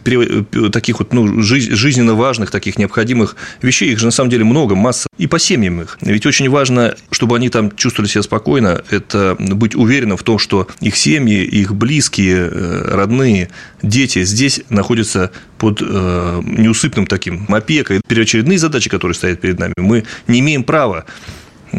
таких 0.70 1.00
вот 1.00 1.12
ну, 1.12 1.42
жизненно 1.42 2.14
важных, 2.14 2.52
таких 2.52 2.78
необходимых 2.78 3.34
вещей. 3.62 3.95
Их 3.96 4.00
же 4.00 4.06
на 4.08 4.12
самом 4.12 4.28
деле 4.28 4.44
много, 4.44 4.74
масса. 4.74 5.08
И 5.16 5.26
по 5.26 5.38
семьям 5.38 5.80
их. 5.80 5.96
Ведь 6.02 6.26
очень 6.26 6.50
важно, 6.50 6.94
чтобы 7.10 7.34
они 7.34 7.48
там 7.48 7.74
чувствовали 7.74 8.10
себя 8.10 8.22
спокойно, 8.22 8.84
это 8.90 9.36
быть 9.38 9.74
уверенным 9.74 10.18
в 10.18 10.22
том, 10.22 10.38
что 10.38 10.68
их 10.82 10.96
семьи, 10.96 11.42
их 11.42 11.74
близкие, 11.74 12.50
э, 12.52 12.94
родные, 12.94 13.48
дети 13.82 14.22
здесь 14.24 14.60
находятся 14.68 15.30
под 15.56 15.80
э, 15.80 16.42
неусыпным 16.44 17.06
таким 17.06 17.46
опекой. 17.48 18.02
Первоочередные 18.06 18.58
задачи, 18.58 18.90
которые 18.90 19.14
стоят 19.14 19.40
перед 19.40 19.58
нами, 19.58 19.72
мы 19.78 20.04
не 20.26 20.40
имеем 20.40 20.62
права 20.62 21.06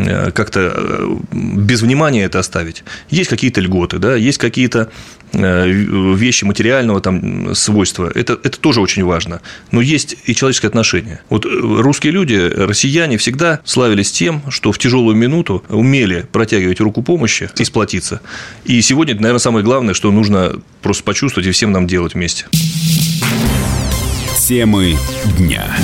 как-то 0.06 0.74
э, 0.76 1.16
без 1.32 1.82
внимания 1.82 2.24
это 2.24 2.39
оставить. 2.39 2.84
Есть 3.10 3.30
какие-то 3.30 3.62
льготы, 3.62 3.98
да, 3.98 4.16
есть 4.16 4.38
какие-то 4.38 4.91
э, 5.34 5.68
вещи 5.68 6.43
материального 6.45 7.02
там 7.02 7.56
свойства. 7.56 8.12
Это, 8.14 8.34
это 8.43 8.60
тоже 8.60 8.82
очень 8.82 9.04
важно. 9.04 9.41
Но 9.72 9.82
есть 9.82 10.16
и 10.26 10.36
человеческое 10.36 10.68
отношение. 10.68 11.22
Вот 11.30 11.45
русские 11.45 12.14
люди, 12.14 12.36
россияне 12.36 13.18
всегда 13.18 13.60
славились 13.66 14.12
тем, 14.12 14.43
что 14.50 14.72
в 14.72 14.78
тяжелую 14.78 15.16
минуту 15.16 15.64
умели 15.70 16.26
протягивать 16.32 16.80
руку 16.80 17.02
помощи 17.02 17.50
и 17.58 17.64
сплотиться. 17.64 18.22
И 18.66 18.82
сегодня 18.82 19.16
наверное, 19.16 19.39
самое 19.39 19.66
главное, 19.66 19.93
что 19.93 20.12
нужно 20.12 20.62
просто 20.82 21.04
почувствовать 21.04 21.48
и 21.48 21.52
всем 21.52 21.72
нам 21.72 21.88
делать 21.88 22.14
вместе. 22.14 22.45
Темы 24.48 24.95
дня. 25.38 25.76